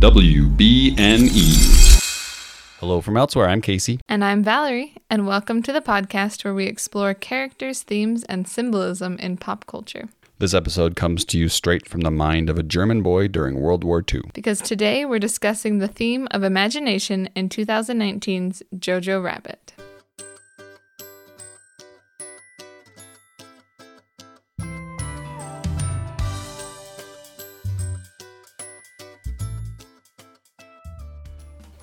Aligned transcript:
WBNE. 0.00 1.28
Hello 2.80 3.02
from 3.02 3.18
elsewhere. 3.18 3.50
I'm 3.50 3.60
Casey. 3.60 4.00
And 4.08 4.24
I'm 4.24 4.42
Valerie, 4.42 4.94
and 5.10 5.26
welcome 5.26 5.62
to 5.62 5.74
the 5.74 5.82
podcast 5.82 6.42
where 6.42 6.54
we 6.54 6.64
explore 6.64 7.12
characters, 7.12 7.82
themes, 7.82 8.24
and 8.24 8.48
symbolism 8.48 9.18
in 9.18 9.36
pop 9.36 9.66
culture. 9.66 10.08
This 10.38 10.54
episode 10.54 10.96
comes 10.96 11.26
to 11.26 11.38
you 11.38 11.50
straight 11.50 11.86
from 11.86 12.00
the 12.00 12.10
mind 12.10 12.48
of 12.48 12.58
a 12.58 12.62
German 12.62 13.02
boy 13.02 13.28
during 13.28 13.60
World 13.60 13.84
War 13.84 14.02
II. 14.10 14.22
Because 14.32 14.62
today 14.62 15.04
we're 15.04 15.18
discussing 15.18 15.80
the 15.80 15.88
theme 15.88 16.26
of 16.30 16.44
imagination 16.44 17.28
in 17.36 17.50
2019's 17.50 18.62
Jojo 18.74 19.22
Rabbit. 19.22 19.74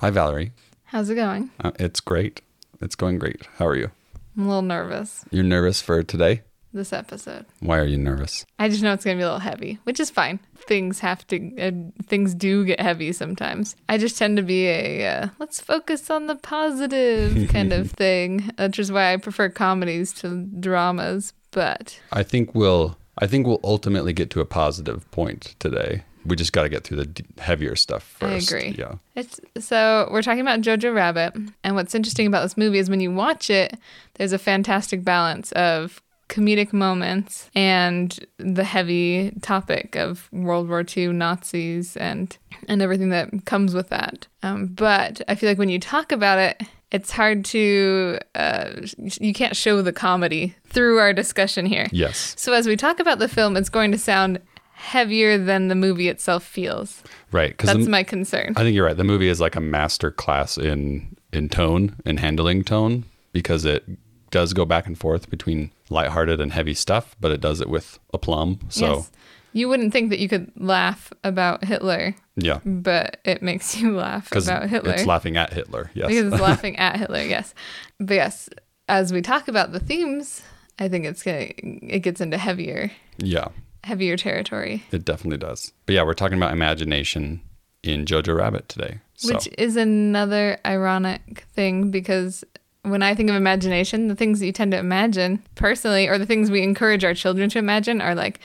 Hi, 0.00 0.10
Valerie. 0.10 0.52
How's 0.84 1.10
it 1.10 1.16
going? 1.16 1.50
Uh, 1.60 1.72
it's 1.78 2.00
great. 2.00 2.40
It's 2.80 2.94
going 2.94 3.18
great. 3.18 3.42
How 3.58 3.66
are 3.66 3.76
you? 3.76 3.90
I'm 4.36 4.44
a 4.44 4.46
little 4.48 4.62
nervous 4.62 5.24
You're 5.30 5.42
nervous 5.44 5.80
for 5.82 6.02
today? 6.02 6.42
this 6.72 6.92
episode. 6.92 7.46
Why 7.60 7.78
are 7.78 7.86
you 7.86 7.96
nervous? 7.98 8.44
I 8.58 8.68
just 8.68 8.82
know 8.82 8.92
it's 8.92 9.02
gonna 9.04 9.16
be 9.16 9.22
a 9.22 9.26
little 9.26 9.40
heavy, 9.40 9.78
which 9.84 9.98
is 9.98 10.10
fine. 10.10 10.38
Things 10.54 11.00
have 11.00 11.26
to, 11.28 11.56
uh, 11.58 11.72
things 12.04 12.34
do 12.34 12.64
get 12.64 12.78
heavy 12.78 13.10
sometimes. 13.12 13.74
I 13.88 13.96
just 13.98 14.18
tend 14.18 14.36
to 14.36 14.42
be 14.42 14.66
a 14.68 15.06
uh, 15.08 15.28
let's 15.40 15.60
focus 15.60 16.10
on 16.10 16.26
the 16.26 16.36
positive 16.36 17.48
kind 17.50 17.72
of 17.72 17.90
thing, 17.90 18.50
which 18.58 18.78
is 18.78 18.92
why 18.92 19.12
I 19.14 19.16
prefer 19.16 19.48
comedies 19.48 20.12
to 20.20 20.44
dramas. 20.60 21.32
But 21.50 21.98
I 22.12 22.22
think 22.22 22.54
we'll 22.54 22.96
I 23.18 23.26
think 23.26 23.46
we'll 23.46 23.60
ultimately 23.64 24.12
get 24.12 24.30
to 24.30 24.40
a 24.40 24.44
positive 24.44 25.10
point 25.10 25.56
today. 25.58 26.04
We 26.26 26.36
just 26.36 26.52
got 26.52 26.62
to 26.62 26.68
get 26.68 26.84
through 26.84 27.04
the 27.04 27.24
heavier 27.38 27.76
stuff 27.76 28.02
first. 28.02 28.52
I 28.52 28.56
agree. 28.56 28.74
Yeah. 28.78 28.94
It's 29.14 29.40
so 29.58 30.08
we're 30.10 30.22
talking 30.22 30.40
about 30.40 30.60
Jojo 30.60 30.94
Rabbit, 30.94 31.34
and 31.64 31.74
what's 31.74 31.94
interesting 31.94 32.26
about 32.26 32.42
this 32.42 32.56
movie 32.56 32.78
is 32.78 32.90
when 32.90 33.00
you 33.00 33.12
watch 33.12 33.50
it, 33.50 33.74
there's 34.14 34.32
a 34.32 34.38
fantastic 34.38 35.04
balance 35.04 35.52
of 35.52 36.02
comedic 36.28 36.72
moments 36.72 37.50
and 37.54 38.26
the 38.36 38.64
heavy 38.64 39.32
topic 39.40 39.96
of 39.96 40.28
World 40.32 40.68
War 40.68 40.84
II 40.96 41.08
Nazis 41.08 41.96
and 41.96 42.36
and 42.68 42.82
everything 42.82 43.08
that 43.10 43.44
comes 43.46 43.74
with 43.74 43.88
that. 43.88 44.26
Um, 44.42 44.66
but 44.66 45.22
I 45.28 45.34
feel 45.34 45.48
like 45.48 45.58
when 45.58 45.70
you 45.70 45.80
talk 45.80 46.12
about 46.12 46.38
it, 46.38 46.62
it's 46.90 47.10
hard 47.10 47.44
to 47.46 48.18
uh, 48.34 48.72
you 49.20 49.32
can't 49.32 49.56
show 49.56 49.82
the 49.82 49.92
comedy 49.92 50.54
through 50.66 50.98
our 50.98 51.12
discussion 51.12 51.66
here. 51.66 51.88
Yes. 51.92 52.34
So 52.36 52.52
as 52.52 52.66
we 52.66 52.76
talk 52.76 53.00
about 53.00 53.18
the 53.18 53.28
film, 53.28 53.56
it's 53.56 53.68
going 53.68 53.92
to 53.92 53.98
sound 53.98 54.40
heavier 54.78 55.36
than 55.36 55.66
the 55.68 55.74
movie 55.74 56.08
itself 56.08 56.44
feels. 56.44 57.02
Right. 57.32 57.50
Because 57.50 57.74
That's 57.74 57.88
my 57.88 58.04
concern. 58.04 58.54
I 58.56 58.62
think 58.62 58.74
you're 58.74 58.86
right. 58.86 58.96
The 58.96 59.04
movie 59.04 59.28
is 59.28 59.40
like 59.40 59.56
a 59.56 59.60
master 59.60 60.10
class 60.10 60.56
in 60.56 61.16
in 61.32 61.48
tone 61.48 61.96
and 62.06 62.20
handling 62.20 62.64
tone 62.64 63.04
because 63.32 63.64
it 63.64 63.84
does 64.30 64.52
go 64.52 64.64
back 64.64 64.86
and 64.86 64.96
forth 64.96 65.28
between 65.28 65.70
lighthearted 65.90 66.40
and 66.40 66.52
heavy 66.52 66.74
stuff, 66.74 67.16
but 67.20 67.32
it 67.32 67.40
does 67.40 67.60
it 67.60 67.68
with 67.68 67.98
aplomb. 68.14 68.60
So 68.68 68.96
Yes. 68.96 69.10
You 69.54 69.68
wouldn't 69.68 69.92
think 69.92 70.10
that 70.10 70.18
you 70.20 70.28
could 70.28 70.52
laugh 70.56 71.10
about 71.24 71.64
Hitler, 71.64 72.14
yeah, 72.36 72.60
but 72.64 73.16
it 73.24 73.42
makes 73.42 73.76
you 73.80 73.96
laugh 73.96 74.30
about 74.30 74.68
Hitler. 74.68 74.92
it's 74.92 75.06
laughing 75.06 75.36
at 75.38 75.52
Hitler. 75.52 75.90
Yes. 75.94 76.08
because 76.08 76.32
it's 76.32 76.42
laughing 76.48 76.76
at 76.76 76.96
Hitler, 76.96 77.22
yes. 77.22 77.54
But 77.98 78.14
yes, 78.14 78.48
as 78.88 79.12
we 79.12 79.22
talk 79.22 79.48
about 79.48 79.72
the 79.72 79.80
themes, 79.80 80.42
I 80.78 80.88
think 80.88 81.06
it's 81.06 81.22
gonna 81.22 81.48
it 81.56 82.00
gets 82.00 82.20
into 82.20 82.36
heavier 82.38 82.92
yeah, 83.16 83.48
heavier 83.84 84.16
territory. 84.16 84.84
it 84.90 85.04
definitely 85.04 85.38
does. 85.38 85.72
But 85.86 85.94
yeah, 85.94 86.02
we're 86.02 86.14
talking 86.14 86.36
about 86.38 86.52
imagination 86.52 87.40
in 87.82 88.04
Jojo 88.04 88.36
Rabbit 88.36 88.68
today. 88.68 88.98
So 89.14 89.34
Which 89.34 89.48
is 89.58 89.76
another 89.76 90.58
ironic 90.66 91.44
thing 91.54 91.90
because 91.90 92.44
when 92.82 93.02
I 93.02 93.14
think 93.14 93.28
of 93.30 93.36
imagination, 93.36 94.08
the 94.08 94.14
things 94.14 94.40
that 94.40 94.46
you 94.46 94.52
tend 94.52 94.72
to 94.72 94.78
imagine 94.78 95.42
personally, 95.56 96.06
or 96.08 96.18
the 96.18 96.26
things 96.26 96.50
we 96.50 96.62
encourage 96.62 97.04
our 97.04 97.14
children 97.14 97.50
to 97.50 97.58
imagine, 97.58 98.00
are 98.00 98.14
like, 98.14 98.40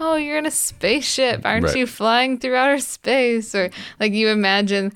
oh, 0.00 0.16
you're 0.16 0.38
in 0.38 0.46
a 0.46 0.50
spaceship. 0.50 1.42
Aren't 1.44 1.66
Right. 1.66 1.76
you 1.76 1.86
flying 1.86 2.38
through 2.38 2.56
outer 2.56 2.78
space? 2.78 3.54
Or 3.54 3.70
like 4.00 4.12
you 4.12 4.28
imagine 4.28 4.92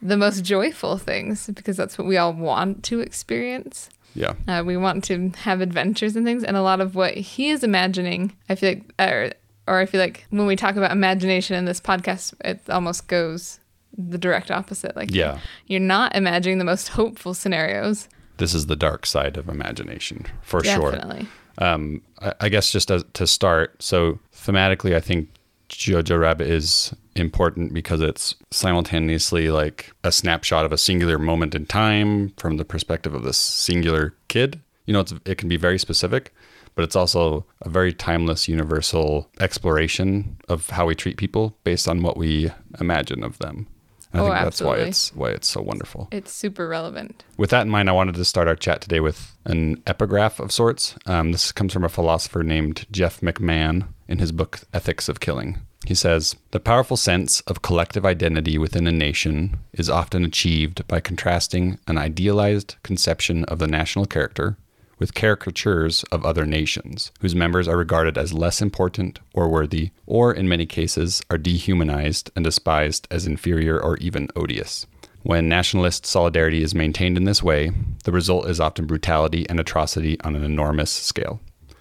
the 0.00 0.16
most 0.16 0.44
joyful 0.44 0.96
things 0.96 1.48
because 1.54 1.76
that's 1.76 1.98
what 1.98 2.06
we 2.06 2.16
all 2.16 2.32
want 2.32 2.84
to 2.84 3.00
experience. 3.00 3.90
Yeah, 4.14 4.34
Uh, 4.46 4.62
we 4.64 4.76
want 4.76 5.04
to 5.04 5.30
have 5.38 5.60
adventures 5.60 6.16
and 6.16 6.24
things, 6.26 6.44
and 6.44 6.56
a 6.56 6.62
lot 6.62 6.80
of 6.80 6.94
what 6.94 7.14
he 7.14 7.50
is 7.50 7.62
imagining, 7.62 8.32
I 8.48 8.54
feel 8.54 8.70
like, 8.70 8.84
or, 8.98 9.32
or 9.66 9.78
I 9.78 9.86
feel 9.86 10.00
like 10.00 10.26
when 10.30 10.46
we 10.46 10.56
talk 10.56 10.76
about 10.76 10.92
imagination 10.92 11.56
in 11.56 11.64
this 11.64 11.80
podcast, 11.80 12.34
it 12.44 12.60
almost 12.68 13.06
goes 13.06 13.60
the 13.96 14.18
direct 14.18 14.50
opposite. 14.50 14.96
Like, 14.96 15.14
yeah. 15.14 15.38
you're 15.66 15.80
not 15.80 16.14
imagining 16.14 16.58
the 16.58 16.64
most 16.64 16.88
hopeful 16.88 17.34
scenarios. 17.34 18.08
This 18.38 18.54
is 18.54 18.66
the 18.66 18.76
dark 18.76 19.06
side 19.06 19.36
of 19.36 19.48
imagination 19.48 20.26
for 20.42 20.62
sure. 20.62 20.92
Definitely. 20.92 21.26
um, 21.58 22.02
I, 22.20 22.34
I 22.40 22.48
guess 22.48 22.70
just 22.70 22.90
as, 22.90 23.04
to 23.14 23.26
start, 23.26 23.82
so 23.82 24.20
thematically, 24.32 24.94
I 24.94 25.00
think 25.00 25.28
Jojo 25.78 26.18
Rabbit 26.18 26.48
is 26.48 26.92
important 27.14 27.72
because 27.72 28.00
it's 28.00 28.34
simultaneously 28.50 29.48
like 29.50 29.92
a 30.02 30.10
snapshot 30.10 30.64
of 30.64 30.72
a 30.72 30.78
singular 30.78 31.18
moment 31.18 31.54
in 31.54 31.66
time 31.66 32.30
from 32.36 32.56
the 32.56 32.64
perspective 32.64 33.14
of 33.14 33.22
this 33.22 33.38
singular 33.38 34.14
kid. 34.26 34.60
You 34.86 34.92
know, 34.92 35.00
it's, 35.00 35.14
it 35.24 35.38
can 35.38 35.48
be 35.48 35.56
very 35.56 35.78
specific, 35.78 36.34
but 36.74 36.82
it's 36.82 36.96
also 36.96 37.46
a 37.62 37.68
very 37.68 37.92
timeless, 37.92 38.48
universal 38.48 39.30
exploration 39.38 40.36
of 40.48 40.68
how 40.70 40.84
we 40.86 40.96
treat 40.96 41.16
people 41.16 41.56
based 41.62 41.86
on 41.86 42.02
what 42.02 42.16
we 42.16 42.50
imagine 42.80 43.22
of 43.22 43.38
them. 43.38 43.68
I 44.12 44.18
Oh, 44.18 44.22
think 44.24 44.34
that's 44.36 44.60
why 44.62 44.76
it's 44.78 45.14
why 45.14 45.28
it's 45.30 45.46
so 45.46 45.60
wonderful. 45.60 46.08
It's 46.10 46.32
super 46.32 46.66
relevant. 46.66 47.24
With 47.36 47.50
that 47.50 47.62
in 47.62 47.68
mind, 47.68 47.88
I 47.90 47.92
wanted 47.92 48.14
to 48.16 48.24
start 48.24 48.48
our 48.48 48.56
chat 48.56 48.80
today 48.80 49.00
with 49.00 49.36
an 49.44 49.80
epigraph 49.86 50.40
of 50.40 50.50
sorts. 50.50 50.96
Um, 51.06 51.30
this 51.32 51.52
comes 51.52 51.72
from 51.74 51.84
a 51.84 51.88
philosopher 51.90 52.42
named 52.42 52.86
Jeff 52.90 53.20
McMahan 53.20 53.86
in 54.08 54.18
his 54.18 54.32
book 54.32 54.60
Ethics 54.72 55.08
of 55.10 55.20
Killing. 55.20 55.58
He 55.88 55.94
says 55.94 56.36
The 56.50 56.60
powerful 56.60 56.98
sense 56.98 57.40
of 57.46 57.62
collective 57.62 58.04
identity 58.04 58.58
within 58.58 58.86
a 58.86 58.92
nation 58.92 59.56
is 59.72 59.88
often 59.88 60.22
achieved 60.22 60.86
by 60.86 61.00
contrasting 61.00 61.78
an 61.86 61.96
idealized 61.96 62.76
conception 62.82 63.44
of 63.44 63.58
the 63.58 63.66
national 63.66 64.04
character 64.04 64.58
with 64.98 65.14
caricatures 65.14 66.04
of 66.12 66.26
other 66.26 66.44
nations, 66.44 67.10
whose 67.20 67.34
members 67.34 67.66
are 67.66 67.78
regarded 67.78 68.18
as 68.18 68.34
less 68.34 68.60
important 68.60 69.20
or 69.32 69.48
worthy, 69.48 69.92
or 70.04 70.30
in 70.30 70.46
many 70.46 70.66
cases 70.66 71.22
are 71.30 71.38
dehumanized 71.38 72.30
and 72.36 72.44
despised 72.44 73.08
as 73.10 73.26
inferior 73.26 73.80
or 73.80 73.96
even 73.96 74.28
odious. 74.36 74.86
When 75.22 75.48
nationalist 75.48 76.04
solidarity 76.04 76.62
is 76.62 76.74
maintained 76.74 77.16
in 77.16 77.24
this 77.24 77.42
way, 77.42 77.70
the 78.04 78.12
result 78.12 78.46
is 78.46 78.60
often 78.60 78.84
brutality 78.84 79.48
and 79.48 79.58
atrocity 79.58 80.20
on 80.20 80.36
an 80.36 80.44
enormous 80.44 80.90
scale. 80.90 81.40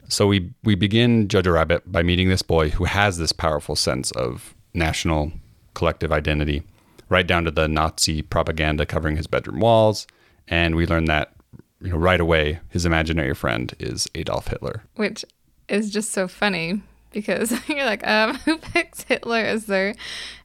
So 0.09 0.28
we, 0.28 0.51
we 0.63 0.75
begin 0.75 1.28
Jojo 1.28 1.53
Rabbit 1.53 1.91
by 1.91 2.03
meeting 2.03 2.29
this 2.29 2.41
boy 2.41 2.69
who 2.69 2.85
has 2.85 3.18
this 3.18 3.31
powerful 3.31 3.75
sense 3.75 4.12
of 4.12 4.56
national 4.73 5.31
collective 5.73 6.12
identity, 6.12 6.63
right 7.09 7.28
down 7.28 7.44
to 7.45 7.51
the 7.51 7.68
Nazi 7.68 8.22
propaganda 8.22 8.85
covering 8.85 9.17
his 9.17 9.28
bedroom 9.28 9.59
walls. 9.59 10.07
And 10.47 10.75
we 10.75 10.85
learn 10.85 11.06
that 11.06 11.34
you 11.81 11.91
know, 11.91 11.97
right 11.97 12.19
away 12.19 12.59
his 12.69 12.85
imaginary 12.85 13.34
friend 13.35 13.73
is 13.79 14.07
Adolf 14.16 14.47
Hitler. 14.47 14.84
which 14.96 15.23
is 15.67 15.91
just 15.91 16.12
so 16.12 16.28
funny 16.28 16.81
because 17.12 17.51
you're 17.67 17.85
like, 17.85 18.06
um, 18.07 18.35
who 18.46 18.57
picks 18.57 19.03
Hitler 19.03 19.40
as 19.40 19.66
their 19.66 19.96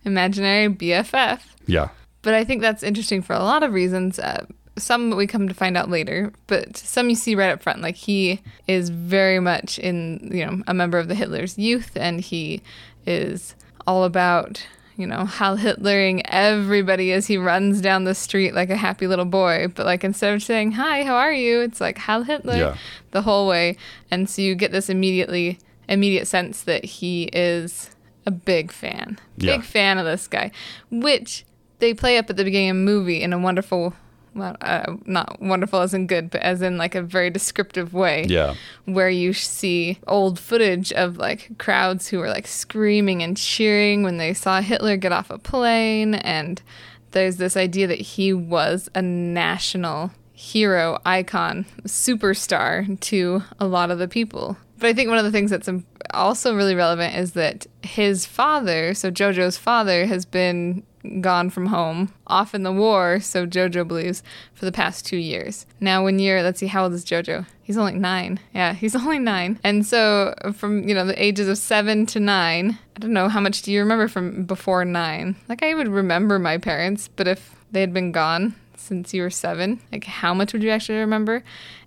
imaginary 0.05 0.69
BFF? 0.69 1.41
Yeah. 1.67 1.89
But 2.23 2.35
I 2.35 2.45
think 2.45 2.63
that's 2.63 2.83
interesting 2.83 3.23
for 3.23 3.35
a 3.35 3.41
lot 3.41 3.63
of 3.63 3.73
reasons. 3.73 4.19
Uh, 4.19 4.47
some 4.79 5.11
we 5.11 5.27
come 5.27 5.49
to 5.49 5.55
find 5.55 5.77
out 5.77 5.91
later, 5.91 6.33
but 6.47 6.77
some 6.77 7.09
you 7.11 7.15
see 7.17 7.35
right 7.35 7.51
up 7.51 7.63
front. 7.63 7.83
Like 7.83 7.97
he 7.97 8.41
is 8.67 8.89
very 8.89 9.39
much 9.41 9.79
in, 9.79 10.31
you 10.33 10.47
know, 10.47 10.63
a 10.67 10.75
member 10.75 10.99
of 10.99 11.09
the 11.09 11.15
Hitler's 11.15 11.59
youth, 11.59 11.93
and 11.97 12.21
he 12.21 12.63
is 13.07 13.55
all 13.87 14.05
about, 14.05 14.67
you 14.97 15.07
know, 15.07 15.25
how 15.25 15.57
Hitlering 15.57 16.23
everybody 16.27 17.13
as 17.13 17.27
he 17.27 17.37
runs 17.37 17.81
down 17.81 18.05
the 18.05 18.15
street 18.15 18.55
like 18.55 18.71
a 18.71 18.77
happy 18.77 19.07
little 19.07 19.25
boy. 19.25 19.67
But 19.75 19.85
like 19.87 20.05
instead 20.05 20.33
of 20.35 20.43
saying 20.43 20.73
hi, 20.73 21.03
how 21.05 21.17
are 21.17 21.33
you? 21.33 21.61
It's 21.61 21.81
like 21.81 21.99
Heil 21.99 22.23
Hitler 22.23 22.57
Yeah. 22.57 22.77
the 23.11 23.23
whole 23.23 23.47
way, 23.49 23.77
and 24.11 24.29
so 24.31 24.41
you 24.43 24.55
get 24.55 24.73
this 24.73 24.89
immediately 24.89 25.59
immediate 25.89 26.27
sense 26.27 26.63
that 26.63 26.85
he 26.85 27.25
is 27.33 27.91
a 28.25 28.31
big 28.31 28.71
fan, 28.73 29.19
Yeah. 29.37 29.57
big 29.57 29.65
fan 29.67 29.99
of 29.99 30.05
this 30.07 30.29
guy, 30.29 30.53
which 30.91 31.45
they 31.81 31.93
play 31.93 32.17
up 32.17 32.31
at 32.31 32.37
the 32.37 32.45
beginning 32.45 32.71
of 32.71 32.77
the 32.77 32.83
movie 32.83 33.21
in 33.21 33.33
a 33.33 33.39
wonderful, 33.39 33.93
well, 34.35 34.57
uh, 34.61 34.95
not 35.05 35.41
wonderful 35.41 35.81
as 35.81 35.95
in 35.95 36.07
good, 36.07 36.31
but 36.31 36.41
as 36.43 36.63
in 36.63 36.79
like 36.79 36.95
a 36.95 37.03
very 37.03 37.31
descriptive 37.31 37.93
way. 37.93 38.25
Yeah. 38.29 38.55
Where 38.85 39.11
you 39.11 39.33
see 39.33 39.99
old 40.07 40.39
footage 40.39 40.93
of 40.93 41.19
like 41.19 41.59
crowds 41.59 42.09
who 42.09 42.19
were 42.19 42.29
like 42.29 42.47
screaming 42.47 43.23
and 43.23 43.37
cheering 43.37 44.03
when 44.03 44.17
they 44.17 44.35
saw 44.35 44.61
Hitler 44.61 44.97
get 44.97 45.13
off 45.13 45.31
a 45.31 45.39
plane. 45.39 46.15
And 46.15 46.63
there's 47.11 47.37
this 47.37 47.57
idea 47.57 47.87
that 47.87 48.01
he 48.01 48.33
was 48.33 48.89
a 48.95 49.03
national 49.03 50.13
hero, 50.33 50.99
icon, 51.05 51.67
superstar 51.85 52.99
to 53.01 53.43
a 53.61 53.67
lot 53.67 53.91
of 53.91 53.99
the 53.99 54.09
people. 54.09 54.57
But 54.79 54.89
I 54.89 54.95
think 54.95 55.09
one 55.09 55.19
of 55.19 55.25
the 55.25 55.31
things 55.31 55.51
that's 55.51 55.69
also 56.13 56.57
really 56.57 56.75
relevant 56.75 57.15
is 57.15 57.33
that 57.33 57.67
his 57.83 58.27
father, 58.27 58.95
so 58.95 59.11
JoJo's 59.11 59.57
father, 59.57 60.07
has 60.07 60.25
been 60.25 60.83
gone 61.21 61.51
from 61.51 61.67
home, 61.67 62.13
off 62.27 62.55
in 62.55 62.63
the 62.63 62.73
war, 62.73 63.21
so 63.21 63.47
Jojo 63.47 63.87
believes, 63.87 64.23
for 64.55 64.65
the 64.65 64.73
past 64.73 65.05
two 65.05 65.17
years. 65.17 65.67
Now, 65.81 66.05
when 66.05 66.19
you're, 66.19 66.43
let's 66.43 66.61
see, 66.61 66.67
how 66.67 66.85
old 66.85 66.93
is 66.93 67.05
Jojo? 67.05 67.47
He's 67.63 67.77
only 67.77 67.95
nine. 67.95 68.41
Yeah, 68.55 68.73
he's 68.75 68.95
only 68.95 69.19
nine. 69.19 69.59
And 69.65 69.85
so, 69.85 70.35
from, 70.55 70.89
you 70.89 70.95
know, 70.95 71.05
the 71.05 71.23
ages 71.23 71.49
of 71.49 71.59
seven 71.59 72.07
to 72.07 72.21
nine, 72.21 72.79
I 72.97 73.01
don't 73.01 73.13
know, 73.13 73.29
how 73.29 73.41
much 73.41 73.63
do 73.63 73.73
you 73.73 73.81
remember 73.81 74.09
from 74.09 74.45
before 74.45 74.85
nine? 74.85 75.37
Like, 75.49 75.63
I 75.63 75.75
would 75.75 75.89
remember 75.89 76.39
my 76.39 76.59
parents, 76.59 77.09
but 77.09 77.29
if 77.29 77.55
they 77.71 77.81
had 77.81 77.93
been 77.93 78.13
gone 78.13 78.55
since 78.77 79.15
you 79.15 79.23
were 79.23 79.31
seven, 79.31 79.81
like, 79.91 80.05
how 80.05 80.35
much 80.35 80.53
would 80.53 80.63
you 80.63 80.71
actually 80.71 80.99
remember? 80.99 81.43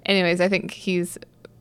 Anyways, 0.06 0.42
I 0.42 0.50
think 0.50 0.72
he's 0.72 1.18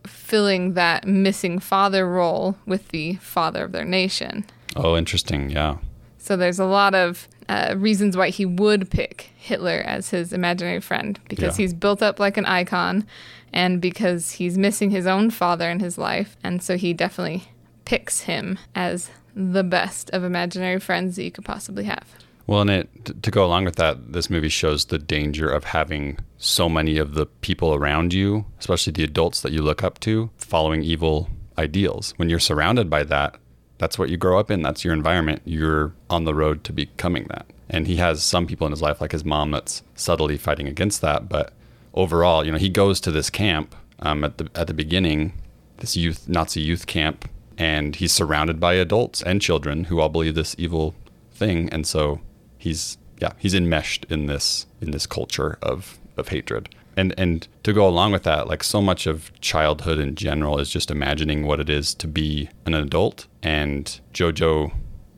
filling 0.06 0.74
that 0.74 1.06
missing 1.06 1.58
father 1.58 2.06
role 2.06 2.56
with 2.66 2.88
the 2.88 3.14
father 3.16 3.64
of 3.64 3.72
their 3.72 3.84
nation. 3.84 4.44
Oh, 4.76 4.96
interesting. 4.96 5.50
Yeah. 5.50 5.78
So 6.18 6.36
there's 6.36 6.58
a 6.58 6.64
lot 6.64 6.94
of 6.94 7.28
uh, 7.48 7.74
reasons 7.76 8.16
why 8.16 8.30
he 8.30 8.44
would 8.46 8.90
pick 8.90 9.30
Hitler 9.36 9.82
as 9.86 10.10
his 10.10 10.32
imaginary 10.32 10.80
friend 10.80 11.18
because 11.28 11.58
Yeah. 11.58 11.64
he's 11.64 11.74
built 11.74 12.02
up 12.02 12.18
like 12.18 12.36
an 12.36 12.46
icon 12.46 13.06
and 13.52 13.80
because 13.80 14.32
he's 14.32 14.56
missing 14.58 14.90
his 14.90 15.06
own 15.06 15.30
father 15.30 15.68
in 15.70 15.80
his 15.80 15.98
life. 15.98 16.36
And 16.42 16.62
so 16.62 16.76
he 16.76 16.92
definitely 16.92 17.44
picks 17.84 18.20
him 18.20 18.58
as 18.74 19.10
the 19.36 19.62
best 19.64 20.10
of 20.10 20.24
imaginary 20.24 20.80
friends 20.80 21.16
that 21.16 21.24
you 21.24 21.30
could 21.30 21.44
possibly 21.44 21.84
have. 21.84 22.06
Well, 22.46 22.60
and 22.60 22.70
it 22.70 23.22
to 23.22 23.30
go 23.30 23.44
along 23.44 23.64
with 23.64 23.76
that, 23.76 24.12
this 24.12 24.28
movie 24.28 24.48
shows 24.50 24.84
the 24.86 24.98
danger 24.98 25.48
of 25.48 25.64
having 25.64 26.18
so 26.36 26.68
many 26.68 26.98
of 26.98 27.14
the 27.14 27.24
people 27.26 27.74
around 27.74 28.12
you, 28.12 28.44
especially 28.60 28.92
the 28.92 29.04
adults 29.04 29.40
that 29.40 29.52
you 29.52 29.62
look 29.62 29.82
up 29.82 29.98
to, 30.00 30.28
following 30.36 30.82
evil 30.82 31.30
ideals. 31.56 32.12
When 32.16 32.28
you're 32.28 32.38
surrounded 32.38 32.90
by 32.90 33.04
that, 33.04 33.36
that's 33.78 33.98
what 33.98 34.08
you 34.08 34.16
grow 34.16 34.38
up 34.38 34.50
in. 34.50 34.62
That's 34.62 34.84
your 34.84 34.94
environment. 34.94 35.42
You're 35.44 35.92
on 36.08 36.24
the 36.24 36.34
road 36.34 36.64
to 36.64 36.72
becoming 36.72 37.26
that. 37.30 37.46
And 37.68 37.86
he 37.86 37.96
has 37.96 38.22
some 38.22 38.46
people 38.46 38.66
in 38.66 38.72
his 38.72 38.82
life, 38.82 39.00
like 39.00 39.12
his 39.12 39.24
mom, 39.24 39.50
that's 39.50 39.82
subtly 39.94 40.36
fighting 40.36 40.68
against 40.68 41.00
that. 41.00 41.28
But 41.28 41.52
overall, 41.94 42.44
you 42.44 42.52
know, 42.52 42.58
he 42.58 42.68
goes 42.68 43.00
to 43.00 43.10
this 43.10 43.30
camp 43.30 43.74
um, 44.00 44.24
at 44.24 44.38
the 44.38 44.50
at 44.54 44.66
the 44.66 44.74
beginning, 44.74 45.32
this 45.78 45.96
youth 45.96 46.28
Nazi 46.28 46.60
youth 46.60 46.86
camp, 46.86 47.28
and 47.56 47.96
he's 47.96 48.12
surrounded 48.12 48.60
by 48.60 48.74
adults 48.74 49.22
and 49.22 49.40
children 49.40 49.84
who 49.84 50.00
all 50.00 50.08
believe 50.08 50.34
this 50.34 50.54
evil 50.58 50.94
thing, 51.32 51.68
and 51.70 51.86
so 51.86 52.20
he's 52.58 52.98
yeah 53.20 53.32
he's 53.38 53.54
enmeshed 53.54 54.04
in 54.10 54.26
this 54.26 54.66
in 54.80 54.90
this 54.90 55.06
culture 55.06 55.58
of 55.62 55.98
of 56.16 56.28
hatred. 56.28 56.68
And 56.96 57.14
and 57.18 57.46
to 57.62 57.72
go 57.72 57.86
along 57.88 58.12
with 58.12 58.22
that, 58.22 58.46
like 58.46 58.62
so 58.62 58.80
much 58.80 59.06
of 59.06 59.32
childhood 59.40 59.98
in 59.98 60.14
general 60.14 60.58
is 60.58 60.70
just 60.70 60.90
imagining 60.90 61.46
what 61.46 61.60
it 61.60 61.68
is 61.68 61.94
to 61.94 62.06
be 62.06 62.48
an 62.66 62.74
adult, 62.74 63.26
and 63.42 64.00
Jojo 64.12 64.72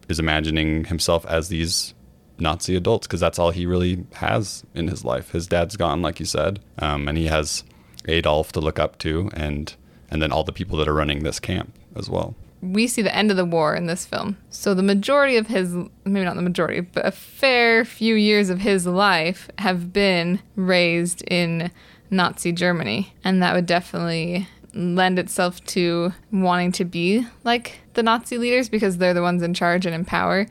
is 0.08 0.19
imagining 0.19 0.84
himself 0.84 1.26
as 1.26 1.49
these 1.49 1.94
Nazi 2.38 2.76
adults 2.76 3.06
because 3.06 3.20
that's 3.20 3.38
all 3.38 3.50
he 3.50 3.67
really 3.67 4.05
has 4.14 4.64
in 4.75 4.88
his 4.88 5.05
life. 5.05 5.31
His 5.32 5.46
dad's 5.46 5.76
gone, 5.76 6.02
like 6.02 6.20
you 6.20 6.26
said, 6.26 6.61
um, 6.78 7.08
and 7.08 7.17
he 7.19 7.26
has 7.26 7.64
Adolf 8.06 8.52
to 8.52 8.61
look 8.61 8.78
up 8.78 8.99
to, 8.99 9.31
and 9.34 9.75
and 10.11 10.23
then 10.23 10.32
all 10.32 10.44
the 10.44 10.52
people 10.52 10.78
that 10.78 10.88
are 10.88 10.94
running 10.94 11.25
this 11.25 11.40
camp 11.40 11.75
as 11.94 12.08
well. 12.08 12.34
We 12.62 12.87
see 12.87 13.03
the 13.03 13.14
end 13.14 13.31
of 13.31 13.37
the 13.37 13.44
war 13.44 13.75
in 13.75 13.87
this 13.87 14.06
film. 14.06 14.37
So 14.50 14.75
the 14.75 14.82
majority 14.82 15.37
of 15.37 15.47
his, 15.47 15.75
maybe 16.05 16.25
not 16.25 16.37
the 16.37 16.43
majority, 16.43 16.81
but 16.81 17.06
a 17.06 17.11
fair 17.11 17.85
few 17.85 18.14
years 18.14 18.50
of 18.50 18.61
his 18.61 18.87
life 18.87 19.50
have 19.58 19.93
been 19.93 20.41
raised 20.55 21.23
in 21.29 21.70
Nazi 22.11 22.53
Germany. 22.53 23.14
And 23.25 23.43
that 23.43 23.55
would 23.55 23.67
definitely 23.67 24.49
lend 24.75 25.19
itself 25.19 25.64
to 25.64 26.12
wanting 26.31 26.70
to 26.70 26.85
be 26.85 27.26
like 27.44 27.81
the 27.94 28.03
Nazi 28.03 28.37
leaders 28.38 28.69
because 28.69 28.99
they're 28.99 29.14
the 29.14 29.23
ones 29.23 29.43
in 29.43 29.55
charge 29.55 29.87
and 29.87 29.94
in 29.94 30.05
power. 30.05 30.47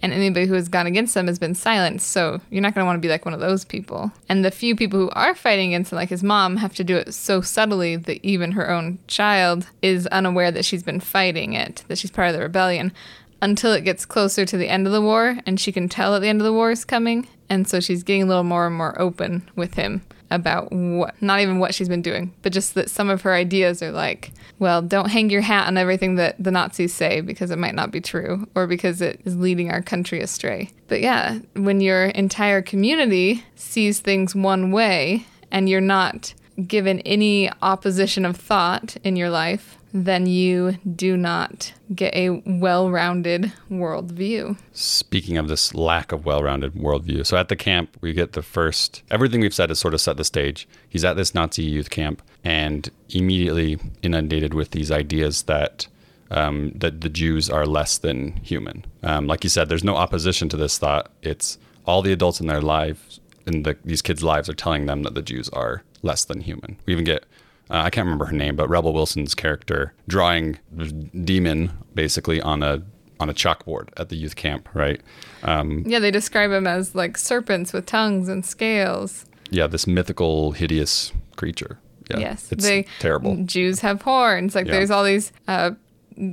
And 0.00 0.12
anybody 0.12 0.46
who 0.46 0.54
has 0.54 0.68
gone 0.68 0.86
against 0.86 1.14
them 1.14 1.26
has 1.26 1.38
been 1.38 1.54
silenced. 1.54 2.08
So 2.08 2.40
you're 2.50 2.62
not 2.62 2.74
going 2.74 2.82
to 2.82 2.86
want 2.86 2.96
to 2.96 3.06
be 3.06 3.10
like 3.10 3.24
one 3.24 3.34
of 3.34 3.40
those 3.40 3.64
people. 3.64 4.12
And 4.28 4.44
the 4.44 4.50
few 4.50 4.76
people 4.76 4.98
who 4.98 5.10
are 5.10 5.34
fighting 5.34 5.74
against 5.74 5.92
him, 5.92 5.96
like 5.96 6.08
his 6.08 6.22
mom, 6.22 6.56
have 6.58 6.74
to 6.76 6.84
do 6.84 6.96
it 6.96 7.14
so 7.14 7.40
subtly 7.40 7.96
that 7.96 8.24
even 8.24 8.52
her 8.52 8.70
own 8.70 8.98
child 9.08 9.66
is 9.82 10.06
unaware 10.08 10.50
that 10.50 10.64
she's 10.64 10.82
been 10.82 11.00
fighting 11.00 11.52
it, 11.52 11.84
that 11.88 11.98
she's 11.98 12.10
part 12.10 12.28
of 12.28 12.34
the 12.34 12.40
rebellion, 12.40 12.92
until 13.40 13.72
it 13.72 13.82
gets 13.82 14.04
closer 14.04 14.44
to 14.44 14.56
the 14.56 14.68
end 14.68 14.86
of 14.86 14.92
the 14.92 15.02
war 15.02 15.38
and 15.46 15.60
she 15.60 15.72
can 15.72 15.88
tell 15.88 16.12
that 16.12 16.20
the 16.20 16.28
end 16.28 16.40
of 16.40 16.44
the 16.44 16.52
war 16.52 16.70
is 16.70 16.84
coming. 16.84 17.26
And 17.48 17.66
so 17.66 17.80
she's 17.80 18.02
getting 18.02 18.22
a 18.22 18.26
little 18.26 18.44
more 18.44 18.66
and 18.66 18.76
more 18.76 19.00
open 19.00 19.48
with 19.56 19.74
him 19.74 20.02
about 20.30 20.70
what, 20.72 21.20
not 21.22 21.40
even 21.40 21.58
what 21.58 21.74
she's 21.74 21.88
been 21.88 22.02
doing, 22.02 22.32
but 22.42 22.52
just 22.52 22.74
that 22.74 22.90
some 22.90 23.08
of 23.08 23.22
her 23.22 23.34
ideas 23.34 23.82
are 23.82 23.92
like, 23.92 24.32
well, 24.58 24.82
don't 24.82 25.10
hang 25.10 25.30
your 25.30 25.40
hat 25.40 25.66
on 25.66 25.76
everything 25.76 26.16
that 26.16 26.36
the 26.42 26.50
Nazis 26.50 26.92
say 26.92 27.20
because 27.20 27.50
it 27.50 27.58
might 27.58 27.74
not 27.74 27.90
be 27.90 28.00
true 28.00 28.46
or 28.54 28.66
because 28.66 29.00
it 29.00 29.20
is 29.24 29.36
leading 29.36 29.70
our 29.70 29.82
country 29.82 30.20
astray. 30.20 30.70
But 30.88 31.00
yeah, 31.00 31.38
when 31.54 31.80
your 31.80 32.06
entire 32.06 32.62
community 32.62 33.44
sees 33.54 34.00
things 34.00 34.34
one 34.34 34.70
way 34.70 35.26
and 35.50 35.68
you're 35.68 35.80
not 35.80 36.34
given 36.66 36.98
any 37.00 37.50
opposition 37.62 38.24
of 38.24 38.36
thought 38.36 38.96
in 39.04 39.16
your 39.16 39.30
life, 39.30 39.77
then 39.92 40.26
you 40.26 40.78
do 40.94 41.16
not 41.16 41.72
get 41.94 42.14
a 42.14 42.42
well 42.46 42.90
rounded 42.90 43.52
worldview. 43.70 44.58
Speaking 44.72 45.36
of 45.36 45.48
this 45.48 45.74
lack 45.74 46.12
of 46.12 46.24
well-rounded 46.24 46.74
worldview, 46.74 47.24
so 47.26 47.36
at 47.36 47.48
the 47.48 47.56
camp 47.56 47.96
we 48.00 48.12
get 48.12 48.32
the 48.32 48.42
first. 48.42 49.02
Everything 49.10 49.40
we've 49.40 49.54
said 49.54 49.70
has 49.70 49.78
sort 49.78 49.94
of 49.94 50.00
set 50.00 50.16
the 50.16 50.24
stage. 50.24 50.68
He's 50.88 51.04
at 51.04 51.16
this 51.16 51.34
Nazi 51.34 51.62
youth 51.62 51.90
camp 51.90 52.22
and 52.44 52.90
immediately 53.10 53.78
inundated 54.02 54.54
with 54.54 54.70
these 54.72 54.90
ideas 54.90 55.44
that 55.44 55.86
um, 56.30 56.72
that 56.74 57.00
the 57.00 57.08
Jews 57.08 57.48
are 57.48 57.66
less 57.66 57.96
than 57.98 58.36
human. 58.36 58.84
Um, 59.02 59.26
like 59.26 59.44
you 59.44 59.50
said, 59.50 59.68
there's 59.68 59.84
no 59.84 59.96
opposition 59.96 60.48
to 60.50 60.56
this 60.56 60.76
thought. 60.76 61.10
It's 61.22 61.58
all 61.86 62.02
the 62.02 62.12
adults 62.12 62.38
in 62.40 62.46
their 62.46 62.60
lives, 62.60 63.18
in 63.46 63.62
the, 63.62 63.78
these 63.82 64.02
kids' 64.02 64.22
lives, 64.22 64.48
are 64.48 64.54
telling 64.54 64.84
them 64.84 65.04
that 65.04 65.14
the 65.14 65.22
Jews 65.22 65.48
are 65.50 65.82
less 66.02 66.26
than 66.26 66.42
human. 66.42 66.76
We 66.84 66.92
even 66.92 67.06
get 67.06 67.24
uh, 67.70 67.82
I 67.84 67.90
can't 67.90 68.04
remember 68.06 68.26
her 68.26 68.32
name, 68.36 68.56
but 68.56 68.68
Rebel 68.68 68.92
Wilson's 68.92 69.34
character 69.34 69.92
drawing 70.08 70.58
the 70.72 70.86
demon 70.90 71.72
basically 71.94 72.40
on 72.40 72.62
a 72.62 72.82
on 73.20 73.28
a 73.28 73.34
chalkboard 73.34 73.88
at 73.96 74.08
the 74.10 74.16
youth 74.16 74.36
camp, 74.36 74.68
right? 74.74 75.00
Um, 75.42 75.82
Yeah, 75.86 75.98
they 75.98 76.10
describe 76.12 76.52
him 76.52 76.66
as 76.68 76.94
like 76.94 77.18
serpents 77.18 77.72
with 77.72 77.84
tongues 77.86 78.28
and 78.28 78.46
scales. 78.46 79.24
yeah, 79.50 79.66
this 79.66 79.86
mythical, 79.86 80.52
hideous 80.52 81.12
creature. 81.36 81.78
Yeah, 82.10 82.18
yes, 82.20 82.52
it's 82.52 82.64
they 82.64 82.86
terrible. 83.00 83.36
Jews 83.44 83.80
have 83.80 84.02
horns. 84.02 84.54
Like 84.54 84.66
Yeah. 84.66 84.72
there's 84.74 84.90
all 84.90 85.04
these 85.04 85.32
uh, 85.48 85.72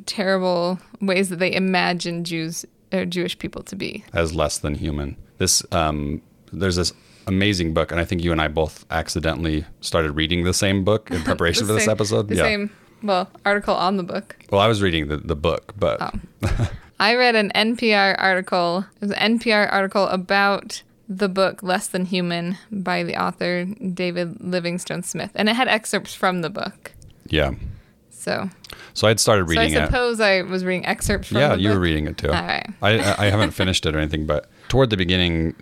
terrible 0.06 0.80
ways 1.02 1.30
that 1.30 1.40
they 1.40 1.54
imagine 1.54 2.24
Jews 2.24 2.66
or 2.94 3.06
Jewish 3.06 3.38
people 3.38 3.64
to 3.64 3.76
be. 3.76 4.04
as 4.14 4.34
less 4.36 4.58
than 4.58 4.76
human. 4.76 5.18
This 5.38 5.64
um, 5.72 6.22
there's 6.54 6.76
this 6.78 6.94
amazing 7.28 7.74
book, 7.74 7.92
and 7.92 8.00
I 8.00 8.06
think 8.06 8.24
you 8.24 8.32
and 8.32 8.42
I 8.42 8.48
both 8.48 8.86
accidentally 8.92 9.66
started 9.82 10.12
reading 10.14 10.44
the 10.44 10.54
same 10.54 10.84
book 10.84 11.10
in 11.12 11.22
preparation 11.30 11.66
for 11.68 11.74
this 11.74 11.86
same- 11.86 11.92
episode. 11.92 12.28
The 12.28 12.38
same, 12.38 12.70
well, 13.04 13.30
article 13.46 13.76
on 13.76 13.98
the 13.98 14.04
book. 14.04 14.36
Well, 14.52 14.62
I 14.62 14.68
was 14.68 14.82
reading 14.82 15.08
the, 15.08 15.18
the 15.18 15.36
book, 15.36 15.74
but 15.78 15.98
Oh. 16.02 16.70
I 17.00 17.16
read 17.16 17.36
an 17.36 17.52
NPR 17.54 18.16
article. 18.18 18.86
It 18.96 19.02
was 19.02 19.12
an 19.12 19.40
NPR 19.40 19.72
article 19.72 20.06
about 20.08 20.82
the 21.10 21.28
book 21.28 21.62
Less 21.62 21.88
Than 21.88 22.06
Human 22.06 22.58
by 22.72 23.04
the 23.04 23.22
author 23.22 23.66
David 23.66 24.38
Livingstone 24.42 25.04
Smith, 25.04 25.32
and 25.36 25.50
it 25.50 25.56
had 25.56 25.68
excerpts 25.68 26.14
from 26.16 26.42
the 26.42 26.50
book. 26.50 26.94
yeah. 27.28 27.52
So, 28.10 28.50
So 28.96 29.08
I'd 29.08 29.20
started 29.20 29.44
reading 29.44 29.56
so 29.58 29.62
I 29.62 29.66
reading 29.66 29.84
it. 29.84 29.86
suppose 29.86 30.20
I 30.20 30.42
was 30.42 30.66
reading 30.66 30.86
excerpts 30.88 31.28
from 31.28 31.38
Yeah, 31.38 31.54
you 31.54 31.70
were 31.70 31.80
reading 31.80 32.08
it 32.08 32.18
too. 32.18 32.30
All 32.30 32.34
right. 32.34 32.68
I 32.82 33.28
I 33.28 33.30
haven't 33.30 33.52
finished 33.52 33.86
it 33.86 33.94
or 33.96 34.00
anything, 34.00 34.26
but 34.26 34.50
toward 34.68 34.90
the 34.90 34.98
beginning, 34.98 35.54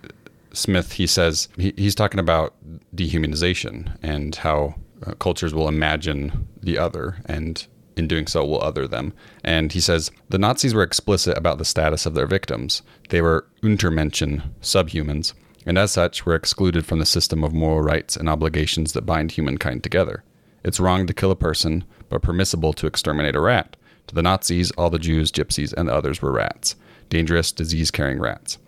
Smith 0.54 0.92
he 0.92 1.06
says 1.06 1.48
he, 1.56 1.74
he's 1.76 1.94
talking 1.94 2.20
about 2.20 2.54
dehumanization 2.94 3.96
and 4.02 4.36
how 4.36 4.76
uh, 5.06 5.12
cultures 5.14 5.52
will 5.52 5.68
imagine 5.68 6.48
the 6.62 6.78
other 6.78 7.16
and 7.26 7.66
in 7.96 8.08
doing 8.08 8.26
so 8.26 8.44
will 8.44 8.60
other 8.62 8.88
them. 8.88 9.12
And 9.44 9.72
he 9.72 9.80
says 9.80 10.10
the 10.28 10.38
Nazis 10.38 10.74
were 10.74 10.82
explicit 10.82 11.36
about 11.36 11.58
the 11.58 11.64
status 11.64 12.06
of 12.06 12.14
their 12.14 12.26
victims. 12.26 12.82
They 13.10 13.20
were 13.20 13.46
Untermenschen, 13.62 14.50
subhumans, 14.60 15.32
and 15.66 15.78
as 15.78 15.92
such 15.92 16.26
were 16.26 16.34
excluded 16.34 16.84
from 16.86 16.98
the 16.98 17.06
system 17.06 17.44
of 17.44 17.52
moral 17.52 17.82
rights 17.82 18.16
and 18.16 18.28
obligations 18.28 18.92
that 18.92 19.06
bind 19.06 19.32
humankind 19.32 19.82
together. 19.82 20.24
It's 20.64 20.80
wrong 20.80 21.06
to 21.06 21.14
kill 21.14 21.30
a 21.30 21.36
person, 21.36 21.84
but 22.08 22.22
permissible 22.22 22.72
to 22.74 22.86
exterminate 22.86 23.36
a 23.36 23.40
rat. 23.40 23.76
To 24.08 24.14
the 24.14 24.22
Nazis, 24.22 24.70
all 24.72 24.90
the 24.90 24.98
Jews, 24.98 25.30
gypsies, 25.30 25.72
and 25.72 25.88
others 25.88 26.20
were 26.20 26.32
rats, 26.32 26.76
dangerous, 27.08 27.52
disease-carrying 27.52 28.20
rats. 28.20 28.58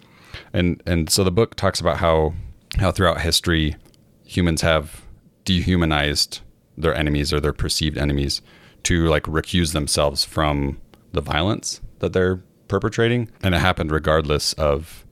And 0.53 0.83
and 0.87 1.11
so 1.11 1.25
the 1.25 1.31
book 1.31 1.55
talks 1.55 1.81
about 1.81 1.99
how 1.99 2.35
how 2.79 2.93
throughout 2.93 3.21
history 3.21 3.77
humans 4.25 4.63
have 4.63 5.03
dehumanized 5.45 6.41
their 6.77 6.95
enemies 6.95 7.33
or 7.33 7.41
their 7.41 7.53
perceived 7.53 7.97
enemies 7.97 8.43
to 8.85 9.07
like 9.07 9.25
recuse 9.25 9.73
themselves 9.73 10.25
from 10.25 10.81
the 11.13 11.21
violence 11.21 11.81
that 12.01 12.13
they're 12.13 12.43
perpetrating, 12.69 13.31
and 13.43 13.55
it 13.55 13.59
happened 13.59 13.91
regardless 13.91 14.53
of. 14.55 15.05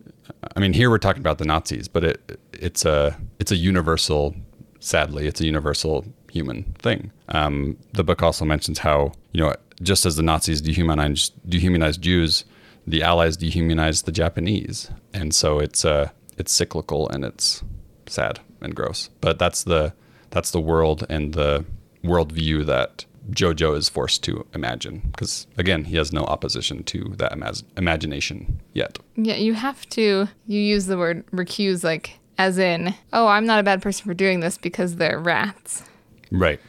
I 0.56 0.60
mean, 0.60 0.72
here 0.72 0.90
we're 0.90 0.98
talking 0.98 1.20
about 1.20 1.38
the 1.38 1.44
Nazis, 1.44 1.88
but 1.88 2.04
it 2.04 2.40
it's 2.52 2.84
a 2.84 3.18
it's 3.38 3.52
a 3.52 3.56
universal. 3.56 4.34
Sadly, 4.80 5.26
it's 5.26 5.40
a 5.40 5.46
universal 5.46 6.04
human 6.30 6.64
thing. 6.78 7.10
Um, 7.28 7.78
the 7.92 8.04
book 8.04 8.22
also 8.22 8.44
mentions 8.44 8.78
how 8.78 9.12
you 9.32 9.40
know 9.40 9.54
just 9.82 10.06
as 10.06 10.16
the 10.16 10.22
Nazis 10.22 10.60
dehumanized 10.60 11.32
dehumanized 11.48 12.02
Jews, 12.02 12.44
the 12.86 13.02
Allies 13.02 13.36
dehumanized 13.36 14.04
the 14.06 14.12
Japanese, 14.12 14.90
and 15.12 15.34
so 15.34 15.58
it's 15.58 15.84
uh 15.84 16.10
it's 16.36 16.52
cyclical 16.52 17.08
and 17.08 17.24
it's 17.24 17.62
sad 18.06 18.40
and 18.60 18.74
gross. 18.74 19.10
But 19.20 19.38
that's 19.38 19.64
the 19.64 19.94
that's 20.30 20.50
the 20.50 20.60
world 20.60 21.06
and 21.08 21.34
the 21.34 21.64
worldview 22.02 22.66
that 22.66 23.04
Jojo 23.30 23.76
is 23.76 23.88
forced 23.88 24.22
to 24.24 24.46
imagine 24.54 25.10
because 25.10 25.46
again 25.56 25.84
he 25.84 25.96
has 25.96 26.12
no 26.12 26.24
opposition 26.24 26.82
to 26.84 27.14
that 27.16 27.32
imag- 27.32 27.64
imagination 27.76 28.60
yet. 28.72 28.98
Yeah, 29.16 29.36
you 29.36 29.54
have 29.54 29.88
to. 29.90 30.28
You 30.46 30.60
use 30.60 30.86
the 30.86 30.98
word 30.98 31.26
recuse 31.28 31.84
like 31.84 32.18
as 32.36 32.58
in, 32.58 32.94
oh, 33.12 33.28
I'm 33.28 33.46
not 33.46 33.60
a 33.60 33.62
bad 33.62 33.80
person 33.80 34.04
for 34.06 34.14
doing 34.14 34.40
this 34.40 34.58
because 34.58 34.96
they're 34.96 35.20
rats. 35.20 35.84
Right. 36.32 36.60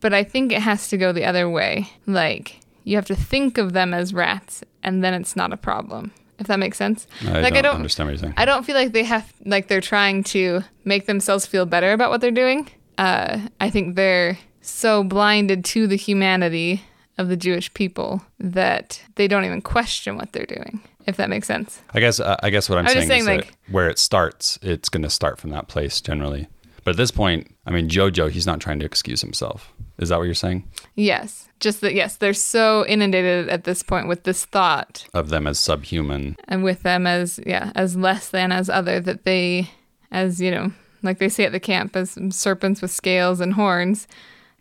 But 0.00 0.12
I 0.12 0.24
think 0.24 0.52
it 0.52 0.62
has 0.62 0.88
to 0.88 0.96
go 0.96 1.12
the 1.12 1.24
other 1.24 1.48
way. 1.48 1.88
Like 2.06 2.60
you 2.84 2.96
have 2.96 3.06
to 3.06 3.16
think 3.16 3.56
of 3.56 3.72
them 3.72 3.94
as 3.94 4.12
rats, 4.12 4.62
and 4.86 5.04
then 5.04 5.12
it's 5.12 5.36
not 5.36 5.52
a 5.52 5.56
problem. 5.58 6.12
If 6.38 6.46
that 6.48 6.58
makes 6.58 6.76
sense. 6.76 7.06
I 7.22 7.40
like 7.40 7.54
don't 7.54 7.76
understand 7.76 8.08
what 8.08 8.12
you're 8.12 8.18
saying. 8.18 8.34
I 8.36 8.44
don't 8.44 8.64
feel 8.64 8.74
like 8.76 8.92
they 8.92 9.04
have 9.04 9.32
like 9.44 9.68
they're 9.68 9.80
trying 9.80 10.22
to 10.24 10.62
make 10.84 11.06
themselves 11.06 11.46
feel 11.46 11.66
better 11.66 11.92
about 11.92 12.10
what 12.10 12.20
they're 12.20 12.30
doing. 12.30 12.68
Uh, 12.98 13.40
I 13.60 13.70
think 13.70 13.96
they're 13.96 14.38
so 14.60 15.02
blinded 15.02 15.64
to 15.66 15.86
the 15.86 15.96
humanity 15.96 16.82
of 17.18 17.28
the 17.28 17.36
Jewish 17.36 17.72
people 17.72 18.22
that 18.38 19.02
they 19.14 19.28
don't 19.28 19.44
even 19.44 19.62
question 19.62 20.16
what 20.16 20.32
they're 20.32 20.46
doing. 20.46 20.80
If 21.06 21.16
that 21.18 21.30
makes 21.30 21.46
sense. 21.46 21.80
I 21.94 22.00
guess 22.00 22.20
uh, 22.20 22.36
I 22.42 22.50
guess 22.50 22.68
what 22.68 22.78
I'm 22.78 22.86
I 22.86 22.88
was 22.88 22.92
saying, 22.94 23.02
is 23.04 23.08
saying, 23.08 23.24
that 23.24 23.46
like- 23.46 23.56
where 23.70 23.88
it 23.88 23.98
starts, 23.98 24.58
it's 24.60 24.88
going 24.88 25.04
to 25.04 25.10
start 25.10 25.38
from 25.38 25.50
that 25.50 25.68
place 25.68 26.00
generally. 26.00 26.48
But 26.86 26.92
at 26.92 26.98
this 26.98 27.10
point, 27.10 27.52
I 27.66 27.72
mean, 27.72 27.88
Jojo, 27.88 28.30
he's 28.30 28.46
not 28.46 28.60
trying 28.60 28.78
to 28.78 28.86
excuse 28.86 29.20
himself. 29.20 29.72
Is 29.98 30.10
that 30.10 30.18
what 30.18 30.22
you're 30.26 30.34
saying? 30.34 30.70
Yes. 30.94 31.48
Just 31.58 31.80
that 31.80 31.94
yes, 31.94 32.14
they're 32.14 32.32
so 32.32 32.86
inundated 32.86 33.48
at 33.48 33.64
this 33.64 33.82
point 33.82 34.06
with 34.06 34.22
this 34.22 34.44
thought 34.44 35.04
Of 35.12 35.28
them 35.30 35.48
as 35.48 35.58
subhuman. 35.58 36.36
and 36.46 36.62
with 36.62 36.84
them 36.84 37.04
as 37.04 37.40
yeah, 37.44 37.72
as 37.74 37.96
less 37.96 38.28
than 38.28 38.52
as 38.52 38.70
other 38.70 39.00
that 39.00 39.24
they 39.24 39.68
as, 40.12 40.40
you 40.40 40.52
know, 40.52 40.70
like 41.02 41.18
they 41.18 41.28
say 41.28 41.42
at 41.44 41.50
the 41.50 41.58
camp 41.58 41.96
as 41.96 42.16
serpents 42.30 42.80
with 42.80 42.92
scales 42.92 43.40
and 43.40 43.54
horns 43.54 44.06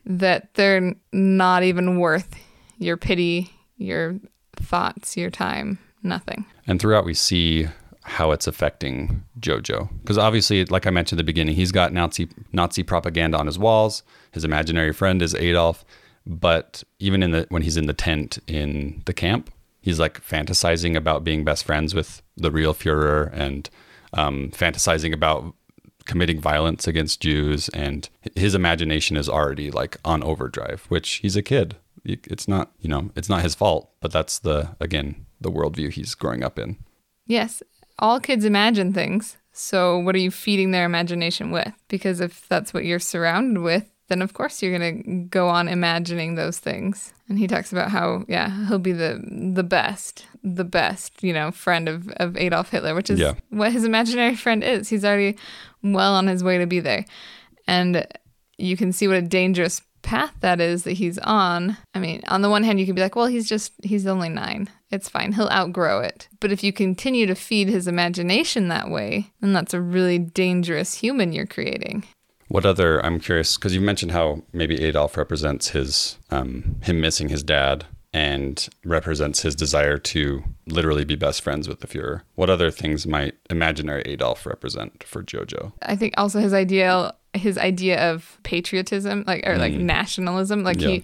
that 0.03 0.51
they're 0.55 0.95
not 1.13 1.61
even 1.61 1.99
worth 1.99 2.35
your 2.79 2.97
pity, 2.97 3.51
your 3.77 4.15
thoughts, 4.55 5.15
your 5.15 5.29
time, 5.29 5.77
nothing. 6.01 6.43
And 6.65 6.79
throughout, 6.79 7.05
we 7.05 7.13
see 7.13 7.67
how 8.05 8.31
it's 8.31 8.45
affecting 8.45 9.23
Jojo. 9.39 9.89
Because 10.01 10.17
obviously, 10.17 10.63
like 10.65 10.85
I 10.85 10.91
mentioned 10.91 11.17
at 11.17 11.23
the 11.23 11.25
beginning, 11.25 11.55
he's 11.55 11.71
got 11.71 11.91
Nazi 11.91 12.29
Nazi 12.53 12.83
propaganda 12.83 13.37
on 13.37 13.47
his 13.47 13.57
walls. 13.57 14.03
His 14.31 14.43
imaginary 14.43 14.93
friend 14.93 15.21
is 15.21 15.33
Adolf. 15.33 15.83
But 16.27 16.83
even 16.99 17.23
in 17.23 17.31
the 17.31 17.47
when 17.49 17.63
he's 17.63 17.77
in 17.77 17.87
the 17.87 17.93
tent 17.93 18.37
in 18.47 19.01
the 19.05 19.13
camp, 19.13 19.51
he's 19.81 19.99
like 19.99 20.21
fantasizing 20.21 20.95
about 20.95 21.23
being 21.23 21.43
best 21.43 21.63
friends 21.63 21.95
with 21.95 22.21
the 22.37 22.51
real 22.51 22.75
Führer 22.75 23.31
and 23.33 23.69
um, 24.13 24.51
fantasizing 24.51 25.11
about 25.11 25.55
committing 26.05 26.39
violence 26.39 26.87
against 26.87 27.21
Jews. 27.21 27.69
And 27.69 28.07
his 28.35 28.53
imagination 28.53 29.17
is 29.17 29.27
already 29.27 29.71
like 29.71 29.97
on 30.05 30.21
overdrive, 30.21 30.85
which 30.89 31.15
he's 31.15 31.35
a 31.35 31.41
kid. 31.41 31.75
It's 32.03 32.47
not, 32.47 32.71
you 32.79 32.87
know, 32.87 33.09
it's 33.15 33.29
not 33.29 33.41
his 33.41 33.55
fault. 33.55 33.89
But 33.99 34.11
that's 34.11 34.37
the 34.37 34.75
again 34.79 35.25
the 35.41 35.51
worldview 35.51 35.91
he's 35.91 36.13
growing 36.13 36.43
up 36.43 36.59
in. 36.59 36.77
Yes, 37.27 37.63
all 37.99 38.19
kids 38.19 38.45
imagine 38.45 38.93
things. 38.93 39.37
So 39.51 39.97
what 39.99 40.15
are 40.15 40.19
you 40.19 40.31
feeding 40.31 40.71
their 40.71 40.85
imagination 40.85 41.51
with? 41.51 41.71
Because 41.87 42.19
if 42.19 42.47
that's 42.49 42.73
what 42.73 42.83
you're 42.85 42.99
surrounded 42.99 43.61
with, 43.61 43.89
then 44.07 44.21
of 44.21 44.33
course 44.33 44.61
you're 44.61 44.77
going 44.77 45.03
to 45.03 45.23
go 45.29 45.47
on 45.47 45.67
imagining 45.67 46.35
those 46.35 46.59
things. 46.59 47.13
And 47.29 47.39
he 47.39 47.47
talks 47.47 47.71
about 47.71 47.89
how, 47.89 48.25
yeah, 48.27 48.67
he'll 48.67 48.79
be 48.79 48.91
the 48.91 49.19
the 49.55 49.63
best, 49.63 50.25
the 50.43 50.65
best, 50.65 51.23
you 51.23 51.33
know, 51.33 51.51
friend 51.51 51.87
of, 51.89 52.09
of 52.17 52.35
Adolf 52.37 52.69
Hitler, 52.69 52.93
which 52.93 53.09
is 53.09 53.19
Yeah. 53.19 53.33
what 53.49 53.71
his 53.71 53.83
imaginary 53.85 54.35
friend 54.35 54.63
is. 54.63 54.89
He's 54.89 55.05
already 55.05 55.37
well 55.81 56.13
on 56.15 56.27
his 56.27 56.43
way 56.43 56.57
to 56.59 56.67
be 56.67 56.81
there. 56.81 57.05
And 57.67 58.05
you 58.57 58.77
can 58.77 58.91
see 58.91 59.07
what 59.07 59.17
a 59.17 59.21
dangerous 59.21 59.81
path 60.03 60.33
that 60.41 60.61
is 60.61 60.83
that 60.83 60.93
he's 60.93 61.17
on. 61.19 61.77
I 61.95 61.99
mean, 61.99 62.21
on 62.27 62.41
the 62.43 62.49
one 62.49 62.63
hand, 62.63 62.79
you 62.79 62.85
could 62.85 62.93
be 62.95 63.01
like, 63.01 63.15
well, 63.15 63.25
he's 63.25 63.49
just, 63.49 63.73
he's 63.83 64.05
only 64.05 64.29
nine. 64.29 64.69
It's 64.95 65.09
fine. 65.09 65.33
He'll 65.33 65.49
outgrow 65.49 65.99
it. 65.99 66.29
But 66.39 66.51
if 66.51 66.63
you 66.63 66.71
continue 66.71 67.25
to 67.25 67.35
feed 67.35 67.67
his 67.67 67.87
imagination 67.87 68.69
that 68.69 68.89
way, 68.89 69.31
then 69.41 69.51
that's 69.51 69.73
a 69.73 69.81
really 69.81 70.17
dangerous 70.17 70.95
human 70.95 71.33
you're 71.33 71.45
creating. 71.45 72.05
What 72.47 72.65
other? 72.65 73.05
I'm 73.05 73.19
curious 73.19 73.57
because 73.57 73.75
you 73.75 73.81
mentioned 73.81 74.13
how 74.13 74.43
maybe 74.53 74.81
Adolf 74.81 75.17
represents 75.17 75.69
his 75.69 76.17
um, 76.29 76.77
him 76.83 77.01
missing 77.01 77.29
his 77.29 77.43
dad 77.43 77.85
and 78.13 78.69
represents 78.85 79.41
his 79.41 79.55
desire 79.55 79.97
to 79.97 80.41
literally 80.67 81.03
be 81.03 81.17
best 81.17 81.41
friends 81.41 81.67
with 81.67 81.81
the 81.81 81.87
Führer. 81.87 82.21
What 82.35 82.49
other 82.49 82.71
things 82.71 83.05
might 83.05 83.35
imaginary 83.49 84.03
Adolf 84.05 84.45
represent 84.45 85.03
for 85.03 85.21
Jojo? 85.21 85.73
I 85.81 85.97
think 85.97 86.13
also 86.15 86.39
his 86.39 86.53
ideal, 86.53 87.11
his 87.33 87.57
idea 87.57 88.11
of 88.11 88.39
patriotism, 88.43 89.25
like 89.27 89.45
or 89.45 89.57
like 89.57 89.73
nationalism, 89.73 90.63
like 90.63 90.79
he 90.79 91.03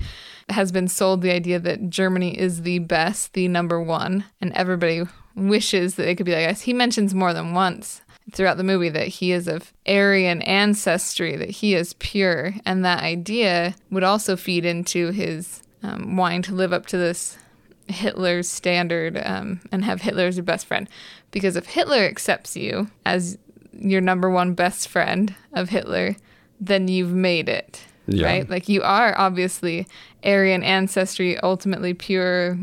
has 0.50 0.72
been 0.72 0.88
sold 0.88 1.22
the 1.22 1.32
idea 1.32 1.60
that 1.60 1.90
Germany 1.90 2.38
is 2.38 2.62
the 2.62 2.80
best, 2.80 3.34
the 3.34 3.48
number 3.48 3.82
one, 3.82 4.26
and 4.40 4.52
everybody 4.54 5.04
wishes 5.36 5.96
that 5.96 6.04
they 6.04 6.16
could 6.16 6.26
be 6.26 6.34
like 6.34 6.50
us. 6.50 6.62
He 6.62 6.74
mentions 6.74 7.14
more 7.14 7.34
than 7.34 7.54
once 7.54 8.02
throughout 8.32 8.58
the 8.58 8.64
movie 8.64 8.90
that 8.90 9.08
he 9.08 9.32
is 9.32 9.48
of 9.48 9.74
Aryan 9.88 10.42
ancestry, 10.44 11.36
that 11.36 11.50
he 11.50 11.76
is 11.76 11.94
pure, 11.94 12.54
and 12.66 12.86
that 12.86 13.04
idea 13.04 13.76
would 13.90 14.04
also 14.04 14.36
feed 14.36 14.66
into 14.66 15.12
his 15.12 15.64
um, 15.84 16.16
wanting 16.16 16.42
to 16.44 16.54
live 16.54 16.74
up 16.74 16.86
to 16.88 16.98
this 16.98 17.38
Hitler's 17.88 18.48
standard 18.48 19.22
um, 19.24 19.62
and 19.72 19.84
have 19.84 20.02
Hitler 20.02 20.26
as 20.26 20.38
your 20.38 20.44
best 20.44 20.66
friend. 20.66 20.88
Because 21.32 21.56
if 21.56 21.66
Hitler 21.66 22.00
accepts 22.00 22.56
you 22.56 22.90
as 23.06 23.38
your 23.74 24.02
number 24.02 24.30
one 24.30 24.54
best 24.54 24.88
friend 24.88 25.36
of 25.54 25.70
Hitler, 25.70 26.16
then 26.60 26.88
you've 26.88 27.14
made 27.14 27.50
it. 27.50 27.86
Yeah. 28.12 28.28
Right? 28.28 28.50
Like 28.50 28.70
you 28.70 28.82
are 28.82 29.18
obviously 29.18 29.88
Aryan 30.24 30.64
ancestry, 30.64 31.38
ultimately 31.40 31.94
pure 31.94 32.58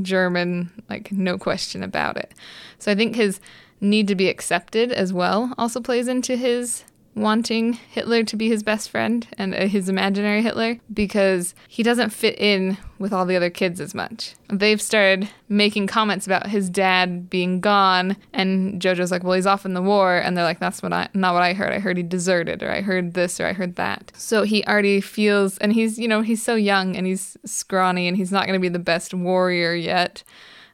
German, 0.00 0.70
like 0.88 1.12
no 1.12 1.38
question 1.38 1.82
about 1.82 2.16
it. 2.16 2.34
So 2.78 2.90
I 2.90 2.94
think 2.94 3.16
his 3.16 3.40
need 3.80 4.08
to 4.08 4.14
be 4.14 4.28
accepted 4.28 4.90
as 4.92 5.12
well 5.12 5.52
also 5.58 5.80
plays 5.80 6.08
into 6.08 6.36
his 6.36 6.84
wanting 7.16 7.72
Hitler 7.72 8.22
to 8.22 8.36
be 8.36 8.48
his 8.48 8.62
best 8.62 8.90
friend 8.90 9.26
and 9.38 9.54
uh, 9.54 9.66
his 9.66 9.88
imaginary 9.88 10.42
Hitler 10.42 10.78
because 10.92 11.54
he 11.66 11.82
doesn't 11.82 12.10
fit 12.10 12.38
in 12.38 12.76
with 12.98 13.12
all 13.12 13.24
the 13.24 13.36
other 13.36 13.48
kids 13.48 13.80
as 13.80 13.94
much. 13.94 14.34
They've 14.52 14.80
started 14.80 15.28
making 15.48 15.86
comments 15.86 16.26
about 16.26 16.48
his 16.48 16.68
dad 16.68 17.30
being 17.30 17.60
gone 17.60 18.16
and 18.34 18.80
Jojo's 18.80 19.10
like, 19.10 19.24
"Well, 19.24 19.32
he's 19.32 19.46
off 19.46 19.64
in 19.64 19.72
the 19.72 19.82
war." 19.82 20.16
And 20.16 20.36
they're 20.36 20.44
like, 20.44 20.60
"That's 20.60 20.82
what 20.82 20.92
I 20.92 21.08
not 21.14 21.32
what 21.32 21.42
I 21.42 21.54
heard. 21.54 21.72
I 21.72 21.78
heard 21.78 21.96
he 21.96 22.02
deserted 22.02 22.62
or 22.62 22.70
I 22.70 22.82
heard 22.82 23.14
this 23.14 23.40
or 23.40 23.46
I 23.46 23.54
heard 23.54 23.76
that." 23.76 24.12
So 24.14 24.42
he 24.42 24.62
already 24.64 25.00
feels 25.00 25.56
and 25.58 25.72
he's, 25.72 25.98
you 25.98 26.08
know, 26.08 26.20
he's 26.20 26.42
so 26.42 26.54
young 26.54 26.96
and 26.96 27.06
he's 27.06 27.36
scrawny 27.46 28.06
and 28.08 28.16
he's 28.16 28.30
not 28.32 28.46
going 28.46 28.58
to 28.58 28.62
be 28.62 28.68
the 28.68 28.78
best 28.78 29.14
warrior 29.14 29.74
yet. 29.74 30.22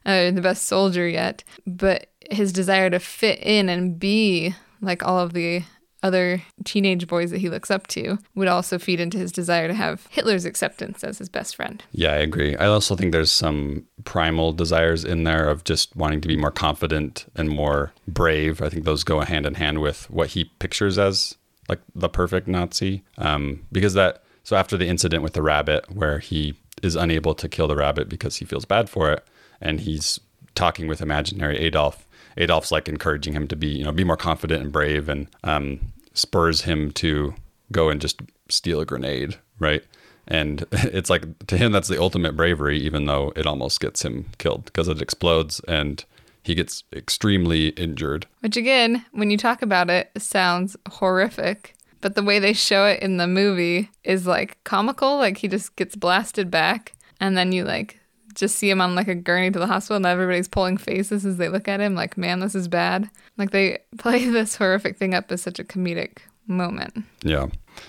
Uh, 0.05 0.31
the 0.31 0.41
best 0.41 0.65
soldier 0.65 1.07
yet, 1.07 1.45
but 1.65 2.07
his 2.29 2.51
desire 2.51 2.89
to 2.89 2.99
fit 2.99 3.39
in 3.41 3.69
and 3.69 3.97
be 3.97 4.53
like 4.81 5.01
all 5.01 5.17
of 5.17 5.31
the 5.31 5.63
other 6.03 6.41
teenage 6.65 7.07
boys 7.07 7.31
that 7.31 7.39
he 7.39 7.49
looks 7.49 7.71
up 7.71 7.87
to 7.87 8.19
would 8.35 8.47
also 8.47 8.77
feed 8.77 8.99
into 8.99 9.17
his 9.17 9.31
desire 9.31 9.67
to 9.67 9.73
have 9.73 10.05
Hitler's 10.11 10.45
acceptance 10.45 11.03
as 11.03 11.17
his 11.17 11.29
best 11.29 11.55
friend. 11.55 11.83
Yeah, 11.91 12.11
I 12.11 12.17
agree. 12.17 12.55
I 12.57 12.67
also 12.67 12.95
think 12.95 13.11
there's 13.11 13.31
some 13.31 13.85
primal 14.03 14.53
desires 14.53 15.03
in 15.05 15.23
there 15.23 15.47
of 15.47 15.63
just 15.63 15.95
wanting 15.95 16.21
to 16.21 16.27
be 16.27 16.37
more 16.37 16.51
confident 16.51 17.25
and 17.35 17.49
more 17.49 17.93
brave. 18.07 18.61
I 18.61 18.69
think 18.69 18.83
those 18.83 19.03
go 19.03 19.21
hand 19.21 19.45
in 19.45 19.55
hand 19.55 19.79
with 19.79 20.09
what 20.09 20.29
he 20.29 20.45
pictures 20.59 20.99
as 20.99 21.35
like 21.69 21.79
the 21.95 22.09
perfect 22.09 22.47
Nazi. 22.47 23.03
Um, 23.17 23.65
because 23.71 23.93
that, 23.93 24.23
so 24.43 24.55
after 24.55 24.77
the 24.77 24.87
incident 24.87 25.23
with 25.23 25.33
the 25.33 25.41
rabbit, 25.41 25.89
where 25.91 26.19
he 26.19 26.55
is 26.81 26.95
unable 26.95 27.33
to 27.35 27.47
kill 27.47 27.67
the 27.67 27.75
rabbit 27.75 28.09
because 28.09 28.37
he 28.37 28.45
feels 28.45 28.65
bad 28.65 28.89
for 28.89 29.11
it, 29.11 29.25
and 29.61 29.79
he's 29.79 30.19
talking 30.55 30.87
with 30.87 31.01
imaginary 31.01 31.57
Adolf. 31.59 32.05
Adolf's 32.35 32.71
like 32.71 32.89
encouraging 32.89 33.33
him 33.33 33.47
to 33.47 33.55
be, 33.55 33.67
you 33.67 33.83
know, 33.83 33.91
be 33.91 34.03
more 34.03 34.17
confident 34.17 34.61
and 34.61 34.71
brave, 34.71 35.07
and 35.07 35.27
um, 35.43 35.92
spurs 36.13 36.61
him 36.61 36.91
to 36.91 37.33
go 37.71 37.89
and 37.89 38.01
just 38.01 38.21
steal 38.49 38.79
a 38.79 38.85
grenade, 38.85 39.37
right? 39.59 39.83
And 40.27 40.65
it's 40.71 41.09
like 41.09 41.47
to 41.47 41.57
him 41.57 41.71
that's 41.71 41.87
the 41.87 42.01
ultimate 42.01 42.35
bravery, 42.35 42.79
even 42.79 43.05
though 43.05 43.33
it 43.35 43.45
almost 43.45 43.79
gets 43.79 44.03
him 44.03 44.27
killed 44.37 44.65
because 44.65 44.87
it 44.87 45.01
explodes 45.01 45.59
and 45.67 46.03
he 46.43 46.55
gets 46.55 46.83
extremely 46.93 47.69
injured. 47.69 48.27
Which, 48.41 48.57
again, 48.57 49.05
when 49.13 49.31
you 49.31 49.37
talk 49.37 49.61
about 49.61 49.89
it, 49.89 50.11
sounds 50.17 50.75
horrific. 50.89 51.73
But 52.01 52.15
the 52.15 52.23
way 52.23 52.39
they 52.39 52.51
show 52.51 52.85
it 52.85 53.01
in 53.01 53.15
the 53.15 53.27
movie 53.27 53.89
is 54.03 54.27
like 54.27 54.61
comical. 54.65 55.17
Like 55.17 55.37
he 55.37 55.47
just 55.47 55.75
gets 55.77 55.95
blasted 55.95 56.51
back, 56.51 56.93
and 57.21 57.37
then 57.37 57.53
you 57.53 57.63
like 57.63 58.01
just 58.33 58.55
see 58.57 58.69
him 58.69 58.81
on 58.81 58.95
like 58.95 59.07
a 59.07 59.15
gurney 59.15 59.51
to 59.51 59.59
the 59.59 59.67
hospital, 59.67 59.97
and 59.97 60.05
everybody's 60.05 60.47
pulling 60.47 60.77
faces 60.77 61.25
as 61.25 61.37
they 61.37 61.49
look 61.49 61.67
at 61.67 61.79
him, 61.79 61.95
like, 61.95 62.17
man, 62.17 62.39
this 62.39 62.55
is 62.55 62.67
bad. 62.67 63.09
Like 63.37 63.51
they 63.51 63.79
play 63.97 64.25
this 64.25 64.55
horrific 64.55 64.97
thing 64.97 65.13
up 65.13 65.31
as 65.31 65.41
such 65.41 65.59
a 65.59 65.63
comedic 65.63 66.19
moment. 66.47 67.05
Yeah. 67.23 67.47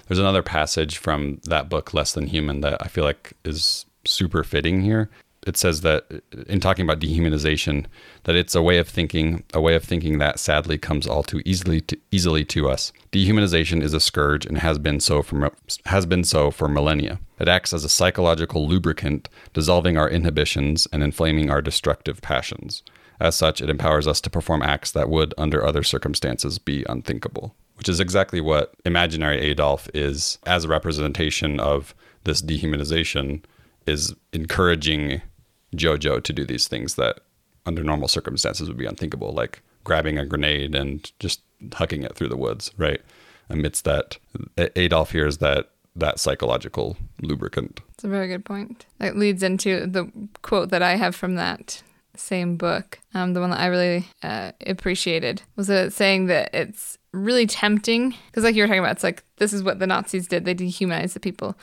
There's 0.08 0.18
another 0.18 0.42
passage 0.42 0.96
from 0.96 1.40
that 1.44 1.68
book, 1.68 1.92
Less 1.92 2.12
Than 2.12 2.26
Human, 2.26 2.60
that 2.62 2.80
I 2.80 2.88
feel 2.88 3.04
like 3.04 3.34
is 3.44 3.84
super 4.04 4.44
fitting 4.44 4.80
here. 4.80 5.10
it 5.46 5.56
says 5.56 5.82
that 5.82 6.06
in 6.48 6.60
talking 6.60 6.84
about 6.84 7.00
dehumanization, 7.00 7.86
that 8.24 8.34
it's 8.34 8.54
a 8.54 8.62
way 8.62 8.78
of 8.78 8.88
thinking, 8.88 9.44
a 9.52 9.60
way 9.60 9.74
of 9.74 9.84
thinking 9.84 10.18
that 10.18 10.38
sadly 10.38 10.78
comes 10.78 11.06
all 11.06 11.22
too 11.22 11.42
easily 11.44 11.80
to, 11.82 11.98
easily 12.10 12.44
to 12.46 12.68
us. 12.68 12.92
Dehumanization 13.12 13.82
is 13.82 13.92
a 13.92 14.00
scourge 14.00 14.46
and 14.46 14.58
has 14.58 14.78
been 14.78 15.00
so 15.00 15.22
for 15.22 15.52
has 15.86 16.06
been 16.06 16.24
so 16.24 16.50
for 16.50 16.68
millennia. 16.68 17.18
It 17.44 17.48
acts 17.48 17.74
as 17.74 17.84
a 17.84 17.90
psychological 17.90 18.66
lubricant, 18.66 19.28
dissolving 19.52 19.98
our 19.98 20.08
inhibitions 20.08 20.88
and 20.90 21.02
inflaming 21.02 21.50
our 21.50 21.60
destructive 21.60 22.22
passions. 22.22 22.82
As 23.20 23.34
such, 23.34 23.60
it 23.60 23.68
empowers 23.68 24.08
us 24.08 24.22
to 24.22 24.30
perform 24.30 24.62
acts 24.62 24.92
that 24.92 25.10
would, 25.10 25.34
under 25.36 25.62
other 25.62 25.82
circumstances, 25.82 26.58
be 26.58 26.86
unthinkable. 26.88 27.54
Which 27.74 27.90
is 27.90 28.00
exactly 28.00 28.40
what 28.40 28.72
imaginary 28.86 29.42
Adolf 29.42 29.90
is 29.92 30.38
as 30.46 30.64
a 30.64 30.68
representation 30.68 31.60
of 31.60 31.94
this 32.24 32.40
dehumanization, 32.40 33.44
is 33.86 34.14
encouraging 34.32 35.20
Jojo 35.76 36.22
to 36.22 36.32
do 36.32 36.46
these 36.46 36.66
things 36.66 36.94
that 36.94 37.20
under 37.66 37.84
normal 37.84 38.08
circumstances 38.08 38.68
would 38.68 38.78
be 38.78 38.86
unthinkable, 38.86 39.34
like 39.34 39.60
grabbing 39.84 40.16
a 40.16 40.24
grenade 40.24 40.74
and 40.74 41.12
just 41.18 41.42
hucking 41.72 42.06
it 42.06 42.14
through 42.14 42.28
the 42.28 42.38
woods, 42.38 42.70
right? 42.78 43.02
Amidst 43.50 43.84
that, 43.84 44.16
Adolf 44.56 45.10
here 45.10 45.26
is 45.26 45.36
that 45.38 45.72
that 45.96 46.18
psychological 46.18 46.96
lubricant. 47.22 47.80
It's 47.94 48.04
a 48.04 48.08
very 48.08 48.28
good 48.28 48.44
point. 48.44 48.86
That 48.98 49.16
leads 49.16 49.42
into 49.42 49.86
the 49.86 50.10
quote 50.42 50.70
that 50.70 50.82
I 50.82 50.96
have 50.96 51.14
from 51.14 51.36
that 51.36 51.82
same 52.16 52.56
book. 52.56 53.00
Um, 53.12 53.34
the 53.34 53.40
one 53.40 53.50
that 53.50 53.60
I 53.60 53.66
really 53.66 54.06
uh, 54.22 54.52
appreciated 54.66 55.42
was 55.56 55.70
it 55.70 55.92
saying 55.92 56.26
that 56.26 56.54
it's 56.54 56.98
really 57.12 57.46
tempting 57.46 58.14
because, 58.26 58.44
like 58.44 58.54
you 58.54 58.62
were 58.62 58.66
talking 58.66 58.80
about, 58.80 58.92
it's 58.92 59.04
like 59.04 59.24
this 59.36 59.52
is 59.52 59.62
what 59.62 59.78
the 59.78 59.86
Nazis 59.86 60.28
did. 60.28 60.44
They 60.44 60.54
dehumanized 60.54 61.14
the 61.14 61.20
people, 61.20 61.56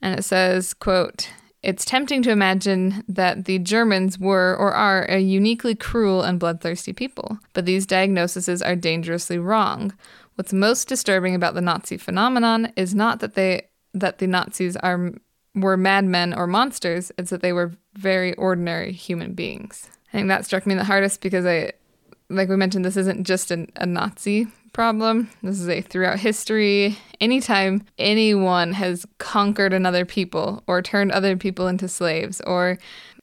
and 0.00 0.18
it 0.18 0.22
says, 0.22 0.74
"quote." 0.74 1.30
It's 1.62 1.86
tempting 1.86 2.22
to 2.24 2.30
imagine 2.30 3.02
that 3.08 3.46
the 3.46 3.58
Germans 3.58 4.18
were 4.18 4.54
or 4.54 4.74
are 4.74 5.06
a 5.06 5.18
uniquely 5.18 5.74
cruel 5.74 6.20
and 6.20 6.38
bloodthirsty 6.38 6.92
people, 6.92 7.38
but 7.54 7.64
these 7.64 7.86
diagnoses 7.86 8.60
are 8.60 8.76
dangerously 8.76 9.38
wrong. 9.38 9.94
What's 10.34 10.52
most 10.52 10.88
disturbing 10.88 11.34
about 11.34 11.54
the 11.54 11.62
Nazi 11.62 11.96
phenomenon 11.96 12.70
is 12.76 12.94
not 12.94 13.20
that 13.20 13.32
they 13.32 13.68
that 13.94 14.18
the 14.18 14.26
Nazis 14.26 14.76
are 14.76 15.12
were 15.54 15.76
madmen 15.76 16.34
or 16.34 16.46
monsters, 16.46 17.12
it's 17.16 17.30
that 17.30 17.40
they 17.40 17.52
were 17.52 17.72
very 17.94 18.34
ordinary 18.34 18.92
human 18.92 19.34
beings. 19.34 19.88
I 20.08 20.12
think 20.12 20.28
that 20.28 20.44
struck 20.44 20.66
me 20.66 20.74
the 20.74 20.84
hardest 20.84 21.20
because 21.20 21.46
I 21.46 21.72
like 22.28 22.48
we 22.48 22.56
mentioned 22.56 22.84
this 22.84 22.96
isn't 22.96 23.26
just 23.26 23.50
an, 23.50 23.70
a 23.76 23.86
Nazi 23.86 24.48
problem. 24.72 25.30
This 25.42 25.60
is 25.60 25.68
a 25.68 25.80
throughout 25.80 26.18
history. 26.18 26.98
Anytime 27.20 27.84
anyone 27.98 28.72
has 28.72 29.06
conquered 29.18 29.72
another 29.72 30.04
people 30.04 30.62
or 30.66 30.82
turned 30.82 31.12
other 31.12 31.36
people 31.36 31.68
into 31.68 31.88
slaves 31.88 32.40
or 32.42 32.78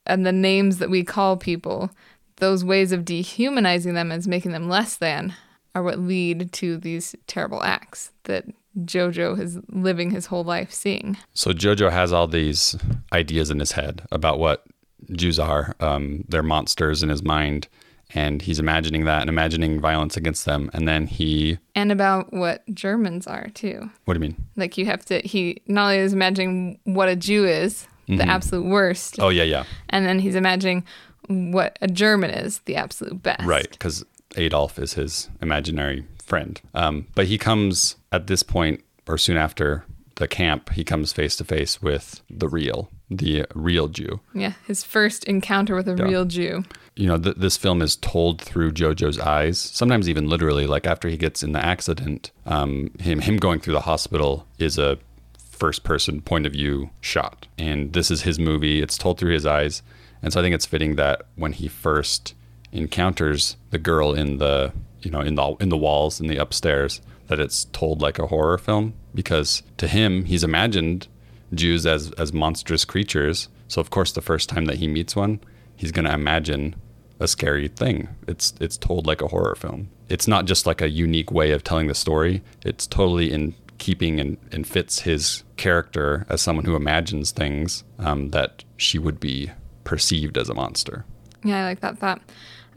and 0.05 0.25
the 0.25 0.31
names 0.31 0.77
that 0.79 0.89
we 0.89 1.03
call 1.03 1.37
people, 1.37 1.91
those 2.37 2.65
ways 2.65 2.91
of 2.91 3.05
dehumanizing 3.05 3.93
them 3.93 4.11
as 4.11 4.27
making 4.27 4.51
them 4.51 4.67
less 4.67 4.95
than 4.95 5.35
are 5.75 5.83
what 5.83 5.99
lead 5.99 6.51
to 6.53 6.77
these 6.77 7.15
terrible 7.27 7.63
acts 7.63 8.11
that 8.23 8.45
Jojo 8.79 9.39
is 9.39 9.59
living 9.69 10.11
his 10.11 10.27
whole 10.27 10.43
life 10.43 10.71
seeing. 10.71 11.17
So 11.33 11.51
Jojo 11.51 11.91
has 11.91 12.13
all 12.13 12.27
these 12.27 12.75
ideas 13.11 13.51
in 13.51 13.59
his 13.59 13.73
head 13.73 14.03
about 14.11 14.39
what 14.39 14.65
Jews 15.11 15.39
are. 15.39 15.75
Um, 15.79 16.25
they're 16.29 16.43
monsters 16.43 17.03
in 17.03 17.09
his 17.09 17.23
mind 17.23 17.67
and 18.13 18.41
he's 18.41 18.59
imagining 18.59 19.05
that 19.05 19.21
and 19.21 19.29
imagining 19.29 19.79
violence 19.79 20.17
against 20.17 20.45
them 20.45 20.69
and 20.73 20.87
then 20.87 21.07
he 21.07 21.57
and 21.75 21.91
about 21.91 22.31
what 22.33 22.63
germans 22.73 23.27
are 23.27 23.49
too 23.49 23.89
what 24.05 24.13
do 24.13 24.17
you 24.17 24.21
mean 24.21 24.35
like 24.55 24.77
you 24.77 24.85
have 24.85 25.03
to 25.05 25.19
he 25.21 25.61
not 25.67 25.85
only 25.85 25.97
is 25.97 26.13
imagining 26.13 26.79
what 26.83 27.09
a 27.09 27.15
jew 27.15 27.45
is 27.45 27.87
mm-hmm. 28.07 28.17
the 28.17 28.23
absolute 28.27 28.65
worst 28.65 29.19
oh 29.19 29.29
yeah 29.29 29.43
yeah 29.43 29.63
and 29.89 30.05
then 30.05 30.19
he's 30.19 30.35
imagining 30.35 30.83
what 31.27 31.77
a 31.81 31.87
german 31.87 32.29
is 32.29 32.59
the 32.59 32.75
absolute 32.75 33.21
best 33.21 33.43
right 33.45 33.71
because 33.71 34.03
adolf 34.35 34.79
is 34.79 34.93
his 34.93 35.29
imaginary 35.41 36.05
friend 36.31 36.61
um, 36.73 36.95
but 37.15 37.25
he 37.25 37.37
comes 37.37 37.97
at 38.11 38.27
this 38.27 38.43
point 38.43 38.77
or 39.07 39.17
soon 39.17 39.37
after 39.37 39.83
the 40.15 40.27
camp 40.27 40.71
he 40.71 40.83
comes 40.83 41.13
face 41.13 41.35
to 41.35 41.43
face 41.43 41.81
with 41.81 42.21
the 42.29 42.47
real 42.47 42.89
the 43.09 43.45
real 43.53 43.87
jew 43.87 44.19
yeah 44.33 44.53
his 44.65 44.83
first 44.83 45.25
encounter 45.25 45.75
with 45.75 45.87
a 45.87 45.95
yeah. 45.95 46.03
real 46.03 46.25
jew 46.25 46.63
you 46.95 47.07
know, 47.07 47.17
th- 47.17 47.37
this 47.37 47.57
film 47.57 47.81
is 47.81 47.95
told 47.95 48.41
through 48.41 48.73
Jojo's 48.73 49.19
eyes, 49.19 49.57
sometimes 49.57 50.09
even 50.09 50.27
literally. 50.27 50.67
Like 50.67 50.85
after 50.85 51.07
he 51.07 51.17
gets 51.17 51.41
in 51.41 51.53
the 51.53 51.63
accident, 51.63 52.31
um, 52.45 52.91
him 52.99 53.19
him 53.19 53.37
going 53.37 53.59
through 53.59 53.73
the 53.73 53.81
hospital 53.81 54.45
is 54.59 54.77
a 54.77 54.97
first 55.37 55.83
person 55.83 56.21
point 56.21 56.45
of 56.45 56.53
view 56.53 56.89
shot, 56.99 57.47
and 57.57 57.93
this 57.93 58.11
is 58.11 58.23
his 58.23 58.39
movie. 58.39 58.81
It's 58.81 58.97
told 58.97 59.17
through 59.17 59.33
his 59.33 59.45
eyes, 59.45 59.81
and 60.21 60.33
so 60.33 60.39
I 60.39 60.43
think 60.43 60.53
it's 60.53 60.65
fitting 60.65 60.95
that 60.97 61.23
when 61.35 61.53
he 61.53 61.67
first 61.67 62.35
encounters 62.71 63.57
the 63.69 63.79
girl 63.79 64.13
in 64.13 64.37
the 64.37 64.73
you 65.01 65.11
know 65.11 65.21
in 65.21 65.35
the 65.35 65.55
in 65.59 65.69
the 65.69 65.77
walls 65.77 66.19
in 66.19 66.27
the 66.27 66.37
upstairs, 66.37 67.01
that 67.27 67.39
it's 67.39 67.65
told 67.65 68.01
like 68.01 68.19
a 68.19 68.27
horror 68.27 68.57
film 68.57 68.93
because 69.13 69.63
to 69.77 69.87
him 69.87 70.25
he's 70.25 70.43
imagined 70.43 71.07
Jews 71.53 71.85
as 71.85 72.11
as 72.13 72.33
monstrous 72.33 72.85
creatures. 72.85 73.49
So 73.67 73.79
of 73.79 73.89
course 73.89 74.11
the 74.11 74.21
first 74.21 74.49
time 74.49 74.65
that 74.65 74.77
he 74.77 74.87
meets 74.87 75.15
one 75.15 75.39
he's 75.81 75.91
going 75.91 76.05
to 76.05 76.13
imagine 76.13 76.75
a 77.19 77.27
scary 77.27 77.67
thing. 77.67 78.07
It's 78.27 78.53
it's 78.61 78.77
told 78.77 79.07
like 79.07 79.21
a 79.21 79.27
horror 79.27 79.55
film. 79.55 79.89
It's 80.09 80.27
not 80.27 80.45
just 80.45 80.67
like 80.67 80.79
a 80.79 80.89
unique 80.89 81.31
way 81.31 81.51
of 81.51 81.63
telling 81.63 81.87
the 81.87 81.95
story. 81.95 82.43
It's 82.63 82.85
totally 82.85 83.31
in 83.31 83.55
keeping 83.79 84.19
and, 84.19 84.37
and 84.51 84.67
fits 84.67 85.01
his 85.01 85.43
character 85.57 86.27
as 86.29 86.39
someone 86.39 86.65
who 86.65 86.75
imagines 86.75 87.31
things 87.31 87.83
um, 87.97 88.29
that 88.29 88.63
she 88.77 88.99
would 88.99 89.19
be 89.19 89.49
perceived 89.83 90.37
as 90.37 90.49
a 90.49 90.53
monster. 90.53 91.03
Yeah, 91.43 91.61
I 91.61 91.63
like 91.63 91.79
that 91.79 91.97
thought. 91.97 92.21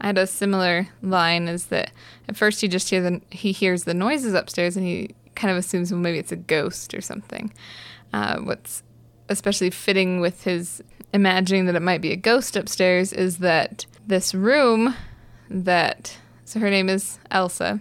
I 0.01 0.07
had 0.07 0.17
a 0.17 0.27
similar 0.27 0.89
line 1.01 1.47
is 1.47 1.67
that 1.67 1.91
at 2.27 2.35
first 2.35 2.61
he 2.61 2.67
just 2.67 2.89
hears 2.89 3.03
the, 3.03 3.21
he 3.31 3.51
hears 3.51 3.83
the 3.83 3.93
noises 3.93 4.33
upstairs 4.33 4.75
and 4.75 4.85
he 4.85 5.15
kind 5.35 5.51
of 5.51 5.57
assumes 5.57 5.91
well 5.91 5.99
maybe 5.99 6.19
it's 6.19 6.31
a 6.31 6.37
ghost 6.37 6.93
or 6.93 7.01
something. 7.01 7.53
Uh, 8.13 8.39
what's 8.39 8.83
especially 9.29 9.69
fitting 9.69 10.19
with 10.19 10.43
his 10.43 10.83
imagining 11.13 11.65
that 11.65 11.75
it 11.75 11.81
might 11.81 12.01
be 12.01 12.11
a 12.11 12.17
ghost 12.17 12.55
upstairs 12.55 13.13
is 13.13 13.37
that 13.37 13.85
this 14.05 14.35
room 14.35 14.95
that 15.49 16.17
so 16.43 16.59
her 16.59 16.69
name 16.69 16.89
is 16.89 17.19
Elsa 17.31 17.79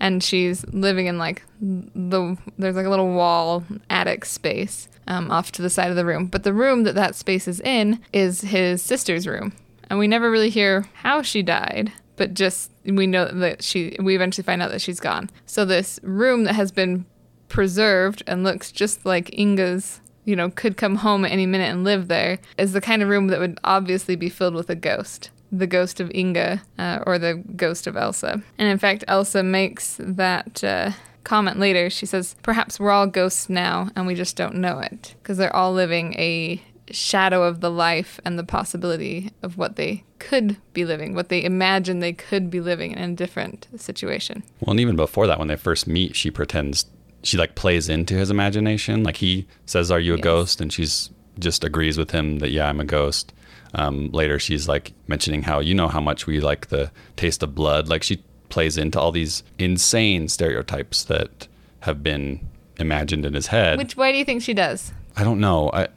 and 0.00 0.22
she's 0.22 0.66
living 0.66 1.06
in 1.06 1.16
like 1.16 1.42
the 1.60 2.36
there's 2.58 2.76
like 2.76 2.86
a 2.86 2.90
little 2.90 3.12
wall 3.12 3.64
attic 3.88 4.24
space 4.24 4.88
um, 5.06 5.30
off 5.30 5.52
to 5.52 5.62
the 5.62 5.70
side 5.70 5.90
of 5.90 5.96
the 5.96 6.04
room 6.04 6.26
but 6.26 6.42
the 6.42 6.52
room 6.52 6.82
that 6.82 6.94
that 6.94 7.14
space 7.14 7.46
is 7.46 7.60
in 7.60 8.00
is 8.12 8.40
his 8.42 8.82
sister's 8.82 9.26
room 9.26 9.52
and 9.92 9.98
we 9.98 10.08
never 10.08 10.30
really 10.30 10.50
hear 10.50 10.88
how 10.94 11.20
she 11.20 11.42
died 11.42 11.92
but 12.16 12.32
just 12.32 12.70
we 12.84 13.06
know 13.06 13.26
that 13.26 13.62
she 13.62 13.94
we 14.00 14.14
eventually 14.14 14.44
find 14.44 14.62
out 14.62 14.70
that 14.70 14.80
she's 14.80 15.00
gone 15.00 15.28
so 15.44 15.64
this 15.64 16.00
room 16.02 16.44
that 16.44 16.54
has 16.54 16.72
been 16.72 17.04
preserved 17.48 18.22
and 18.26 18.42
looks 18.42 18.72
just 18.72 19.04
like 19.04 19.38
Inga's 19.38 20.00
you 20.24 20.36
know, 20.36 20.50
could 20.50 20.76
come 20.76 20.96
home 20.96 21.24
at 21.24 21.32
any 21.32 21.46
minute 21.46 21.70
and 21.70 21.84
live 21.84 22.08
there, 22.08 22.38
is 22.58 22.72
the 22.72 22.80
kind 22.80 23.02
of 23.02 23.08
room 23.08 23.28
that 23.28 23.40
would 23.40 23.58
obviously 23.64 24.16
be 24.16 24.28
filled 24.28 24.54
with 24.54 24.70
a 24.70 24.74
ghost. 24.74 25.30
The 25.50 25.66
ghost 25.66 26.00
of 26.00 26.10
Inga 26.14 26.62
uh, 26.78 27.00
or 27.06 27.18
the 27.18 27.42
ghost 27.56 27.86
of 27.86 27.96
Elsa. 27.96 28.42
And 28.56 28.68
in 28.68 28.78
fact, 28.78 29.04
Elsa 29.06 29.42
makes 29.42 29.98
that 30.00 30.64
uh, 30.64 30.92
comment 31.24 31.58
later. 31.58 31.90
She 31.90 32.06
says, 32.06 32.36
Perhaps 32.42 32.80
we're 32.80 32.90
all 32.90 33.06
ghosts 33.06 33.50
now 33.50 33.90
and 33.94 34.06
we 34.06 34.14
just 34.14 34.36
don't 34.36 34.54
know 34.54 34.78
it. 34.78 35.14
Because 35.22 35.36
they're 35.36 35.54
all 35.54 35.74
living 35.74 36.14
a 36.14 36.62
shadow 36.90 37.42
of 37.44 37.60
the 37.60 37.70
life 37.70 38.20
and 38.24 38.38
the 38.38 38.44
possibility 38.44 39.30
of 39.42 39.56
what 39.56 39.76
they 39.76 40.04
could 40.18 40.56
be 40.72 40.84
living, 40.84 41.14
what 41.14 41.28
they 41.28 41.42
imagine 41.42 42.00
they 42.00 42.12
could 42.12 42.50
be 42.50 42.60
living 42.60 42.92
in 42.92 43.12
a 43.12 43.14
different 43.14 43.68
situation. 43.76 44.42
Well, 44.60 44.72
and 44.72 44.80
even 44.80 44.96
before 44.96 45.26
that, 45.26 45.38
when 45.38 45.48
they 45.48 45.56
first 45.56 45.86
meet, 45.86 46.16
she 46.16 46.30
pretends 46.30 46.86
she 47.22 47.36
like 47.36 47.54
plays 47.54 47.88
into 47.88 48.14
his 48.14 48.30
imagination. 48.30 49.02
Like 49.04 49.16
he 49.16 49.46
says, 49.66 49.90
"Are 49.90 50.00
you 50.00 50.14
a 50.14 50.16
yes. 50.16 50.24
ghost?" 50.24 50.60
and 50.60 50.72
she's 50.72 51.10
just 51.38 51.64
agrees 51.64 51.96
with 51.96 52.10
him 52.10 52.40
that 52.40 52.50
yeah, 52.50 52.68
I'm 52.68 52.80
a 52.80 52.84
ghost. 52.84 53.32
Um, 53.74 54.10
later, 54.10 54.38
she's 54.38 54.68
like 54.68 54.92
mentioning 55.06 55.42
how 55.42 55.60
you 55.60 55.74
know 55.74 55.88
how 55.88 56.00
much 56.00 56.26
we 56.26 56.40
like 56.40 56.68
the 56.68 56.90
taste 57.16 57.42
of 57.42 57.54
blood. 57.54 57.88
Like 57.88 58.02
she 58.02 58.22
plays 58.48 58.76
into 58.76 59.00
all 59.00 59.12
these 59.12 59.42
insane 59.58 60.28
stereotypes 60.28 61.04
that 61.04 61.48
have 61.80 62.02
been 62.02 62.46
imagined 62.78 63.24
in 63.24 63.34
his 63.34 63.46
head. 63.46 63.78
Which 63.78 63.96
why 63.96 64.12
do 64.12 64.18
you 64.18 64.24
think 64.24 64.42
she 64.42 64.54
does? 64.54 64.92
I 65.16 65.24
don't 65.24 65.40
know. 65.40 65.70
I 65.72 65.88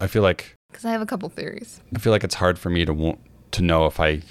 I 0.00 0.06
feel 0.06 0.22
like 0.22 0.56
because 0.70 0.84
I 0.84 0.92
have 0.92 1.02
a 1.02 1.06
couple 1.06 1.28
theories. 1.28 1.80
I 1.94 1.98
feel 1.98 2.12
like 2.12 2.24
it's 2.24 2.34
hard 2.34 2.58
for 2.58 2.70
me 2.70 2.84
to 2.84 2.92
want 2.92 3.20
to 3.52 3.62
know 3.62 3.86
if 3.86 4.00
I 4.00 4.22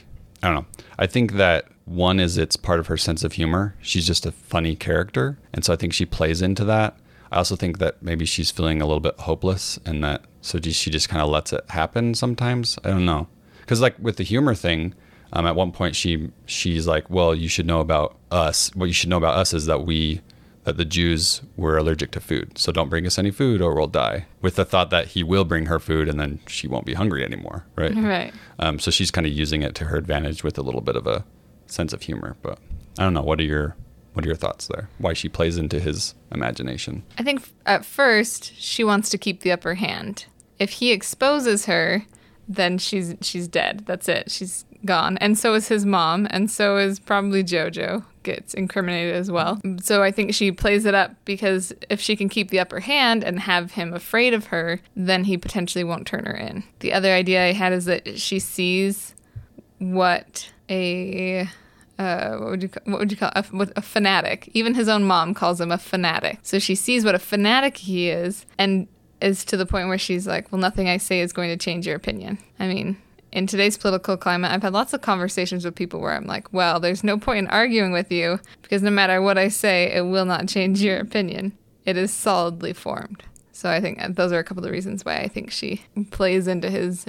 I 0.42 0.48
don't 0.48 0.56
know. 0.56 0.66
I 1.00 1.08
think 1.08 1.34
that 1.34 1.66
one 1.86 2.20
is 2.20 2.38
it's 2.38 2.58
part 2.58 2.80
of 2.80 2.88
her 2.88 2.98
sense 2.98 3.24
of 3.24 3.34
humor. 3.34 3.76
She's 3.82 4.06
just 4.06 4.26
a 4.26 4.32
funny 4.32 4.76
character. 4.76 5.38
And 5.54 5.64
so 5.64 5.74
I 5.74 5.76
think 5.76 5.94
she 5.94 6.06
plays 6.06 6.42
into 6.42 6.66
that. 6.66 6.98
I 7.32 7.38
also 7.38 7.56
think 7.56 7.80
that 7.80 8.04
maybe 8.04 8.26
she's 8.26 8.52
feeling 8.52 8.82
a 8.82 8.86
little 8.86 9.00
bit 9.00 9.20
hopeless 9.20 9.80
and 9.86 10.04
that 10.04 10.26
so 10.42 10.60
she 10.60 10.90
just 10.90 11.10
kind 11.10 11.22
of 11.22 11.30
lets 11.30 11.54
it 11.54 11.64
happen 11.70 12.14
sometimes. 12.14 12.78
I 12.84 12.90
don't 12.90 13.06
know. 13.06 13.28
Cuz 13.66 13.82
like 13.82 13.96
with 14.00 14.18
the 14.18 14.24
humor 14.24 14.54
thing, 14.54 14.94
um, 15.32 15.48
at 15.48 15.56
one 15.56 15.72
point 15.72 15.96
she 15.96 16.30
she's 16.46 16.86
like, 16.86 17.10
"Well, 17.10 17.34
you 17.34 17.48
should 17.48 17.66
know 17.66 17.80
about 17.80 18.18
us. 18.30 18.70
What 18.76 18.86
you 18.86 18.94
should 18.94 19.10
know 19.10 19.18
about 19.18 19.36
us 19.36 19.54
is 19.54 19.66
that 19.66 19.86
we 19.86 20.22
that 20.64 20.78
the 20.78 20.86
Jews 20.86 21.42
were 21.58 21.78
allergic 21.78 22.12
to 22.12 22.20
food. 22.20 22.58
So 22.58 22.72
don't 22.72 22.90
bring 22.90 23.06
us 23.06 23.20
any 23.20 23.32
food 23.32 23.62
or 23.62 23.76
we'll 23.76 23.88
die. 23.88 24.26
With 24.42 24.56
the 24.56 24.66
thought 24.66 24.90
that 24.92 25.08
he 25.08 25.24
will 25.24 25.44
bring 25.44 25.66
her 25.66 25.80
food 25.80 26.08
and 26.08 26.20
then 26.20 26.40
she 26.48 26.68
won't 26.68 26.86
be 26.86 26.94
hungry 26.94 27.24
anymore. 27.24 27.66
Right. 27.76 27.94
Right. 28.04 28.34
Um, 28.60 28.80
so 28.80 28.92
she's 28.92 29.12
kind 29.12 29.26
of 29.26 29.34
using 29.34 29.62
it 29.62 29.76
to 29.76 29.86
her 29.86 29.98
advantage 29.98 30.44
with 30.44 30.58
a 30.58 30.62
little 30.62 30.82
bit 30.82 30.96
of 30.96 31.08
a 31.08 31.26
sense 31.68 31.94
of 31.94 32.02
humor. 32.02 32.36
But 32.42 32.60
I 33.00 33.04
don't 33.04 33.14
know. 33.14 33.22
What 33.22 33.40
are 33.40 33.44
your 33.44 33.76
what 34.14 34.26
are 34.26 34.28
your 34.28 34.36
thoughts 34.36 34.68
there? 34.68 34.90
Why 35.00 35.14
she 35.14 35.28
plays 35.30 35.58
into 35.58 35.80
his 35.80 36.14
imagination? 36.32 37.04
I 37.18 37.24
think 37.24 37.42
f- 37.42 37.54
at 37.66 37.86
first 37.86 38.54
she 38.56 38.84
wants 38.84 39.10
to 39.10 39.18
keep 39.18 39.42
the 39.42 39.52
upper 39.52 39.74
hand. 39.76 40.26
If 40.60 40.72
he 40.72 40.92
exposes 40.92 41.66
her, 41.66 42.06
then 42.48 42.78
she's 42.78 43.16
she's 43.22 43.48
dead. 43.48 43.84
That's 43.86 44.08
it. 44.10 44.30
She's 44.30 44.66
gone. 44.86 45.18
And 45.18 45.38
so 45.38 45.54
is 45.56 45.70
his 45.70 45.86
mom, 45.86 46.28
and 46.30 46.52
so 46.52 46.78
is 46.78 47.00
probably 47.00 47.44
Jojo 47.44 48.04
gets 48.24 48.54
incriminated 48.54 49.16
as 49.16 49.30
well. 49.30 49.62
So 49.82 50.02
I 50.04 50.12
think 50.12 50.34
she 50.34 50.52
plays 50.52 50.86
it 50.86 50.96
up 50.96 51.12
because 51.26 51.74
if 51.90 52.00
she 52.00 52.16
can 52.16 52.30
keep 52.30 52.50
the 52.50 52.60
upper 52.60 52.80
hand 52.80 53.24
and 53.24 53.40
have 53.42 53.74
him 53.74 53.94
afraid 53.94 54.34
of 54.34 54.48
her, 54.48 54.80
then 54.96 55.26
he 55.26 55.38
potentially 55.38 55.84
won't 55.84 56.08
turn 56.08 56.26
her 56.26 56.36
in. 56.36 56.64
The 56.80 56.94
other 56.94 57.12
idea 57.14 57.46
I 57.46 57.54
had 57.54 57.74
is 57.74 57.86
that 57.86 58.20
she 58.20 58.40
sees 58.40 59.14
what 59.80 60.52
a 60.70 61.48
uh, 62.00 62.38
what 62.38 62.50
would 62.50 62.64
you 62.64 62.70
what 62.86 63.00
would 63.00 63.12
you 63.12 63.18
call 63.18 63.32
a, 63.36 63.46
a 63.76 63.82
fanatic? 63.82 64.50
Even 64.54 64.74
his 64.74 64.90
own 64.90 65.04
mom 65.04 65.34
calls 65.34 65.62
him 65.62 65.72
a 65.72 65.78
fanatic. 65.78 66.40
So 66.42 66.60
she 66.60 66.76
sees 66.76 67.06
what 67.06 67.16
a 67.16 67.20
fanatic 67.20 67.78
he 67.78 68.10
is, 68.10 68.46
and 68.58 68.88
is 69.22 69.46
to 69.46 69.58
the 69.58 69.66
point 69.66 69.88
where 69.88 69.98
she's 69.98 70.26
like, 70.28 70.52
"Well, 70.52 70.60
nothing 70.60 70.90
I 70.90 70.98
say 70.98 71.22
is 71.22 71.34
going 71.34 71.50
to 71.50 71.58
change 71.58 71.86
your 71.86 71.96
opinion." 71.96 72.40
I 72.60 72.68
mean, 72.68 72.98
in 73.34 73.48
today's 73.48 73.78
political 73.78 74.16
climate, 74.16 74.52
I've 74.52 74.62
had 74.62 74.74
lots 74.74 74.94
of 74.94 75.02
conversations 75.02 75.66
with 75.66 75.76
people 75.76 76.00
where 76.00 76.14
I'm 76.14 76.28
like, 76.28 76.54
"Well, 76.54 76.80
there's 76.80 77.04
no 77.04 77.18
point 77.18 77.40
in 77.40 77.48
arguing 77.48 77.92
with 77.92 78.12
you 78.12 78.40
because 78.62 78.82
no 78.82 78.92
matter 78.92 79.22
what 79.22 79.38
I 79.38 79.50
say, 79.50 79.92
it 79.92 80.06
will 80.06 80.26
not 80.26 80.48
change 80.48 80.82
your 80.82 81.00
opinion. 81.00 81.54
It 81.86 81.98
is 81.98 82.14
solidly 82.14 82.74
formed." 82.74 83.24
So 83.52 83.70
I 83.70 83.82
think 83.82 84.00
those 84.16 84.32
are 84.32 84.40
a 84.40 84.44
couple 84.44 84.64
of 84.64 84.66
the 84.66 84.72
reasons 84.72 85.04
why 85.04 85.18
I 85.18 85.28
think 85.28 85.52
she 85.52 85.84
plays 86.12 86.48
into 86.48 86.70
his 86.70 87.06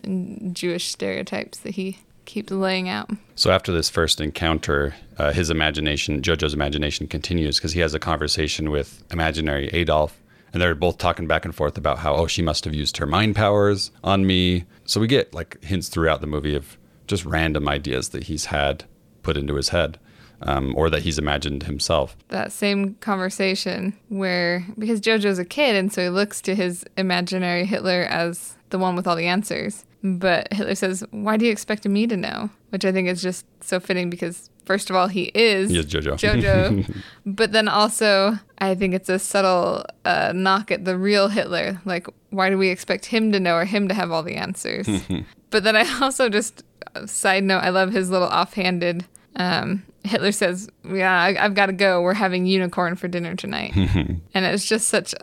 Jewish 0.52 0.87
stereotypes 0.87 1.58
that 1.58 1.74
he 1.74 1.98
keeps 2.24 2.50
laying 2.50 2.88
out. 2.88 3.10
So 3.34 3.50
after 3.50 3.72
this 3.72 3.90
first 3.90 4.20
encounter, 4.20 4.94
uh, 5.18 5.32
his 5.32 5.50
imagination, 5.50 6.22
Jojo's 6.22 6.54
imagination 6.54 7.06
continues 7.06 7.58
because 7.58 7.72
he 7.72 7.80
has 7.80 7.94
a 7.94 7.98
conversation 7.98 8.70
with 8.70 9.02
imaginary 9.10 9.68
Adolf. 9.68 10.18
And 10.54 10.62
they're 10.62 10.74
both 10.74 10.98
talking 10.98 11.26
back 11.26 11.44
and 11.44 11.54
forth 11.54 11.76
about 11.76 11.98
how, 11.98 12.14
oh, 12.14 12.26
she 12.26 12.40
must 12.40 12.64
have 12.64 12.74
used 12.74 12.96
her 12.96 13.06
mind 13.06 13.36
powers 13.36 13.90
on 14.02 14.26
me. 14.26 14.64
So 14.84 15.00
we 15.00 15.08
get 15.08 15.34
like 15.34 15.62
hints 15.62 15.88
throughout 15.88 16.20
the 16.20 16.26
movie 16.26 16.54
of 16.54 16.78
just 17.06 17.26
random 17.26 17.68
ideas 17.68 18.10
that 18.10 18.24
he's 18.24 18.46
had 18.46 18.84
put 19.22 19.36
into 19.36 19.56
his 19.56 19.70
head 19.70 19.98
um, 20.42 20.74
or 20.76 20.90
that 20.90 21.02
he's 21.02 21.18
imagined 21.18 21.64
himself. 21.64 22.16
that 22.28 22.52
same 22.52 22.94
conversation 22.96 23.98
where 24.08 24.64
because 24.78 25.00
Jojo's 25.00 25.38
a 25.38 25.44
kid 25.44 25.74
and 25.76 25.92
so 25.92 26.02
he 26.02 26.08
looks 26.08 26.40
to 26.42 26.54
his 26.54 26.84
imaginary 26.96 27.64
Hitler 27.64 28.02
as 28.02 28.56
the 28.70 28.78
one 28.78 28.96
with 28.96 29.06
all 29.06 29.16
the 29.16 29.26
answers. 29.26 29.84
But 30.02 30.52
Hitler 30.52 30.74
says, 30.74 31.02
"Why 31.12 31.38
do 31.38 31.46
you 31.46 31.52
expect 31.52 31.86
me 31.88 32.06
to 32.06 32.16
know?" 32.16 32.50
Which 32.74 32.84
I 32.84 32.90
think 32.90 33.06
is 33.06 33.22
just 33.22 33.46
so 33.62 33.78
fitting 33.78 34.10
because 34.10 34.50
first 34.64 34.90
of 34.90 34.96
all, 34.96 35.06
he 35.06 35.30
is 35.32 35.70
Jojo. 35.70 36.18
Jojo, 36.18 37.02
but 37.26 37.52
then 37.52 37.68
also 37.68 38.37
I 38.58 38.74
think 38.74 38.94
it's 38.94 39.08
a 39.08 39.20
subtle 39.20 39.84
uh, 40.04 40.32
knock 40.34 40.72
at 40.72 40.84
the 40.84 40.98
real 40.98 41.28
Hitler. 41.28 41.80
Like, 41.84 42.08
why 42.30 42.50
do 42.50 42.58
we 42.58 42.70
expect 42.70 43.06
him 43.06 43.30
to 43.30 43.38
know 43.38 43.54
or 43.54 43.64
him 43.64 43.87
to 43.87 43.94
have 43.94 44.10
all 44.10 44.24
the 44.24 44.34
answers? 44.34 44.88
but 45.50 45.62
then 45.62 45.76
I 45.76 45.87
also 46.00 46.28
just 46.28 46.64
side 47.06 47.44
note, 47.44 47.60
I 47.60 47.70
love 47.70 47.92
his 47.92 48.10
little 48.10 48.26
offhanded. 48.26 49.04
Um, 49.37 49.84
Hitler 50.02 50.32
says, 50.32 50.68
"Yeah, 50.84 51.12
I, 51.12 51.37
I've 51.44 51.54
got 51.54 51.66
to 51.66 51.72
go. 51.72 52.02
We're 52.02 52.14
having 52.14 52.44
unicorn 52.44 52.96
for 52.96 53.06
dinner 53.06 53.37
tonight," 53.37 53.72
and 53.76 54.20
it's 54.34 54.66
just 54.66 54.88
such 54.88 55.14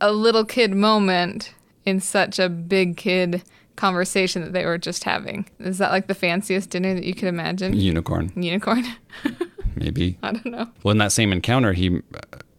a 0.00 0.10
little 0.10 0.44
kid 0.44 0.74
moment 0.74 1.54
in 1.84 2.00
such 2.00 2.40
a 2.40 2.48
big 2.48 2.96
kid 2.96 3.44
conversation 3.76 4.42
that 4.42 4.52
they 4.52 4.64
were 4.64 4.78
just 4.78 5.04
having. 5.04 5.48
Is 5.60 5.78
that 5.78 5.90
like 5.90 6.06
the 6.06 6.14
fanciest 6.14 6.70
dinner 6.70 6.94
that 6.94 7.04
you 7.04 7.14
could 7.14 7.28
imagine? 7.28 7.74
Unicorn, 7.74 8.32
Unicorn? 8.34 8.84
maybe. 9.76 10.18
I 10.22 10.32
don't 10.32 10.46
know. 10.46 10.68
Well, 10.82 10.92
in 10.92 10.98
that 10.98 11.12
same 11.12 11.32
encounter, 11.32 11.72
he, 11.72 12.00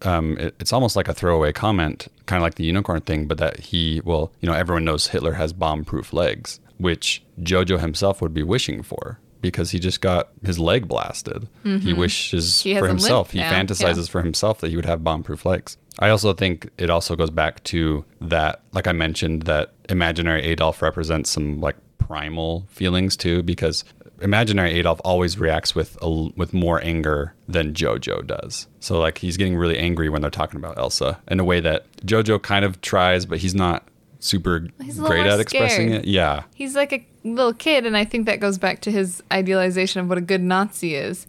um, 0.03 0.37
it, 0.37 0.55
it's 0.59 0.71
almost 0.71 0.95
like 0.95 1.07
a 1.07 1.13
throwaway 1.13 1.51
comment, 1.51 2.07
kind 2.25 2.37
of 2.37 2.43
like 2.43 2.55
the 2.55 2.63
unicorn 2.63 3.01
thing, 3.01 3.27
but 3.27 3.37
that 3.39 3.59
he, 3.59 4.01
well, 4.05 4.31
you 4.39 4.47
know, 4.47 4.55
everyone 4.55 4.85
knows 4.85 5.07
Hitler 5.07 5.33
has 5.33 5.53
bomb-proof 5.53 6.13
legs, 6.13 6.59
which 6.77 7.23
Jojo 7.41 7.79
himself 7.79 8.21
would 8.21 8.33
be 8.33 8.43
wishing 8.43 8.83
for 8.83 9.19
because 9.41 9.71
he 9.71 9.79
just 9.79 10.01
got 10.01 10.29
his 10.43 10.57
leg 10.59 10.87
blasted. 10.87 11.47
He 11.63 11.93
wishes 11.93 12.63
Mm-hmm. 12.63 12.69
He 12.69 12.79
for 12.79 12.87
himself. 12.87 13.31
He 13.31 13.39
fantasizes 13.39 14.07
yeah. 14.07 14.11
for 14.11 14.21
himself 14.21 14.59
that 14.61 14.69
he 14.69 14.75
would 14.75 14.85
have 14.85 15.03
bomb-proof 15.03 15.45
legs. 15.45 15.77
I 15.99 16.09
also 16.09 16.33
think 16.33 16.69
it 16.77 16.89
also 16.89 17.15
goes 17.15 17.29
back 17.31 17.63
to 17.65 18.05
that, 18.21 18.61
like 18.71 18.87
I 18.87 18.91
mentioned, 18.91 19.43
that 19.43 19.73
imaginary 19.89 20.43
Adolf 20.43 20.81
represents 20.81 21.29
some 21.29 21.59
like 21.59 21.75
primal 21.97 22.65
feelings 22.69 23.17
too, 23.17 23.43
because 23.43 23.83
imaginary 24.21 24.73
Adolf 24.73 24.99
always 25.03 25.37
reacts 25.37 25.75
with 25.75 25.97
a, 26.01 26.09
with 26.35 26.53
more 26.53 26.83
anger 26.83 27.33
than 27.47 27.73
Jojo 27.73 28.25
does. 28.25 28.67
So 28.79 28.99
like 28.99 29.17
he's 29.17 29.37
getting 29.37 29.55
really 29.55 29.77
angry 29.77 30.09
when 30.09 30.21
they're 30.21 30.31
talking 30.31 30.57
about 30.59 30.77
Elsa 30.77 31.19
in 31.27 31.39
a 31.39 31.43
way 31.43 31.59
that 31.61 31.85
Jojo 32.05 32.41
kind 32.41 32.63
of 32.65 32.81
tries, 32.81 33.25
but 33.25 33.39
he's 33.39 33.55
not 33.55 33.87
super 34.19 34.67
He's 34.81 34.99
great 34.99 35.25
at 35.27 35.39
expressing 35.39 35.89
scared. 35.89 36.05
it. 36.05 36.07
Yeah, 36.09 36.43
He's 36.55 36.75
like 36.75 36.93
a 36.93 37.05
little 37.23 37.53
kid, 37.53 37.85
and 37.85 37.95
I 37.95 38.03
think 38.05 38.25
that 38.25 38.39
goes 38.39 38.57
back 38.57 38.81
to 38.81 38.91
his 38.91 39.21
idealization 39.31 40.01
of 40.01 40.09
what 40.09 40.17
a 40.17 40.21
good 40.21 40.41
Nazi 40.41 40.95
is. 40.95 41.27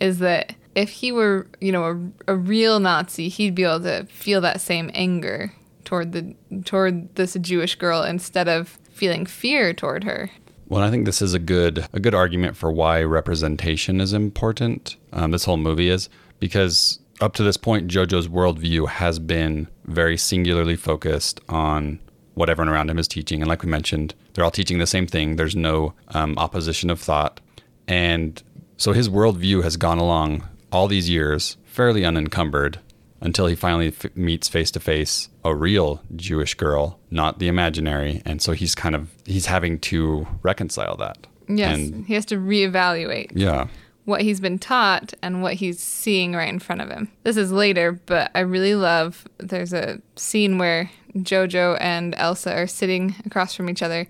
Is 0.00 0.18
that 0.18 0.54
if 0.76 0.90
he 0.90 1.10
were, 1.10 1.48
you 1.60 1.72
know, 1.72 2.12
a, 2.26 2.32
a 2.32 2.36
real 2.36 2.78
Nazi, 2.78 3.28
he'd 3.28 3.54
be 3.54 3.64
able 3.64 3.80
to 3.80 4.04
feel 4.06 4.40
that 4.42 4.60
same 4.60 4.90
anger 4.94 5.52
toward 5.84 6.12
the 6.12 6.34
toward 6.64 7.14
this 7.16 7.34
Jewish 7.40 7.74
girl 7.76 8.02
instead 8.02 8.46
of 8.46 8.78
feeling 8.90 9.24
fear 9.26 9.72
toward 9.72 10.04
her. 10.04 10.30
Well, 10.68 10.82
I 10.82 10.90
think 10.90 11.06
this 11.06 11.22
is 11.22 11.32
a 11.32 11.38
good 11.38 11.86
a 11.92 11.98
good 11.98 12.14
argument 12.14 12.56
for 12.56 12.70
why 12.70 13.02
representation 13.02 14.00
is 14.00 14.12
important. 14.12 14.96
Um, 15.12 15.30
this 15.30 15.44
whole 15.44 15.56
movie 15.56 15.88
is 15.88 16.08
because 16.38 17.00
up 17.22 17.32
to 17.34 17.42
this 17.42 17.56
point, 17.56 17.90
JoJo's 17.90 18.28
worldview 18.28 18.88
has 18.88 19.18
been 19.18 19.68
very 19.86 20.18
singularly 20.18 20.76
focused 20.76 21.40
on 21.48 21.98
what 22.34 22.50
everyone 22.50 22.68
around 22.68 22.90
him 22.90 22.98
is 22.98 23.08
teaching, 23.08 23.40
and 23.40 23.48
like 23.48 23.62
we 23.62 23.70
mentioned, 23.70 24.14
they're 24.34 24.44
all 24.44 24.50
teaching 24.50 24.78
the 24.78 24.86
same 24.86 25.06
thing. 25.06 25.36
There's 25.36 25.56
no 25.56 25.94
um, 26.08 26.36
opposition 26.36 26.90
of 26.90 27.00
thought, 27.00 27.40
and 27.88 28.42
so 28.76 28.92
his 28.92 29.08
worldview 29.08 29.62
has 29.62 29.78
gone 29.78 29.96
along 29.96 30.46
all 30.72 30.88
these 30.88 31.08
years 31.08 31.56
fairly 31.64 32.04
unencumbered 32.04 32.78
until 33.20 33.46
he 33.46 33.54
finally 33.54 33.88
f- 33.88 34.14
meets 34.14 34.48
face 34.48 34.70
to 34.72 34.80
face 34.80 35.28
a 35.44 35.54
real 35.54 36.02
Jewish 36.14 36.54
girl, 36.54 36.98
not 37.10 37.38
the 37.38 37.48
imaginary, 37.48 38.22
and 38.24 38.42
so 38.42 38.52
he's 38.52 38.74
kind 38.74 38.94
of 38.94 39.10
he's 39.24 39.46
having 39.46 39.78
to 39.80 40.26
reconcile 40.42 40.96
that. 40.96 41.26
Yes, 41.48 41.78
And 41.78 42.06
he 42.06 42.14
has 42.14 42.24
to 42.26 42.36
reevaluate 42.36 43.30
yeah. 43.34 43.68
what 44.04 44.22
he's 44.22 44.40
been 44.40 44.58
taught 44.58 45.14
and 45.22 45.42
what 45.42 45.54
he's 45.54 45.78
seeing 45.78 46.34
right 46.34 46.48
in 46.48 46.58
front 46.58 46.82
of 46.82 46.90
him. 46.90 47.10
This 47.22 47.36
is 47.36 47.52
later, 47.52 47.92
but 48.06 48.30
I 48.34 48.40
really 48.40 48.74
love 48.74 49.26
there's 49.38 49.72
a 49.72 50.00
scene 50.16 50.58
where 50.58 50.90
Jojo 51.14 51.78
and 51.80 52.14
Elsa 52.18 52.52
are 52.54 52.66
sitting 52.66 53.14
across 53.24 53.54
from 53.54 53.70
each 53.70 53.82
other 53.82 54.08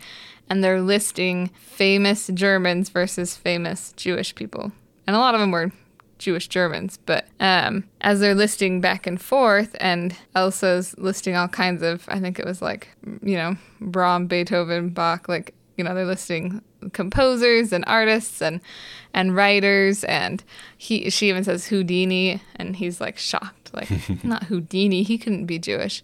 and 0.48 0.64
they're 0.64 0.80
listing 0.80 1.48
famous 1.60 2.28
Germans 2.32 2.88
versus 2.88 3.36
famous 3.36 3.92
Jewish 3.96 4.34
people. 4.34 4.72
And 5.06 5.14
a 5.14 5.18
lot 5.18 5.34
of 5.34 5.40
them 5.40 5.50
were 5.50 5.72
Jewish 6.18 6.48
Germans, 6.48 6.98
but 7.06 7.26
um, 7.40 7.84
as 8.00 8.20
they're 8.20 8.34
listing 8.34 8.80
back 8.80 9.06
and 9.06 9.20
forth, 9.20 9.76
and 9.80 10.16
Elsa's 10.34 10.94
listing 10.98 11.36
all 11.36 11.48
kinds 11.48 11.82
of, 11.82 12.04
I 12.08 12.20
think 12.20 12.38
it 12.38 12.46
was 12.46 12.62
like, 12.62 12.88
you 13.22 13.36
know, 13.36 13.56
Brahms, 13.80 14.28
Beethoven, 14.28 14.90
Bach, 14.90 15.28
like, 15.28 15.54
you 15.76 15.84
know, 15.84 15.94
they're 15.94 16.06
listing 16.06 16.62
composers 16.92 17.72
and 17.72 17.84
artists 17.86 18.40
and 18.40 18.60
and 19.12 19.34
writers, 19.34 20.04
and 20.04 20.42
he 20.76 21.10
she 21.10 21.28
even 21.28 21.44
says 21.44 21.66
Houdini, 21.66 22.40
and 22.56 22.76
he's 22.76 23.00
like 23.00 23.18
shocked, 23.18 23.72
like 23.74 23.90
not 24.24 24.44
Houdini, 24.44 25.02
he 25.02 25.18
couldn't 25.18 25.46
be 25.46 25.58
Jewish. 25.58 26.02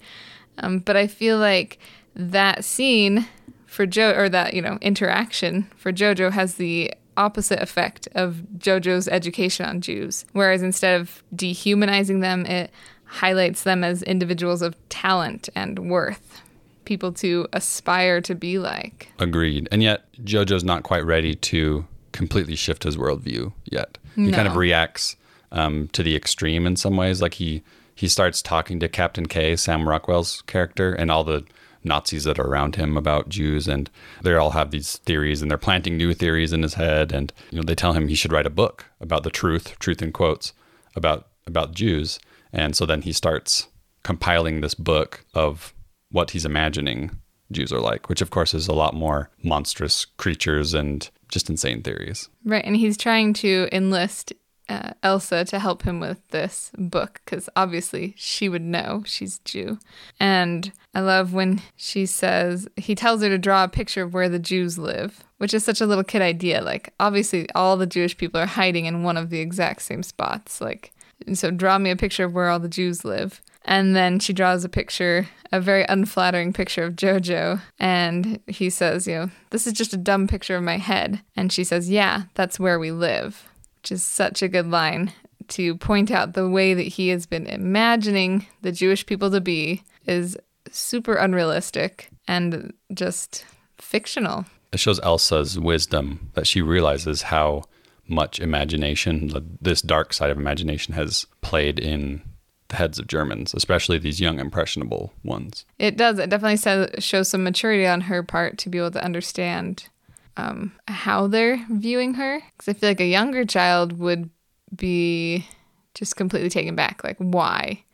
Um, 0.59 0.79
but 0.79 0.97
I 0.97 1.07
feel 1.07 1.39
like 1.39 1.79
that 2.15 2.65
scene 2.65 3.27
for 3.67 3.87
Joe 3.87 4.13
or 4.13 4.29
that 4.29 4.55
you 4.55 4.63
know 4.63 4.79
interaction 4.81 5.71
for 5.77 5.93
JoJo 5.93 6.33
has 6.33 6.55
the 6.57 6.93
opposite 7.17 7.61
effect 7.61 8.09
of 8.15 8.43
JoJo's 8.59 9.09
education 9.09 9.67
on 9.67 9.81
Jews. 9.81 10.25
Whereas 10.33 10.63
instead 10.63 11.01
of 11.01 11.23
dehumanizing 11.35 12.21
them, 12.21 12.47
it 12.47 12.71
highlights 13.05 13.65
them 13.65 13.85
as 13.85 14.03
individuals 14.03 14.63
of 14.63 14.77
talent 14.89 15.49
and 15.55 15.91
worth, 15.91 16.41
people 16.85 17.13
to 17.13 17.47
aspire 17.53 18.21
to 18.23 18.35
be 18.35 18.59
like. 18.59 19.13
Agreed. 19.19 19.69
And 19.71 19.83
yet, 19.83 20.11
JoJo's 20.23 20.65
not 20.65 20.83
quite 20.83 21.05
ready 21.05 21.35
to 21.35 21.87
completely 22.13 22.57
shift 22.57 22.85
his 22.85 22.97
worldview 22.97 23.53
yet. 23.65 23.99
He 24.15 24.31
kind 24.31 24.47
of 24.47 24.57
reacts 24.57 25.17
um, 25.53 25.89
to 25.89 26.03
the 26.03 26.15
extreme 26.15 26.67
in 26.67 26.77
some 26.77 26.97
ways. 26.97 27.23
Like 27.23 27.35
he 27.35 27.63
he 27.95 28.09
starts 28.09 28.43
talking 28.43 28.81
to 28.81 28.89
Captain 28.89 29.27
K, 29.27 29.57
Sam 29.57 29.89
Rockwell's 29.89 30.43
character, 30.43 30.93
and 30.93 31.11
all 31.11 31.25
the 31.25 31.45
Nazis 31.85 32.25
that 32.25 32.39
are 32.39 32.47
around 32.47 32.77
him 32.77 32.97
about 32.97 33.29
Jews, 33.29 33.69
and 33.69 33.91
they 34.23 34.35
all 34.35 34.51
have 34.51 34.71
these 34.71 34.99
theories, 34.99 35.43
and 35.43 35.51
they're 35.51 35.59
planting 35.59 35.97
new 35.97 36.15
theories 36.15 36.53
in 36.53 36.63
his 36.63 36.75
head. 36.75 37.13
And 37.13 37.33
you 37.51 37.59
know, 37.59 37.65
they 37.65 37.75
tell 37.75 37.93
him 37.93 38.09
he 38.09 38.15
should 38.15 38.33
write 38.33 38.47
a 38.47 38.51
book 38.51 38.87
about 39.01 39.23
the 39.25 39.31
truth, 39.31 39.79
truth 39.79 40.03
in 40.03 40.13
quotes, 40.13 40.53
about 40.95 41.29
about 41.47 41.75
Jews. 41.75 42.19
And 42.53 42.77
so 42.77 42.87
then 42.87 43.03
he 43.03 43.13
starts 43.13 43.69
compiling 44.03 44.61
this 44.61 44.75
book 44.75 45.25
of 45.35 45.73
what 46.11 46.31
he's 46.31 46.45
imagining 46.45 47.11
Jews 47.51 47.73
are 47.73 47.81
like, 47.81 48.09
which 48.09 48.21
of 48.21 48.31
course 48.31 48.55
is 48.55 48.69
a 48.69 48.73
lot 48.73 48.95
more 48.95 49.31
monstrous 49.43 50.05
creatures 50.05 50.75
and 50.75 51.09
just 51.29 51.51
insane 51.51 51.83
theories. 51.83 52.29
Right. 52.45 52.65
And 52.65 52.77
he's 52.77 52.97
trying 52.97 53.33
to 53.35 53.69
enlist 53.73 54.33
uh, 54.73 54.93
Elsa 55.03 55.45
to 55.45 55.59
help 55.59 55.83
him 55.83 56.01
with 56.01 56.27
this 56.29 56.73
book 56.77 57.21
because 57.25 57.49
obviously 57.55 58.15
she 58.17 58.49
would 58.49 58.63
know 58.63 59.03
she's 59.07 59.39
Jew. 59.41 59.79
And 60.19 60.73
I 60.95 61.01
love 61.01 61.33
when 61.33 61.63
she 61.77 62.07
says, 62.07 62.69
he 62.77 62.95
tells 62.95 63.23
her 63.23 63.29
to 63.29 63.39
draw 63.39 63.65
a 63.65 63.69
picture 63.69 64.03
of 64.03 64.15
where 64.15 64.29
the 64.29 64.39
Jews 64.39 64.79
live, 64.79 65.23
which 65.39 65.55
is 65.55 65.65
such 65.65 65.81
a 65.81 65.87
little 65.87 66.05
kid 66.05 66.23
idea. 66.23 66.63
Like, 66.63 66.93
obviously, 66.99 67.49
all 67.55 67.77
the 67.77 67.87
Jewish 67.87 68.17
people 68.17 68.41
are 68.41 68.47
hiding 68.47 68.87
in 68.87 69.03
one 69.03 69.17
of 69.17 69.31
the 69.31 69.41
exact 69.41 69.83
same 69.83 70.03
spots. 70.03 70.61
Like, 70.61 70.93
so 71.35 71.51
draw 71.51 71.79
me 71.79 71.91
a 71.91 71.97
picture 71.97 72.25
of 72.25 72.33
where 72.33 72.49
all 72.49 72.59
the 72.59 72.69
Jews 72.69 73.05
live. 73.05 73.41
And 73.65 73.95
then 73.95 74.19
she 74.19 74.33
draws 74.33 74.65
a 74.65 74.69
picture, 74.69 75.29
a 75.53 75.61
very 75.61 75.85
unflattering 75.89 76.53
picture 76.53 76.85
of 76.85 76.97
Jojo. 76.97 77.61
And 77.79 78.41
he 78.49 78.71
says, 78.71 79.07
you 79.07 79.15
know, 79.15 79.31
this 79.51 79.67
is 79.67 79.73
just 79.73 79.95
a 79.95 79.99
dumb 79.99 80.27
picture 80.27 80.57
of 80.57 80.65
my 80.65 80.79
head. 80.79 81.21
And 81.37 81.53
she 81.53 81.63
says, 81.63 81.89
yeah, 81.89 82.25
that's 82.35 82.59
where 82.59 82.79
we 82.79 82.91
live 82.91 83.49
which 83.83 83.91
is 83.91 84.05
such 84.05 84.43
a 84.43 84.49
good 84.49 84.69
line 84.69 85.13
to 85.49 85.75
point 85.75 86.13
out 86.13 86.35
the 86.35 86.49
way 86.49 86.73
that 86.73 86.83
he 86.83 87.09
has 87.09 87.27
been 87.27 87.49
imagining 87.49 88.47
the 88.61 88.71
Jewish 88.71 89.05
people 89.05 89.29
to 89.33 89.41
be 89.41 89.83
is 90.07 90.39
super 90.71 91.15
unrealistic 91.15 92.09
and 92.29 92.73
just 92.95 93.45
fictional. 93.79 94.45
It 94.73 94.79
shows 94.79 95.01
Elsa's 95.01 95.59
wisdom 95.59 96.31
that 96.35 96.47
she 96.47 96.63
realizes 96.63 97.23
how 97.23 97.65
much 98.07 98.39
imagination, 98.39 99.33
this 99.61 99.83
dark 99.83 100.13
side 100.13 100.31
of 100.31 100.39
imagination, 100.39 100.95
has 100.95 101.27
played 101.41 101.81
in 101.81 102.23
the 102.69 102.77
heads 102.77 103.01
of 103.01 103.09
Germans, 103.09 103.53
especially 103.53 103.99
these 103.99 104.21
young, 104.21 104.39
impressionable 104.39 105.13
ones. 105.25 105.67
It 105.81 105.97
does. 105.97 106.21
It 106.21 106.31
definitely 106.31 106.57
says, 106.57 107.05
shows 107.05 107.29
some 107.29 107.43
maturity 107.43 107.87
on 107.87 108.03
her 108.03 108.23
part 108.23 108.59
to 108.59 108.69
be 108.71 108.79
able 108.79 108.93
to 108.93 109.05
understand 109.05 109.89
um, 110.37 110.73
how 110.89 111.27
they're 111.27 111.65
viewing 111.71 112.15
her. 112.15 112.41
Because 112.57 112.69
I 112.69 112.79
feel 112.79 112.91
like 112.91 113.01
a 113.01 113.07
younger 113.07 113.45
child 113.45 113.99
would 113.99 114.31
be 114.75 115.47
just 115.95 116.17
completely 116.17 116.51
taken 116.51 116.75
back. 116.75 117.03
Like, 117.05 117.19
why? 117.19 117.85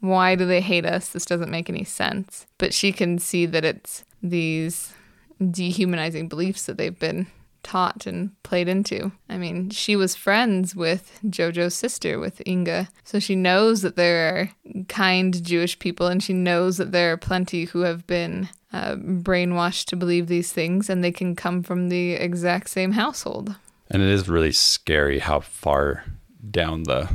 Why 0.00 0.34
do 0.34 0.46
they 0.46 0.60
hate 0.60 0.84
us? 0.84 1.08
This 1.08 1.24
doesn't 1.24 1.50
make 1.50 1.70
any 1.70 1.84
sense. 1.84 2.46
But 2.58 2.74
she 2.74 2.92
can 2.92 3.18
see 3.18 3.46
that 3.46 3.64
it's 3.64 4.04
these 4.22 4.92
dehumanizing 5.50 6.28
beliefs 6.28 6.66
that 6.66 6.78
they've 6.78 6.98
been 6.98 7.26
taught 7.62 8.06
and 8.06 8.30
played 8.44 8.68
into. 8.68 9.10
I 9.28 9.38
mean, 9.38 9.70
she 9.70 9.96
was 9.96 10.14
friends 10.14 10.76
with 10.76 11.18
Jojo's 11.28 11.74
sister, 11.74 12.18
with 12.18 12.40
Inga. 12.46 12.88
So 13.02 13.18
she 13.18 13.34
knows 13.34 13.82
that 13.82 13.96
there 13.96 14.28
are 14.28 14.84
kind 14.88 15.42
Jewish 15.44 15.78
people 15.78 16.06
and 16.06 16.22
she 16.22 16.32
knows 16.32 16.76
that 16.76 16.92
there 16.92 17.12
are 17.12 17.16
plenty 17.16 17.64
who 17.64 17.80
have 17.80 18.06
been 18.06 18.48
uh, 18.76 18.96
brainwashed 18.96 19.86
to 19.86 19.96
believe 19.96 20.26
these 20.26 20.52
things 20.52 20.90
and 20.90 21.02
they 21.02 21.12
can 21.12 21.34
come 21.34 21.62
from 21.62 21.88
the 21.88 22.12
exact 22.12 22.68
same 22.68 22.92
household. 22.92 23.54
And 23.90 24.02
it 24.02 24.08
is 24.08 24.28
really 24.28 24.52
scary 24.52 25.18
how 25.18 25.40
far 25.40 26.04
down 26.50 26.82
the 26.82 27.08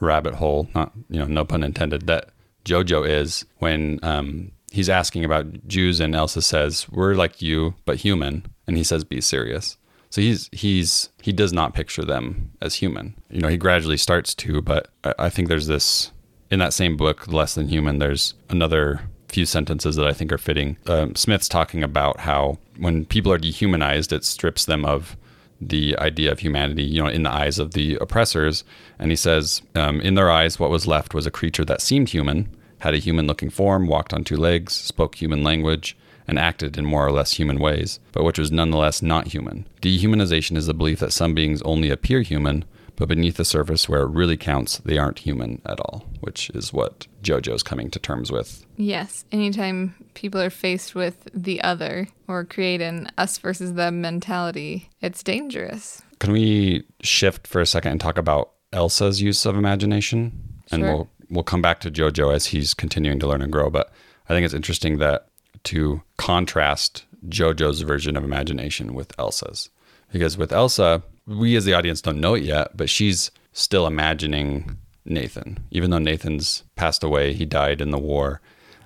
rabbit 0.00 0.34
hole, 0.34 0.68
not, 0.74 0.92
you 1.10 1.18
know, 1.18 1.26
no 1.26 1.44
pun 1.44 1.62
intended, 1.62 2.06
that 2.06 2.30
Jojo 2.64 3.06
is 3.06 3.44
when 3.58 3.98
um, 4.02 4.52
he's 4.70 4.88
asking 4.88 5.24
about 5.24 5.66
Jews 5.66 6.00
and 6.00 6.14
Elsa 6.14 6.40
says, 6.40 6.88
We're 6.88 7.14
like 7.14 7.42
you, 7.42 7.74
but 7.84 7.98
human. 7.98 8.46
And 8.66 8.76
he 8.78 8.84
says, 8.84 9.04
Be 9.04 9.20
serious. 9.20 9.76
So 10.08 10.20
he's 10.20 10.48
he's 10.52 11.10
he 11.20 11.32
does 11.32 11.52
not 11.52 11.74
picture 11.74 12.04
them 12.04 12.52
as 12.60 12.76
human. 12.76 13.16
You 13.30 13.40
know, 13.40 13.48
he 13.48 13.56
gradually 13.56 13.96
starts 13.96 14.34
to, 14.36 14.62
but 14.62 14.88
I, 15.04 15.14
I 15.18 15.28
think 15.28 15.48
there's 15.48 15.66
this 15.66 16.12
in 16.50 16.58
that 16.60 16.72
same 16.72 16.96
book, 16.96 17.28
Less 17.28 17.54
Than 17.54 17.68
Human. 17.68 17.98
There's 17.98 18.34
another 18.48 19.00
few 19.32 19.46
sentences 19.46 19.96
that 19.96 20.06
I 20.06 20.12
think 20.12 20.30
are 20.32 20.38
fitting. 20.38 20.76
Um, 20.86 21.14
Smith's 21.14 21.48
talking 21.48 21.82
about 21.82 22.20
how 22.20 22.58
when 22.76 23.04
people 23.04 23.32
are 23.32 23.38
dehumanized, 23.38 24.12
it 24.12 24.24
strips 24.24 24.64
them 24.64 24.84
of 24.84 25.16
the 25.60 25.96
idea 25.98 26.30
of 26.32 26.40
humanity, 26.40 26.82
you 26.82 27.02
know, 27.02 27.08
in 27.08 27.22
the 27.22 27.32
eyes 27.32 27.58
of 27.58 27.72
the 27.72 27.96
oppressors. 28.00 28.64
And 28.98 29.10
he 29.10 29.16
says, 29.16 29.62
um, 29.74 30.00
in 30.00 30.14
their 30.14 30.30
eyes, 30.30 30.58
what 30.58 30.70
was 30.70 30.86
left 30.86 31.14
was 31.14 31.26
a 31.26 31.30
creature 31.30 31.64
that 31.64 31.80
seemed 31.80 32.10
human, 32.10 32.48
had 32.80 32.94
a 32.94 32.98
human 32.98 33.26
looking 33.26 33.50
form, 33.50 33.86
walked 33.86 34.12
on 34.12 34.24
two 34.24 34.36
legs, 34.36 34.72
spoke 34.72 35.14
human 35.14 35.42
language, 35.44 35.96
and 36.26 36.38
acted 36.38 36.76
in 36.78 36.84
more 36.84 37.06
or 37.06 37.12
less 37.12 37.32
human 37.32 37.58
ways, 37.58 38.00
but 38.12 38.24
which 38.24 38.38
was 38.38 38.52
nonetheless 38.52 39.02
not 39.02 39.28
human. 39.28 39.66
Dehumanization 39.80 40.56
is 40.56 40.66
the 40.66 40.74
belief 40.74 41.00
that 41.00 41.12
some 41.12 41.34
beings 41.34 41.62
only 41.62 41.90
appear 41.90 42.22
human, 42.22 42.64
but 42.96 43.08
beneath 43.08 43.36
the 43.36 43.44
surface 43.44 43.88
where 43.88 44.02
it 44.02 44.10
really 44.10 44.36
counts, 44.36 44.78
they 44.78 44.98
aren't 44.98 45.20
human 45.20 45.62
at 45.66 45.80
all, 45.80 46.04
which 46.20 46.50
is 46.50 46.72
what 46.72 47.06
JoJo's 47.22 47.62
coming 47.62 47.90
to 47.90 47.98
terms 47.98 48.30
with. 48.30 48.64
Yes. 48.76 49.24
Anytime 49.32 49.94
people 50.14 50.40
are 50.40 50.50
faced 50.50 50.94
with 50.94 51.28
the 51.34 51.60
other 51.62 52.08
or 52.28 52.44
create 52.44 52.80
an 52.80 53.10
us 53.18 53.38
versus 53.38 53.74
them 53.74 54.00
mentality, 54.00 54.90
it's 55.00 55.22
dangerous. 55.22 56.02
Can 56.18 56.32
we 56.32 56.84
shift 57.02 57.46
for 57.46 57.60
a 57.60 57.66
second 57.66 57.92
and 57.92 58.00
talk 58.00 58.18
about 58.18 58.52
Elsa's 58.72 59.20
use 59.20 59.44
of 59.46 59.56
imagination? 59.56 60.32
And 60.70 60.82
we'll 60.82 61.08
we'll 61.32 61.42
come 61.42 61.62
back 61.62 61.80
to 61.80 61.90
JoJo 61.90 62.32
as 62.32 62.46
he's 62.46 62.74
continuing 62.74 63.18
to 63.18 63.26
learn 63.26 63.42
and 63.42 63.50
grow. 63.50 63.70
But 63.70 63.90
I 64.28 64.34
think 64.34 64.44
it's 64.44 64.54
interesting 64.54 64.98
that 64.98 65.26
to 65.64 66.02
contrast 66.18 67.04
JoJo's 67.28 67.80
version 67.80 68.16
of 68.16 68.24
imagination 68.24 68.94
with 68.94 69.18
Elsa's. 69.18 69.70
Because 70.12 70.36
with 70.36 70.52
Elsa, 70.52 71.02
we 71.26 71.56
as 71.56 71.64
the 71.64 71.74
audience 71.74 72.00
don't 72.00 72.20
know 72.20 72.34
it 72.34 72.42
yet, 72.42 72.76
but 72.76 72.90
she's 72.90 73.30
still 73.52 73.86
imagining 73.86 74.78
Nathan, 75.04 75.58
even 75.70 75.90
though 75.90 75.98
Nathan's 75.98 76.64
passed 76.76 77.02
away. 77.02 77.32
He 77.32 77.44
died 77.44 77.80
in 77.80 77.90
the 77.90 77.98
war. 77.98 78.40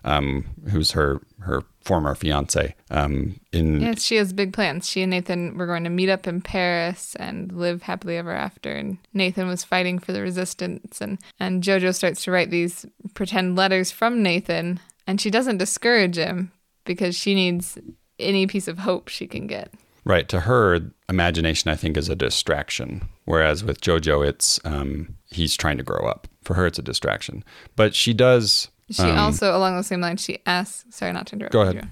Um, 0.05 0.47
who's 0.71 0.93
her 0.93 1.21
her 1.41 1.63
former 1.83 2.15
fiance? 2.15 2.77
Um, 2.91 3.41
in 3.53 3.81
yes, 3.81 4.05
she 4.05 4.17
has 4.17 4.33
big 4.33 4.53
plans. 4.53 4.89
She 4.89 5.03
and 5.03 5.11
Nathan 5.11 5.59
were 5.59 5.67
going 5.67 5.83
to 5.85 5.91
meet 5.91 6.09
up 6.09 6.29
in 6.29 6.41
Paris 6.41 7.17
and 7.17 7.51
live 7.51 7.83
happily 7.83 8.17
ever 8.17 8.31
after. 8.31 8.73
And 8.73 8.99
Nathan 9.13 9.49
was 9.49 9.65
fighting 9.65 9.99
for 9.99 10.13
the 10.13 10.23
resistance, 10.23 11.01
and 11.01 11.19
and 11.41 11.63
JoJo 11.63 11.95
starts 11.95 12.23
to 12.25 12.31
write 12.31 12.51
these 12.51 12.87
pretend 13.15 13.57
letters 13.57 13.91
from 13.91 14.23
Nathan, 14.23 14.79
and 15.09 15.21
she 15.21 15.31
doesn't 15.31 15.59
discourage 15.59 16.17
him 16.17 16.53
because 16.85 17.17
she 17.17 17.35
needs 17.35 17.77
any 18.19 18.47
piece 18.47 18.69
of 18.69 18.79
hope 18.79 19.09
she 19.09 19.27
can 19.27 19.47
get. 19.47 19.75
Right. 20.05 20.29
To 20.29 20.41
her, 20.41 20.93
imagination, 21.09 21.71
I 21.71 21.77
think, 21.77 21.97
is 21.97 22.09
a 22.09 22.17
distraction. 22.17 23.09
Whereas 23.25 23.65
with 23.65 23.81
JoJo, 23.81 24.27
it's 24.27 24.61
um, 24.65 25.17
he's 25.31 25.57
trying 25.57 25.77
to 25.79 25.83
grow 25.83 26.07
up. 26.07 26.29
For 26.43 26.55
her, 26.55 26.67
it's 26.67 26.79
a 26.79 26.83
distraction. 26.83 27.45
But 27.75 27.95
she 27.95 28.15
does. 28.15 28.69
She 28.91 29.03
um, 29.03 29.19
also, 29.19 29.57
along 29.57 29.77
the 29.77 29.83
same 29.83 30.01
line, 30.01 30.17
she 30.17 30.39
asks. 30.47 30.85
Sorry, 30.95 31.13
not 31.13 31.27
to 31.29 31.35
interrupt. 31.35 31.53
Go 31.53 31.63
ahead. 31.63 31.91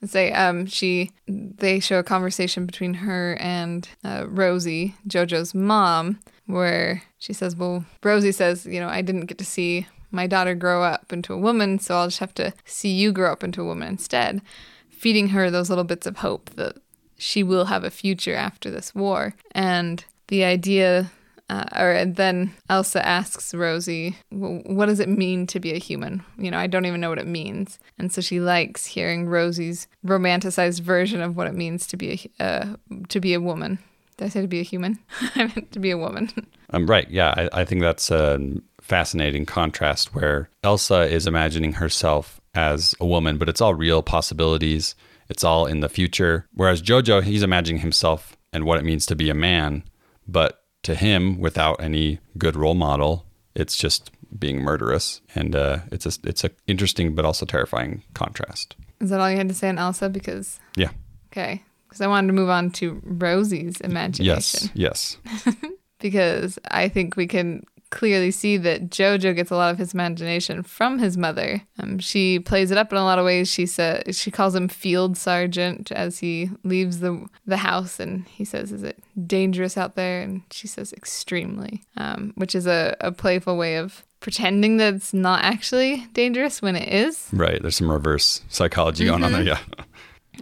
And 0.00 0.10
say, 0.10 0.32
um, 0.32 0.66
she 0.66 1.12
they 1.28 1.78
show 1.78 1.98
a 1.98 2.04
conversation 2.04 2.66
between 2.66 2.94
her 2.94 3.36
and 3.40 3.88
uh, 4.04 4.26
Rosie, 4.28 4.94
JoJo's 5.08 5.54
mom, 5.54 6.18
where 6.46 7.02
she 7.18 7.32
says, 7.32 7.54
"Well, 7.54 7.84
Rosie 8.02 8.32
says, 8.32 8.66
you 8.66 8.80
know, 8.80 8.88
I 8.88 9.02
didn't 9.02 9.26
get 9.26 9.38
to 9.38 9.44
see 9.44 9.86
my 10.10 10.26
daughter 10.26 10.54
grow 10.54 10.82
up 10.82 11.12
into 11.12 11.32
a 11.32 11.38
woman, 11.38 11.78
so 11.78 11.96
I'll 11.96 12.08
just 12.08 12.18
have 12.18 12.34
to 12.34 12.52
see 12.64 12.90
you 12.90 13.12
grow 13.12 13.32
up 13.32 13.44
into 13.44 13.62
a 13.62 13.66
woman 13.66 13.88
instead." 13.88 14.42
Feeding 14.90 15.28
her 15.30 15.50
those 15.50 15.68
little 15.68 15.82
bits 15.82 16.06
of 16.06 16.18
hope 16.18 16.50
that 16.50 16.76
she 17.22 17.44
will 17.44 17.66
have 17.66 17.84
a 17.84 17.90
future 17.90 18.34
after 18.34 18.68
this 18.68 18.94
war. 18.94 19.34
And 19.52 20.04
the 20.26 20.42
idea, 20.42 21.12
uh, 21.48 21.64
or 21.78 22.04
then 22.04 22.52
Elsa 22.68 23.06
asks 23.06 23.54
Rosie, 23.54 24.16
what 24.30 24.86
does 24.86 24.98
it 24.98 25.08
mean 25.08 25.46
to 25.46 25.60
be 25.60 25.72
a 25.72 25.78
human? 25.78 26.24
You 26.36 26.50
know, 26.50 26.58
I 26.58 26.66
don't 26.66 26.84
even 26.84 27.00
know 27.00 27.10
what 27.10 27.20
it 27.20 27.26
means. 27.28 27.78
And 27.96 28.12
so 28.12 28.20
she 28.20 28.40
likes 28.40 28.86
hearing 28.86 29.28
Rosie's 29.28 29.86
romanticized 30.04 30.80
version 30.80 31.22
of 31.22 31.36
what 31.36 31.46
it 31.46 31.54
means 31.54 31.86
to 31.88 31.96
be 31.96 32.32
a, 32.40 32.44
uh, 32.44 32.76
to 33.08 33.20
be 33.20 33.34
a 33.34 33.40
woman. 33.40 33.78
Did 34.16 34.24
I 34.24 34.28
say 34.28 34.40
to 34.42 34.48
be 34.48 34.60
a 34.60 34.64
human? 34.64 34.98
I 35.36 35.44
meant 35.44 35.70
to 35.72 35.78
be 35.78 35.92
a 35.92 35.98
woman. 35.98 36.28
Um, 36.70 36.86
right. 36.86 37.08
Yeah. 37.08 37.34
I, 37.36 37.60
I 37.60 37.64
think 37.64 37.82
that's 37.82 38.10
a 38.10 38.40
fascinating 38.80 39.46
contrast 39.46 40.12
where 40.12 40.48
Elsa 40.64 41.02
is 41.02 41.28
imagining 41.28 41.74
herself 41.74 42.40
as 42.54 42.94
a 42.98 43.06
woman, 43.06 43.38
but 43.38 43.48
it's 43.48 43.60
all 43.60 43.74
real 43.74 44.02
possibilities 44.02 44.96
it's 45.32 45.42
all 45.42 45.64
in 45.64 45.80
the 45.80 45.88
future. 45.88 46.46
Whereas 46.52 46.82
Jojo, 46.82 47.22
he's 47.22 47.42
imagining 47.42 47.80
himself 47.80 48.36
and 48.52 48.64
what 48.64 48.78
it 48.78 48.84
means 48.84 49.06
to 49.06 49.16
be 49.16 49.30
a 49.30 49.34
man. 49.34 49.82
But 50.28 50.62
to 50.82 50.94
him, 50.94 51.40
without 51.40 51.82
any 51.82 52.18
good 52.36 52.54
role 52.54 52.74
model, 52.74 53.24
it's 53.54 53.78
just 53.78 54.10
being 54.38 54.60
murderous. 54.60 55.22
And 55.34 55.56
uh, 55.56 55.78
it's 55.90 56.04
a, 56.04 56.12
it's 56.28 56.44
a 56.44 56.50
interesting 56.66 57.14
but 57.14 57.24
also 57.24 57.46
terrifying 57.46 58.02
contrast. 58.12 58.76
Is 59.00 59.08
that 59.08 59.20
all 59.20 59.30
you 59.30 59.38
had 59.38 59.48
to 59.48 59.54
say 59.54 59.70
on 59.70 59.78
Elsa? 59.78 60.10
Because 60.10 60.60
yeah, 60.76 60.90
okay, 61.32 61.62
because 61.88 62.02
I 62.02 62.06
wanted 62.08 62.26
to 62.26 62.34
move 62.34 62.50
on 62.50 62.70
to 62.72 63.00
Rosie's 63.02 63.80
imagination. 63.80 64.70
Yes, 64.74 65.16
yes. 65.24 65.56
because 65.98 66.58
I 66.70 66.88
think 66.88 67.16
we 67.16 67.26
can 67.26 67.64
clearly 67.92 68.30
see 68.30 68.56
that 68.56 68.88
Jojo 68.88 69.36
gets 69.36 69.50
a 69.50 69.56
lot 69.56 69.70
of 69.70 69.78
his 69.78 69.92
imagination 69.92 70.62
from 70.62 70.98
his 70.98 71.16
mother. 71.16 71.62
Um, 71.78 71.98
she 71.98 72.40
plays 72.40 72.70
it 72.70 72.78
up 72.78 72.90
in 72.90 72.98
a 72.98 73.04
lot 73.04 73.18
of 73.18 73.24
ways. 73.24 73.48
She 73.48 73.66
says 73.66 74.18
she 74.18 74.30
calls 74.30 74.54
him 74.54 74.66
field 74.66 75.16
sergeant 75.16 75.92
as 75.92 76.18
he 76.18 76.50
leaves 76.64 76.98
the 76.98 77.26
the 77.46 77.58
house, 77.58 78.00
and 78.00 78.26
he 78.28 78.44
says, 78.44 78.72
"Is 78.72 78.82
it 78.82 78.98
dangerous 79.26 79.76
out 79.76 79.94
there?" 79.94 80.22
And 80.22 80.42
she 80.50 80.66
says, 80.66 80.92
"Extremely," 80.94 81.82
um, 81.96 82.32
which 82.34 82.54
is 82.54 82.66
a, 82.66 82.96
a 83.00 83.12
playful 83.12 83.56
way 83.56 83.76
of 83.76 84.04
pretending 84.20 84.78
that 84.78 84.94
it's 84.94 85.12
not 85.12 85.44
actually 85.44 86.06
dangerous 86.14 86.62
when 86.62 86.76
it 86.76 86.88
is. 86.88 87.28
Right. 87.32 87.60
There's 87.60 87.76
some 87.76 87.90
reverse 87.90 88.40
psychology 88.48 89.04
going 89.04 89.22
on 89.22 89.32
there. 89.32 89.42
Yeah. 89.42 89.58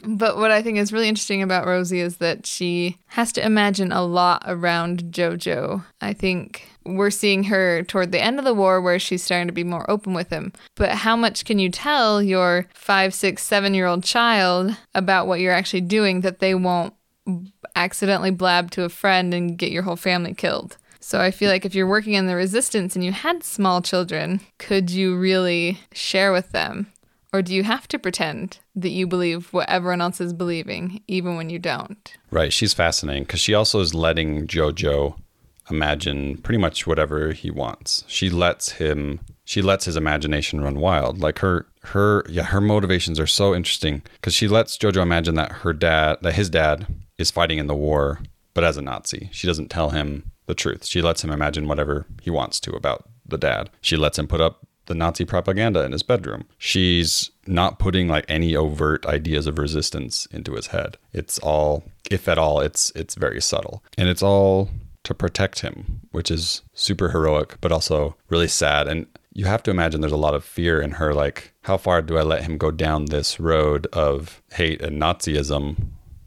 But 0.04 0.36
what 0.36 0.52
I 0.52 0.62
think 0.62 0.78
is 0.78 0.92
really 0.92 1.08
interesting 1.08 1.42
about 1.42 1.66
Rosie 1.66 2.00
is 2.00 2.18
that 2.18 2.46
she 2.46 2.98
has 3.08 3.32
to 3.32 3.44
imagine 3.44 3.90
a 3.90 4.04
lot 4.04 4.44
around 4.46 5.04
JoJo. 5.10 5.84
I 6.00 6.12
think 6.12 6.69
we're 6.84 7.10
seeing 7.10 7.44
her 7.44 7.82
toward 7.84 8.12
the 8.12 8.20
end 8.20 8.38
of 8.38 8.44
the 8.44 8.54
war 8.54 8.80
where 8.80 8.98
she's 8.98 9.22
starting 9.22 9.48
to 9.48 9.52
be 9.52 9.64
more 9.64 9.88
open 9.90 10.14
with 10.14 10.30
him. 10.30 10.52
But 10.76 10.90
how 10.90 11.16
much 11.16 11.44
can 11.44 11.58
you 11.58 11.70
tell 11.70 12.22
your 12.22 12.66
five, 12.74 13.14
six, 13.14 13.42
seven 13.42 13.74
year 13.74 13.86
old 13.86 14.04
child 14.04 14.76
about 14.94 15.26
what 15.26 15.40
you're 15.40 15.52
actually 15.52 15.82
doing 15.82 16.22
that 16.22 16.38
they 16.38 16.54
won't 16.54 16.94
accidentally 17.76 18.30
blab 18.30 18.70
to 18.72 18.84
a 18.84 18.88
friend 18.88 19.34
and 19.34 19.58
get 19.58 19.72
your 19.72 19.82
whole 19.82 19.96
family 19.96 20.34
killed? 20.34 20.76
So 21.00 21.20
I 21.20 21.30
feel 21.30 21.50
like 21.50 21.64
if 21.64 21.74
you're 21.74 21.86
working 21.86 22.12
in 22.12 22.26
the 22.26 22.36
resistance 22.36 22.94
and 22.94 23.04
you 23.04 23.12
had 23.12 23.42
small 23.42 23.80
children, 23.80 24.40
could 24.58 24.90
you 24.90 25.16
really 25.16 25.80
share 25.92 26.32
with 26.32 26.52
them? 26.52 26.92
Or 27.32 27.42
do 27.42 27.54
you 27.54 27.62
have 27.62 27.86
to 27.88 27.98
pretend 27.98 28.58
that 28.74 28.90
you 28.90 29.06
believe 29.06 29.52
what 29.52 29.68
everyone 29.68 30.00
else 30.00 30.20
is 30.20 30.32
believing, 30.32 31.02
even 31.06 31.36
when 31.36 31.48
you 31.48 31.58
don't? 31.58 32.12
Right. 32.30 32.52
She's 32.52 32.74
fascinating 32.74 33.22
because 33.22 33.40
she 33.40 33.54
also 33.54 33.80
is 33.80 33.94
letting 33.94 34.46
JoJo 34.46 35.16
imagine 35.70 36.38
pretty 36.38 36.58
much 36.58 36.86
whatever 36.86 37.32
he 37.32 37.50
wants. 37.50 38.04
She 38.06 38.30
lets 38.30 38.72
him 38.72 39.20
she 39.44 39.62
lets 39.62 39.84
his 39.84 39.96
imagination 39.96 40.60
run 40.60 40.78
wild. 40.78 41.18
Like 41.18 41.40
her 41.40 41.66
her 41.82 42.24
yeah, 42.28 42.44
her 42.44 42.60
motivations 42.60 43.18
are 43.18 43.26
so 43.26 43.54
interesting 43.54 44.02
because 44.14 44.34
she 44.34 44.48
lets 44.48 44.78
JoJo 44.78 45.02
imagine 45.02 45.34
that 45.34 45.52
her 45.52 45.72
dad 45.72 46.18
that 46.22 46.34
his 46.34 46.50
dad 46.50 46.86
is 47.18 47.30
fighting 47.30 47.58
in 47.58 47.66
the 47.66 47.74
war, 47.74 48.20
but 48.54 48.64
as 48.64 48.76
a 48.76 48.82
Nazi. 48.82 49.28
She 49.32 49.46
doesn't 49.46 49.70
tell 49.70 49.90
him 49.90 50.30
the 50.46 50.54
truth. 50.54 50.86
She 50.86 51.02
lets 51.02 51.22
him 51.22 51.30
imagine 51.30 51.68
whatever 51.68 52.06
he 52.22 52.30
wants 52.30 52.60
to 52.60 52.72
about 52.72 53.08
the 53.26 53.38
dad. 53.38 53.70
She 53.80 53.96
lets 53.96 54.18
him 54.18 54.26
put 54.26 54.40
up 54.40 54.66
the 54.86 54.94
Nazi 54.94 55.24
propaganda 55.24 55.84
in 55.84 55.92
his 55.92 56.02
bedroom. 56.02 56.46
She's 56.58 57.30
not 57.46 57.78
putting 57.78 58.08
like 58.08 58.24
any 58.28 58.56
overt 58.56 59.06
ideas 59.06 59.46
of 59.46 59.58
resistance 59.58 60.26
into 60.26 60.54
his 60.54 60.68
head. 60.68 60.96
It's 61.12 61.38
all, 61.38 61.84
if 62.10 62.28
at 62.28 62.38
all, 62.38 62.60
it's 62.60 62.90
it's 62.96 63.14
very 63.14 63.40
subtle. 63.40 63.84
And 63.96 64.08
it's 64.08 64.22
all 64.22 64.68
to 65.04 65.14
protect 65.14 65.60
him, 65.60 66.00
which 66.10 66.30
is 66.30 66.62
super 66.74 67.10
heroic, 67.10 67.56
but 67.60 67.72
also 67.72 68.16
really 68.28 68.48
sad. 68.48 68.86
And 68.86 69.06
you 69.32 69.46
have 69.46 69.62
to 69.64 69.70
imagine 69.70 70.00
there's 70.00 70.12
a 70.12 70.16
lot 70.16 70.34
of 70.34 70.44
fear 70.44 70.80
in 70.80 70.92
her 70.92 71.14
like, 71.14 71.52
how 71.62 71.76
far 71.76 72.02
do 72.02 72.18
I 72.18 72.22
let 72.22 72.42
him 72.42 72.58
go 72.58 72.70
down 72.70 73.06
this 73.06 73.40
road 73.40 73.86
of 73.92 74.42
hate 74.52 74.82
and 74.82 75.00
Nazism 75.00 75.76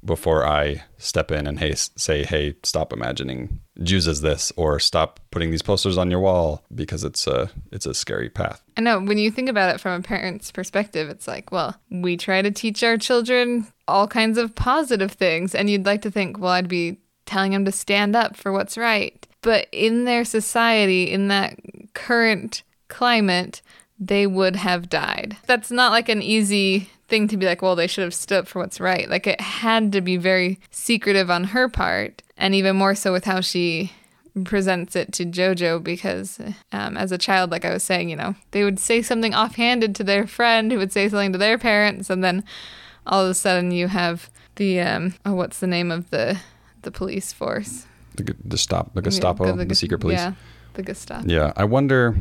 before 0.06 0.46
I 0.46 0.84
step 0.98 1.32
in 1.32 1.48
and 1.48 1.60
hey, 1.60 1.76
say, 1.76 2.24
hey, 2.24 2.56
stop 2.64 2.92
imagining 2.92 3.62
Jews 3.82 4.08
as 4.08 4.22
this, 4.22 4.52
or 4.56 4.80
stop 4.80 5.20
putting 5.32 5.50
these 5.50 5.62
posters 5.62 5.98
on 5.98 6.12
your 6.12 6.20
wall 6.20 6.64
because 6.76 7.04
it's 7.04 7.26
a 7.26 7.50
it's 7.72 7.86
a 7.86 7.94
scary 7.94 8.30
path. 8.30 8.62
I 8.78 8.82
know 8.82 9.00
when 9.00 9.18
you 9.18 9.32
think 9.32 9.50
about 9.50 9.74
it 9.74 9.80
from 9.80 10.00
a 10.00 10.04
parent's 10.04 10.52
perspective, 10.52 11.10
it's 11.10 11.28
like, 11.28 11.52
well, 11.52 11.76
we 11.90 12.18
try 12.18 12.42
to 12.42 12.52
teach 12.52 12.84
our 12.84 12.98
children 12.98 13.68
all 13.88 14.08
kinds 14.08 14.38
of 14.38 14.54
positive 14.56 15.14
things, 15.14 15.56
and 15.56 15.70
you'd 15.70 15.86
like 15.86 16.02
to 16.04 16.12
think, 16.12 16.38
well, 16.38 16.52
I'd 16.52 16.68
be 16.68 16.98
telling 17.26 17.52
them 17.52 17.66
to 17.66 17.72
stand 17.72 18.16
up 18.16 18.36
for 18.36 18.52
what's 18.52 18.78
right, 18.78 19.26
but 19.42 19.68
in 19.72 20.06
their 20.06 20.26
society, 20.26 21.12
in 21.12 21.28
that 21.28 21.58
current 21.94 22.64
climate, 22.88 23.62
they 24.00 24.28
would 24.28 24.56
have 24.56 24.90
died. 24.90 25.38
That's 25.46 25.72
not 25.72 25.92
like 25.92 26.10
an 26.10 26.22
easy 26.22 26.90
thing 27.08 27.28
to 27.28 27.38
be 27.38 27.46
like, 27.46 27.62
well, 27.62 27.76
they 27.76 27.88
should 27.88 28.04
have 28.04 28.14
stood 28.14 28.40
up 28.40 28.48
for 28.48 28.60
what's 28.60 28.80
right. 28.80 29.10
Like 29.10 29.28
it 29.28 29.40
had 29.40 29.92
to 29.92 30.02
be 30.02 30.18
very 30.18 30.60
secretive 30.72 31.30
on 31.30 31.46
her 31.46 31.70
part, 31.70 32.22
and 32.38 32.56
even 32.56 32.76
more 32.76 32.96
so 32.96 33.12
with 33.12 33.26
how 33.26 33.42
she 33.42 33.92
presents 34.46 34.96
it 34.96 35.12
to 35.14 35.26
Jojo 35.26 35.84
because 35.84 36.40
um, 36.72 36.98
as 36.98 37.12
a 37.12 37.18
child, 37.18 37.52
like 37.52 37.66
I 37.66 37.74
was 37.74 37.84
saying, 37.84 38.10
you 38.10 38.16
know, 38.16 38.36
they 38.52 38.64
would 38.64 38.80
say 38.80 39.02
something 39.02 39.34
offhanded 39.34 39.96
to 39.96 40.04
their 40.04 40.26
friend 40.26 40.72
who 40.72 40.80
would 40.80 40.92
say 40.92 41.08
something 41.08 41.32
to 41.34 41.38
their 41.38 41.58
parents, 41.58 42.10
and 42.10 42.24
then 42.24 42.44
all 43.06 43.24
of 43.24 43.30
a 43.30 43.34
sudden 43.34 43.72
you 43.72 43.88
have 43.88 44.30
the 44.56 44.80
um, 44.80 45.14
oh, 45.26 45.34
what's 45.34 45.60
the 45.60 45.68
name 45.68 45.92
of 45.92 46.10
the 46.10 46.40
the 46.84 46.92
police 46.92 47.34
force? 47.34 47.86
The, 48.16 48.36
the 48.46 48.58
stop 48.58 48.94
the 48.94 49.02
Gestapo, 49.02 49.46
Yeah, 49.58 49.64
the, 49.64 49.76
secret 49.76 50.00
police. 50.00 50.20
Yeah, 50.20 50.34
the 50.74 50.84
Gestapo. 50.84 51.28
Yeah, 51.28 51.52
I 51.56 51.64
wonder. 51.66 52.16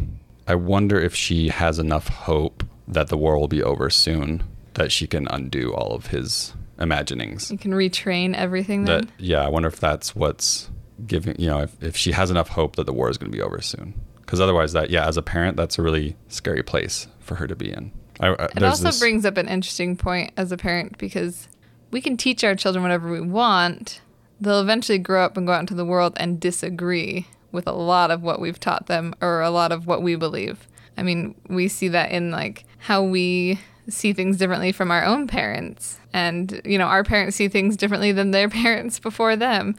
I 0.49 0.55
wonder 0.57 0.99
if 1.01 1.15
she 1.15 1.49
has 1.49 1.79
enough 1.79 2.09
hope 2.09 2.65
that 2.89 3.09
the 3.09 3.17
war 3.17 3.39
will 3.39 3.49
be 3.49 3.63
over 3.63 3.91
soon 3.91 4.43
that 4.75 4.91
she 4.91 5.07
can 5.07 5.29
undo 5.29 5.73
all 5.73 5.95
of 5.95 6.07
his 6.09 6.55
imaginings. 6.81 7.51
You 7.51 7.59
can 7.59 7.73
retrain 7.73 8.35
everything 8.35 8.85
then. 8.85 9.03
That 9.03 9.11
yeah, 9.19 9.45
I 9.45 9.49
wonder 9.49 9.69
if 9.69 9.79
that's 9.79 10.17
what's 10.17 10.69
giving. 11.07 11.37
You 11.39 11.49
know, 11.49 11.61
if 11.63 11.83
if 11.83 11.97
she 11.97 12.13
has 12.13 12.31
enough 12.31 12.49
hope 12.49 12.77
that 12.77 12.87
the 12.87 12.93
war 12.93 13.09
is 13.11 13.19
going 13.19 13.31
to 13.31 13.37
be 13.37 13.43
over 13.43 13.61
soon. 13.61 13.95
Because 14.21 14.41
otherwise, 14.41 14.73
that 14.73 14.89
yeah, 14.91 15.07
as 15.07 15.17
a 15.17 15.23
parent, 15.23 15.57
that's 15.57 15.79
a 15.79 15.83
really 15.83 16.17
scary 16.29 16.63
place 16.63 17.07
for 17.21 17.35
her 17.37 17.47
to 17.47 17.55
be 17.55 17.71
in. 17.71 17.93
I, 18.19 18.29
I, 18.29 18.45
It 18.57 18.63
also 18.63 18.85
this- 18.85 18.99
brings 18.99 19.25
up 19.27 19.37
an 19.37 19.49
interesting 19.49 19.97
point 19.97 20.33
as 20.37 20.51
a 20.53 20.57
parent 20.57 20.97
because 20.99 21.49
we 21.91 22.01
can 22.01 22.17
teach 22.17 22.43
our 22.43 22.55
children 22.55 22.83
whatever 22.83 23.11
we 23.11 23.21
want. 23.21 24.01
They'll 24.43 24.61
eventually 24.61 24.99
grow 24.99 25.25
up 25.25 25.37
and 25.37 25.47
go 25.47 25.53
out 25.53 25.61
into 25.61 25.75
the 25.75 25.85
world 25.85 26.15
and 26.17 26.41
disagree 26.41 27.29
with 27.53 27.69
a 27.69 27.73
lot 27.73 28.11
of 28.11 28.23
what 28.23 28.41
we've 28.41 28.59
taught 28.59 28.87
them 28.87 29.15
or 29.21 29.41
a 29.41 29.51
lot 29.51 29.71
of 29.71 29.87
what 29.87 30.03
we 30.03 30.17
believe. 30.17 30.67
I 30.97 31.05
mean, 31.05 31.37
we 31.49 31.69
see 31.69 31.87
that 31.89 32.11
in 32.11 32.33
like 32.33 32.65
how 32.79 33.05
we 33.05 33.61
see 33.89 34.13
things 34.13 34.39
differently 34.39 34.73
from 34.73 34.91
our 34.91 35.05
own 35.05 35.29
parents. 35.29 36.01
And, 36.13 36.61
you 36.65 36.77
know, 36.77 36.87
our 36.87 37.05
parents 37.05 37.37
see 37.37 37.47
things 37.47 37.77
differently 37.77 38.11
than 38.11 38.33
their 38.33 38.49
parents 38.49 38.99
before 38.99 39.37
them. 39.37 39.77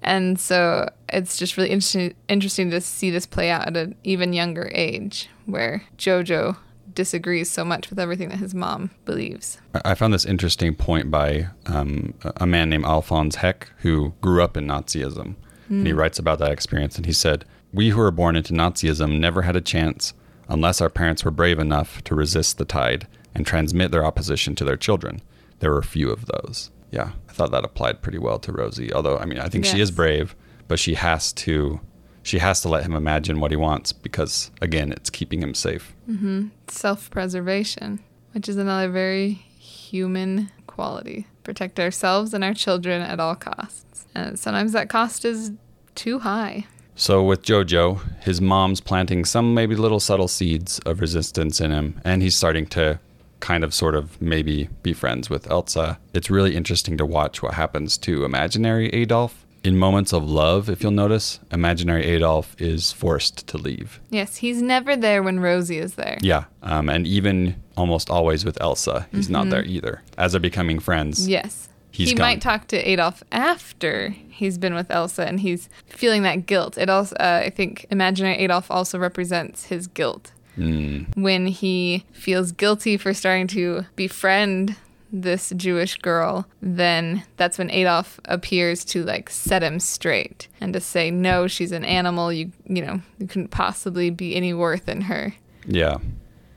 And 0.00 0.38
so 0.38 0.88
it's 1.08 1.36
just 1.36 1.56
really 1.56 1.70
interesting 1.70 2.14
interesting 2.28 2.70
to 2.70 2.80
see 2.80 3.10
this 3.10 3.26
play 3.26 3.50
out 3.50 3.66
at 3.66 3.76
an 3.76 3.96
even 4.04 4.32
younger 4.32 4.70
age 4.72 5.28
where 5.46 5.82
Jojo 5.96 6.56
disagrees 6.98 7.48
so 7.48 7.64
much 7.64 7.90
with 7.90 7.98
everything 8.00 8.28
that 8.28 8.40
his 8.40 8.56
mom 8.56 8.90
believes. 9.04 9.60
I 9.84 9.94
found 9.94 10.12
this 10.12 10.24
interesting 10.24 10.74
point 10.74 11.12
by 11.12 11.46
um, 11.66 12.12
a 12.38 12.44
man 12.44 12.68
named 12.70 12.82
Alfons 12.84 13.36
Heck, 13.36 13.70
who 13.78 14.14
grew 14.20 14.42
up 14.42 14.56
in 14.56 14.66
Nazism. 14.66 15.36
And 15.68 15.86
he 15.86 15.92
writes 15.92 16.18
about 16.18 16.40
that 16.40 16.50
experience. 16.50 16.96
And 16.96 17.06
he 17.06 17.12
said, 17.12 17.44
We 17.72 17.90
who 17.90 17.98
were 17.98 18.10
born 18.10 18.34
into 18.34 18.52
Nazism 18.52 19.20
never 19.20 19.42
had 19.42 19.54
a 19.54 19.60
chance 19.60 20.12
unless 20.48 20.80
our 20.80 20.90
parents 20.90 21.24
were 21.24 21.30
brave 21.30 21.60
enough 21.60 22.02
to 22.02 22.16
resist 22.16 22.58
the 22.58 22.64
tide 22.64 23.06
and 23.32 23.46
transmit 23.46 23.92
their 23.92 24.04
opposition 24.04 24.56
to 24.56 24.64
their 24.64 24.76
children. 24.76 25.22
There 25.60 25.70
were 25.70 25.82
few 25.82 26.10
of 26.10 26.26
those. 26.26 26.72
Yeah, 26.90 27.12
I 27.28 27.32
thought 27.32 27.52
that 27.52 27.64
applied 27.64 28.02
pretty 28.02 28.18
well 28.18 28.40
to 28.40 28.50
Rosie. 28.50 28.92
Although, 28.92 29.18
I 29.18 29.24
mean, 29.24 29.38
I 29.38 29.48
think 29.48 29.66
she 29.66 29.80
is 29.80 29.92
brave, 29.92 30.34
but 30.66 30.80
she 30.80 30.94
has 30.94 31.32
to. 31.34 31.80
She 32.28 32.40
has 32.40 32.60
to 32.60 32.68
let 32.68 32.84
him 32.84 32.94
imagine 32.94 33.40
what 33.40 33.52
he 33.52 33.56
wants 33.56 33.94
because, 33.94 34.50
again, 34.60 34.92
it's 34.92 35.08
keeping 35.08 35.42
him 35.42 35.54
safe. 35.54 35.94
Mm-hmm. 36.06 36.48
Self 36.66 37.10
preservation, 37.10 38.00
which 38.32 38.50
is 38.50 38.58
another 38.58 38.90
very 38.90 39.30
human 39.58 40.50
quality. 40.66 41.26
Protect 41.42 41.80
ourselves 41.80 42.34
and 42.34 42.44
our 42.44 42.52
children 42.52 43.00
at 43.00 43.18
all 43.18 43.34
costs. 43.34 44.04
And 44.14 44.38
sometimes 44.38 44.72
that 44.72 44.90
cost 44.90 45.24
is 45.24 45.52
too 45.94 46.18
high. 46.18 46.66
So 46.96 47.24
with 47.24 47.44
Jojo, 47.46 48.00
his 48.20 48.42
mom's 48.42 48.82
planting 48.82 49.24
some 49.24 49.54
maybe 49.54 49.74
little 49.74 49.98
subtle 49.98 50.28
seeds 50.28 50.80
of 50.80 51.00
resistance 51.00 51.62
in 51.62 51.70
him, 51.70 51.98
and 52.04 52.20
he's 52.20 52.36
starting 52.36 52.66
to 52.66 53.00
kind 53.40 53.64
of 53.64 53.72
sort 53.72 53.94
of 53.94 54.20
maybe 54.20 54.68
be 54.82 54.92
friends 54.92 55.30
with 55.30 55.50
Elsa. 55.50 55.98
It's 56.12 56.28
really 56.28 56.54
interesting 56.54 56.98
to 56.98 57.06
watch 57.06 57.42
what 57.42 57.54
happens 57.54 57.96
to 57.98 58.26
imaginary 58.26 58.90
Adolf. 58.90 59.46
In 59.64 59.76
moments 59.76 60.12
of 60.12 60.28
love, 60.28 60.68
if 60.70 60.82
you'll 60.82 60.92
notice, 60.92 61.40
imaginary 61.50 62.04
Adolf 62.04 62.54
is 62.60 62.92
forced 62.92 63.46
to 63.48 63.58
leave. 63.58 64.00
Yes, 64.10 64.36
he's 64.36 64.62
never 64.62 64.96
there 64.96 65.22
when 65.22 65.40
Rosie 65.40 65.78
is 65.78 65.94
there. 65.94 66.16
Yeah, 66.22 66.44
um, 66.62 66.88
and 66.88 67.06
even 67.06 67.56
almost 67.76 68.08
always 68.08 68.44
with 68.44 68.60
Elsa, 68.60 69.08
he's 69.10 69.28
not 69.28 69.50
there 69.50 69.64
either. 69.64 70.02
As 70.16 70.32
they're 70.32 70.40
becoming 70.40 70.78
friends, 70.78 71.28
Yes. 71.28 71.68
He 71.90 72.14
gone. 72.14 72.18
might 72.26 72.40
talk 72.40 72.68
to 72.68 72.76
Adolf 72.88 73.24
after 73.32 74.10
he's 74.30 74.56
been 74.58 74.74
with 74.74 74.88
Elsa 74.90 75.26
and 75.26 75.40
he's 75.40 75.68
feeling 75.86 76.22
that 76.22 76.46
guilt. 76.46 76.78
It 76.78 76.88
also, 76.88 77.16
uh, 77.16 77.42
I 77.44 77.50
think, 77.50 77.86
imaginary 77.90 78.36
Adolf 78.36 78.70
also 78.70 78.98
represents 79.00 79.64
his 79.64 79.88
guilt. 79.88 80.30
When 80.56 81.46
he 81.46 82.04
feels 82.12 82.50
guilty 82.52 82.96
for 82.96 83.14
starting 83.14 83.46
to 83.48 83.86
befriend 83.96 84.76
this 85.12 85.52
Jewish 85.56 85.96
girl, 85.96 86.46
then 86.60 87.24
that's 87.36 87.58
when 87.58 87.70
Adolf 87.70 88.20
appears 88.26 88.84
to 88.86 89.04
like 89.04 89.30
set 89.30 89.62
him 89.62 89.80
straight 89.80 90.48
and 90.60 90.72
to 90.72 90.80
say, 90.80 91.10
no, 91.10 91.46
she's 91.46 91.72
an 91.72 91.84
animal. 91.84 92.32
You, 92.32 92.52
you 92.66 92.84
know, 92.84 93.00
you 93.18 93.26
couldn't 93.26 93.48
possibly 93.48 94.10
be 94.10 94.36
any 94.36 94.52
worth 94.52 94.88
in 94.88 95.02
her. 95.02 95.34
Yeah, 95.66 95.98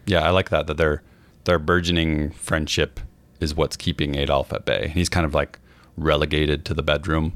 yeah, 0.05 0.21
I 0.21 0.29
like 0.29 0.49
that. 0.49 0.67
That 0.67 0.77
their 0.77 1.01
their 1.45 1.59
burgeoning 1.59 2.31
friendship 2.31 2.99
is 3.39 3.55
what's 3.55 3.75
keeping 3.75 4.15
Adolf 4.15 4.53
at 4.53 4.65
bay. 4.65 4.91
He's 4.93 5.09
kind 5.09 5.25
of 5.25 5.33
like 5.33 5.59
relegated 5.97 6.65
to 6.65 6.73
the 6.73 6.83
bedroom, 6.83 7.33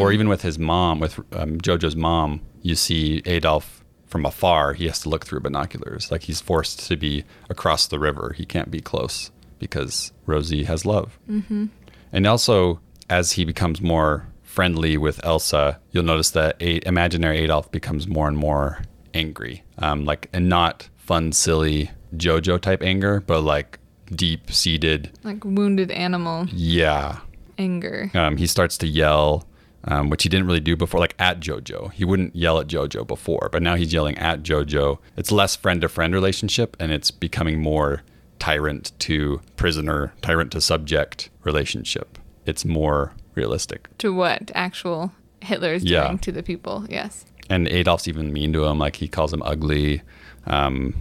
or 0.00 0.12
even 0.12 0.28
with 0.28 0.42
his 0.42 0.58
mom, 0.58 1.00
with 1.00 1.18
um, 1.32 1.58
Jojo's 1.60 1.96
mom. 1.96 2.40
You 2.62 2.74
see 2.74 3.22
Adolf 3.24 3.84
from 4.06 4.26
afar, 4.26 4.72
he 4.72 4.86
has 4.86 5.00
to 5.00 5.08
look 5.08 5.26
through 5.26 5.40
binoculars. 5.40 6.10
Like 6.10 6.24
he's 6.24 6.40
forced 6.40 6.80
to 6.88 6.96
be 6.96 7.24
across 7.48 7.86
the 7.86 7.98
river. 7.98 8.34
He 8.36 8.44
can't 8.44 8.70
be 8.70 8.80
close 8.80 9.30
because 9.58 10.12
Rosie 10.26 10.64
has 10.64 10.84
love. 10.86 11.18
Mm-hmm. 11.30 11.66
And 12.12 12.26
also, 12.26 12.80
as 13.10 13.32
he 13.32 13.44
becomes 13.44 13.80
more 13.80 14.26
friendly 14.42 14.96
with 14.96 15.24
Elsa, 15.24 15.78
you'll 15.92 16.04
notice 16.04 16.30
that 16.30 16.56
a- 16.60 16.86
imaginary 16.86 17.38
Adolf 17.38 17.70
becomes 17.70 18.06
more 18.08 18.28
and 18.28 18.36
more 18.36 18.82
angry, 19.14 19.62
um, 19.78 20.04
like 20.04 20.28
and 20.32 20.48
not 20.48 20.88
fun, 20.96 21.32
silly 21.32 21.90
JoJo 22.16 22.60
type 22.60 22.82
anger, 22.82 23.22
but 23.26 23.40
like 23.42 23.78
deep 24.14 24.50
seated. 24.50 25.10
Like 25.22 25.44
wounded 25.44 25.90
animal 25.90 26.46
Yeah, 26.50 27.18
anger. 27.58 28.10
um, 28.14 28.36
he 28.38 28.46
starts 28.46 28.78
to 28.78 28.86
yell, 28.86 29.46
um, 29.84 30.08
which 30.10 30.22
he 30.22 30.28
didn't 30.28 30.46
really 30.46 30.60
do 30.60 30.76
before, 30.76 30.98
like 31.00 31.14
at 31.18 31.40
JoJo. 31.40 31.92
He 31.92 32.04
wouldn't 32.04 32.34
yell 32.34 32.58
at 32.58 32.66
JoJo 32.66 33.06
before, 33.06 33.48
but 33.52 33.62
now 33.62 33.74
he's 33.76 33.92
yelling 33.92 34.16
at 34.18 34.42
JoJo. 34.42 34.98
It's 35.16 35.30
less 35.30 35.56
friend 35.56 35.80
to 35.82 35.88
friend 35.88 36.14
relationship, 36.14 36.76
and 36.80 36.90
it's 36.92 37.10
becoming 37.10 37.60
more 37.60 38.02
tyrant 38.38 38.92
to 39.00 39.40
prisoner, 39.56 40.12
tyrant 40.22 40.52
to 40.52 40.60
subject 40.60 41.30
relationship. 41.44 42.18
It's 42.46 42.64
more 42.64 43.12
realistic. 43.34 43.88
To 43.98 44.12
what 44.12 44.50
actual 44.54 45.12
Hitler 45.40 45.72
is 45.74 45.84
Yeah. 45.84 46.06
doing 46.06 46.18
to 46.20 46.32
the 46.32 46.42
people. 46.42 46.86
Yes. 46.88 47.24
and 47.50 47.66
Adolf's 47.68 48.06
even 48.06 48.30
mean 48.30 48.52
to 48.52 48.64
him, 48.66 48.78
like 48.78 48.96
he 48.96 49.08
calls 49.08 49.32
him 49.32 49.40
ugly. 49.42 50.02
Um, 50.46 50.94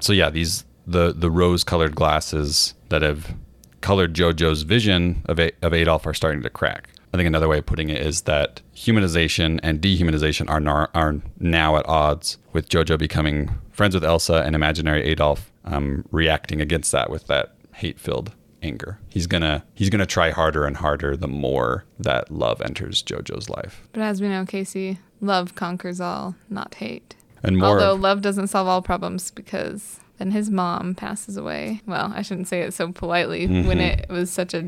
so 0.00 0.12
yeah, 0.12 0.30
these 0.30 0.64
the 0.84 1.12
the 1.12 1.30
rose 1.30 1.62
colored 1.62 1.94
glasses 1.94 2.74
that 2.88 3.02
have 3.02 3.36
colored 3.82 4.12
JoJo's 4.14 4.62
vision 4.62 5.22
of 5.26 5.38
A- 5.38 5.52
of 5.62 5.72
Adolf 5.72 6.04
are 6.06 6.14
starting 6.14 6.42
to 6.42 6.50
crack. 6.50 6.88
I 7.14 7.16
think 7.16 7.28
another 7.28 7.46
way 7.46 7.58
of 7.58 7.66
putting 7.66 7.88
it 7.88 8.00
is 8.04 8.22
that 8.22 8.62
humanization 8.74 9.60
and 9.62 9.80
dehumanization 9.80 10.48
are 10.50 10.58
nar- 10.58 10.90
are 10.92 11.20
now 11.38 11.76
at 11.76 11.88
odds 11.88 12.38
with 12.52 12.68
JoJo 12.68 12.98
becoming 12.98 13.50
friends 13.70 13.94
with 13.94 14.04
Elsa 14.04 14.42
and 14.44 14.56
imaginary 14.56 15.04
Adolf 15.04 15.51
um, 15.64 16.04
reacting 16.10 16.60
against 16.60 16.92
that 16.92 17.10
with 17.10 17.26
that 17.28 17.54
hate 17.74 17.98
filled 17.98 18.32
anger. 18.62 18.98
He's 19.08 19.26
gonna 19.26 19.64
he's 19.74 19.90
gonna 19.90 20.06
try 20.06 20.30
harder 20.30 20.64
and 20.66 20.76
harder 20.76 21.16
the 21.16 21.28
more 21.28 21.84
that 21.98 22.30
love 22.30 22.60
enters 22.62 23.02
JoJo's 23.02 23.48
life. 23.50 23.82
But 23.92 24.02
as 24.02 24.20
we 24.20 24.28
know, 24.28 24.44
Casey, 24.46 24.98
love 25.20 25.54
conquers 25.54 26.00
all, 26.00 26.34
not 26.48 26.74
hate. 26.74 27.16
And 27.42 27.58
more 27.58 27.68
Although 27.70 27.94
of- 27.94 28.00
love 28.00 28.22
doesn't 28.22 28.46
solve 28.48 28.68
all 28.68 28.82
problems 28.82 29.30
because 29.32 29.98
then 30.18 30.30
his 30.30 30.50
mom 30.50 30.94
passes 30.94 31.36
away. 31.36 31.80
Well, 31.86 32.12
I 32.14 32.22
shouldn't 32.22 32.46
say 32.48 32.60
it 32.62 32.72
so 32.74 32.92
politely 32.92 33.46
when 33.46 33.80
it 33.80 34.08
was 34.08 34.30
such 34.30 34.54
a 34.54 34.64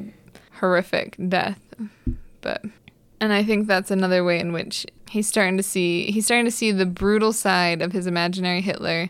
horrific 0.58 1.16
death. 1.28 1.60
But 2.40 2.62
and 3.20 3.32
I 3.32 3.44
think 3.44 3.68
that's 3.68 3.90
another 3.92 4.24
way 4.24 4.40
in 4.40 4.52
which 4.52 4.86
he's 5.08 5.28
starting 5.28 5.56
to 5.56 5.62
see 5.62 6.10
he's 6.10 6.24
starting 6.24 6.44
to 6.46 6.50
see 6.50 6.72
the 6.72 6.86
brutal 6.86 7.32
side 7.32 7.80
of 7.80 7.92
his 7.92 8.06
imaginary 8.08 8.60
Hitler 8.60 9.08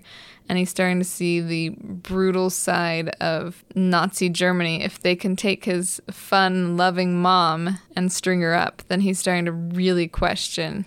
and 0.49 0.59
he's 0.59 0.71
starting 0.71 0.99
to 0.99 1.05
see 1.05 1.41
the 1.41 1.71
brutal 1.79 2.51
side 2.51 3.09
of 3.21 3.65
Nazi 3.75 4.29
Germany. 4.29 4.83
If 4.83 5.01
they 5.01 5.17
can 5.17 5.37
take 5.37 5.65
his 5.65 6.01
fun, 6.11 6.77
loving 6.77 7.21
mom 7.21 7.79
and 7.97 8.13
string 8.13 8.41
her 8.41 8.55
up, 8.55 8.83
then 8.89 9.01
he's 9.01 9.19
starting 9.19 9.45
to 9.47 9.53
really 9.53 10.09
question 10.09 10.85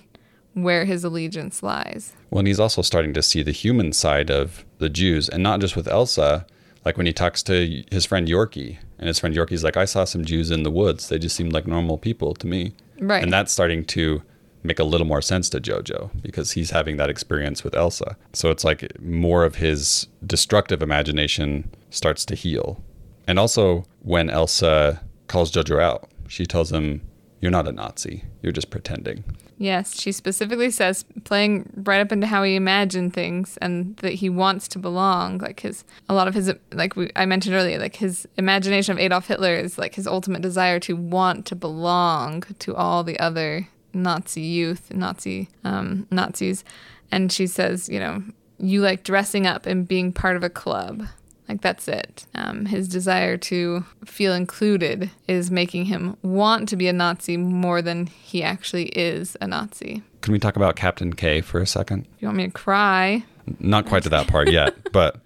where 0.53 0.85
his 0.85 1.03
allegiance 1.03 1.61
lies. 1.61 2.13
Well, 2.29 2.39
and 2.39 2.47
he's 2.47 2.59
also 2.59 2.81
starting 2.81 3.13
to 3.13 3.21
see 3.21 3.43
the 3.43 3.51
human 3.51 3.93
side 3.93 4.29
of 4.29 4.65
the 4.79 4.89
Jews, 4.89 5.29
and 5.29 5.43
not 5.43 5.59
just 5.59 5.75
with 5.75 5.87
Elsa. 5.87 6.45
Like 6.85 6.95
when 6.95 7.05
he 7.05 7.13
talks 7.13 7.43
to 7.43 7.83
his 7.91 8.05
friend 8.05 8.27
Yorkie, 8.27 8.77
and 8.97 9.07
his 9.07 9.19
friend 9.19 9.35
Yorkie's 9.35 9.63
like, 9.63 9.75
"I 9.75 9.85
saw 9.85 10.05
some 10.05 10.23
Jews 10.23 10.51
in 10.51 10.63
the 10.63 10.71
woods. 10.71 11.09
They 11.09 11.19
just 11.19 11.35
seemed 11.35 11.51
like 11.51 11.67
normal 11.67 11.97
people 11.97 12.33
to 12.35 12.47
me." 12.47 12.71
Right. 12.99 13.21
And 13.21 13.31
that's 13.31 13.51
starting 13.51 13.83
to 13.85 14.23
make 14.67 14.79
a 14.79 14.83
little 14.83 15.07
more 15.07 15.21
sense 15.21 15.49
to 15.49 15.59
Jojo 15.59 16.09
because 16.21 16.51
he's 16.51 16.71
having 16.71 16.97
that 16.97 17.09
experience 17.09 17.63
with 17.63 17.75
Elsa. 17.75 18.17
So 18.33 18.51
it's 18.51 18.63
like 18.63 18.99
more 19.01 19.43
of 19.45 19.55
his 19.55 20.07
destructive 20.25 20.81
imagination 20.83 21.73
starts 21.89 22.25
to 22.25 22.35
heal. 22.35 22.83
And 23.27 23.39
also 23.39 23.85
when 24.01 24.29
Elsa 24.29 25.01
calls 25.27 25.51
Jojo 25.51 25.81
out, 25.81 26.09
she 26.27 26.45
tells 26.45 26.71
him, 26.71 27.01
"You're 27.41 27.51
not 27.51 27.67
a 27.67 27.71
Nazi. 27.71 28.25
You're 28.41 28.51
just 28.51 28.69
pretending." 28.69 29.23
Yes, 29.59 29.99
she 29.99 30.11
specifically 30.11 30.69
says, 30.69 31.03
playing 31.23 31.71
right 31.77 31.99
up 31.99 32.11
into 32.11 32.27
how 32.27 32.43
he 32.43 32.55
imagined 32.55 33.13
things 33.13 33.57
and 33.57 33.97
that 33.97 34.13
he 34.13 34.29
wants 34.29 34.67
to 34.69 34.79
belong. 34.79 35.39
Like 35.39 35.61
his, 35.61 35.83
a 36.07 36.13
lot 36.13 36.27
of 36.27 36.35
his, 36.35 36.53
like 36.71 36.95
we, 36.95 37.09
I 37.15 37.25
mentioned 37.25 37.55
earlier, 37.55 37.79
like 37.79 37.95
his 37.95 38.27
imagination 38.37 38.91
of 38.91 38.99
Adolf 38.99 39.25
Hitler 39.27 39.55
is 39.55 39.79
like 39.79 39.95
his 39.95 40.05
ultimate 40.05 40.43
desire 40.43 40.79
to 40.81 40.95
want 40.95 41.47
to 41.47 41.55
belong 41.55 42.43
to 42.59 42.75
all 42.75 43.03
the 43.03 43.19
other 43.19 43.67
Nazi 43.93 44.41
youth, 44.41 44.93
Nazi 44.93 45.49
um, 45.63 46.07
Nazis. 46.11 46.63
And 47.11 47.31
she 47.31 47.47
says, 47.47 47.87
you 47.89 47.99
know, 47.99 48.23
you 48.59 48.81
like 48.81 49.03
dressing 49.03 49.47
up 49.47 49.65
and 49.65 49.87
being 49.87 50.11
part 50.11 50.35
of 50.35 50.43
a 50.43 50.49
club. 50.49 51.05
Like 51.47 51.61
that's 51.61 51.87
it. 51.87 52.25
Um, 52.35 52.65
his 52.65 52.89
desire 52.89 53.37
to 53.37 53.85
feel 54.03 54.33
included 54.33 55.09
is 55.29 55.49
making 55.49 55.85
him 55.85 56.17
want 56.21 56.67
to 56.69 56.75
be 56.75 56.89
a 56.89 56.93
Nazi 56.93 57.37
more 57.37 57.81
than 57.81 58.07
he 58.07 58.43
actually 58.43 58.87
is 58.87 59.37
a 59.39 59.47
Nazi. 59.47 60.03
Can 60.21 60.33
we 60.33 60.39
talk 60.39 60.57
about 60.57 60.75
Captain 60.75 61.13
K 61.13 61.39
for 61.39 61.61
a 61.61 61.65
second? 61.67 62.05
You 62.19 62.27
want 62.27 62.37
me 62.37 62.45
to 62.47 62.51
cry? 62.51 63.23
Not 63.59 63.85
quite 63.85 64.03
to 64.03 64.09
that 64.09 64.27
part 64.33 64.51
yet, 64.51 64.91
but 64.91 65.21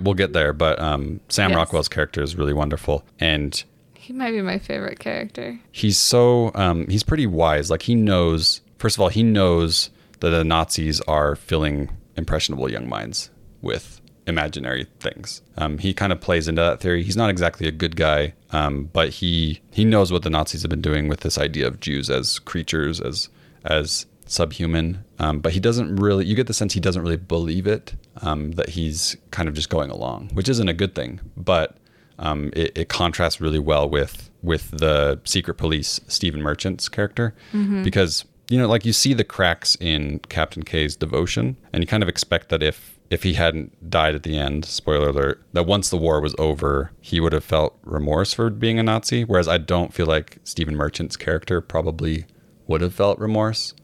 we'll 0.00 0.14
get 0.14 0.32
there. 0.32 0.52
But 0.52 0.78
um, 0.78 1.18
Sam 1.28 1.50
Yes. 1.50 1.56
Rockwell's 1.56 1.88
character 1.88 2.22
is 2.22 2.36
really 2.36 2.52
wonderful, 2.52 3.04
and 3.18 3.64
He 4.08 4.14
might 4.14 4.30
be 4.30 4.40
my 4.40 4.58
favorite 4.58 5.00
character. 5.00 5.60
he's 5.70 5.98
so 5.98 6.50
um, 6.54 6.88
he's 6.88 7.02
pretty 7.02 7.26
wise. 7.26 7.70
Like 7.70 7.82
he 7.82 7.94
knows. 7.94 8.62
First 8.78 8.96
of 8.96 9.02
all, 9.02 9.10
he 9.10 9.22
knows 9.22 9.90
that 10.20 10.30
the 10.30 10.44
Nazis 10.44 11.02
are 11.02 11.36
filling 11.36 11.90
impressionable 12.16 12.70
young 12.70 12.88
minds 12.88 13.28
with 13.60 14.00
imaginary 14.26 14.86
things. 14.98 15.42
Um, 15.58 15.76
he 15.76 15.92
kind 15.92 16.10
of 16.10 16.22
plays 16.22 16.48
into 16.48 16.62
that 16.62 16.80
theory. 16.80 17.02
He's 17.02 17.18
not 17.18 17.28
exactly 17.28 17.68
a 17.68 17.70
good 17.70 17.96
guy, 17.96 18.32
um, 18.50 18.88
but 18.94 19.10
he 19.10 19.60
he 19.72 19.84
knows 19.84 20.10
what 20.10 20.22
the 20.22 20.30
Nazis 20.30 20.62
have 20.62 20.70
been 20.70 20.80
doing 20.80 21.08
with 21.08 21.20
this 21.20 21.36
idea 21.36 21.66
of 21.66 21.78
Jews 21.78 22.08
as 22.08 22.38
creatures, 22.38 23.02
as 23.02 23.28
as 23.66 24.06
subhuman. 24.24 25.04
Um, 25.18 25.40
but 25.40 25.52
he 25.52 25.60
doesn't 25.60 25.96
really. 25.96 26.24
You 26.24 26.34
get 26.34 26.46
the 26.46 26.54
sense 26.54 26.72
he 26.72 26.80
doesn't 26.80 27.02
really 27.02 27.18
believe 27.18 27.66
it. 27.66 27.92
Um, 28.22 28.52
that 28.52 28.70
he's 28.70 29.18
kind 29.32 29.50
of 29.50 29.54
just 29.54 29.68
going 29.68 29.90
along, 29.90 30.30
which 30.32 30.48
isn't 30.48 30.68
a 30.70 30.72
good 30.72 30.94
thing. 30.94 31.20
But 31.36 31.76
um, 32.18 32.50
it, 32.54 32.76
it 32.76 32.88
contrasts 32.88 33.40
really 33.40 33.58
well 33.58 33.88
with 33.88 34.30
with 34.42 34.70
the 34.70 35.20
secret 35.24 35.54
police 35.54 36.00
Stephen 36.08 36.40
Merchant's 36.42 36.88
character 36.88 37.34
because 37.82 38.24
you 38.50 38.58
know 38.58 38.68
like 38.68 38.84
you 38.84 38.92
see 38.92 39.14
the 39.14 39.24
cracks 39.24 39.76
in 39.80 40.20
Captain 40.28 40.62
K's 40.62 40.96
devotion 40.96 41.56
and 41.72 41.82
you 41.82 41.86
kind 41.86 42.02
of 42.02 42.08
expect 42.08 42.48
that 42.50 42.62
if 42.62 42.98
if 43.10 43.22
he 43.22 43.34
hadn't 43.34 43.90
died 43.90 44.14
at 44.14 44.22
the 44.22 44.36
end 44.38 44.64
spoiler 44.64 45.08
alert 45.08 45.42
that 45.54 45.64
once 45.66 45.90
the 45.90 45.96
war 45.96 46.20
was 46.20 46.34
over 46.38 46.92
he 47.00 47.20
would 47.20 47.32
have 47.32 47.44
felt 47.44 47.76
remorse 47.82 48.32
for 48.34 48.48
being 48.50 48.78
a 48.78 48.82
Nazi 48.82 49.24
whereas 49.24 49.48
I 49.48 49.58
don't 49.58 49.92
feel 49.94 50.06
like 50.06 50.38
Stephen 50.44 50.76
Merchant's 50.76 51.16
character 51.16 51.60
probably 51.60 52.26
would 52.66 52.80
have 52.80 52.94
felt 52.94 53.18
remorse 53.18 53.74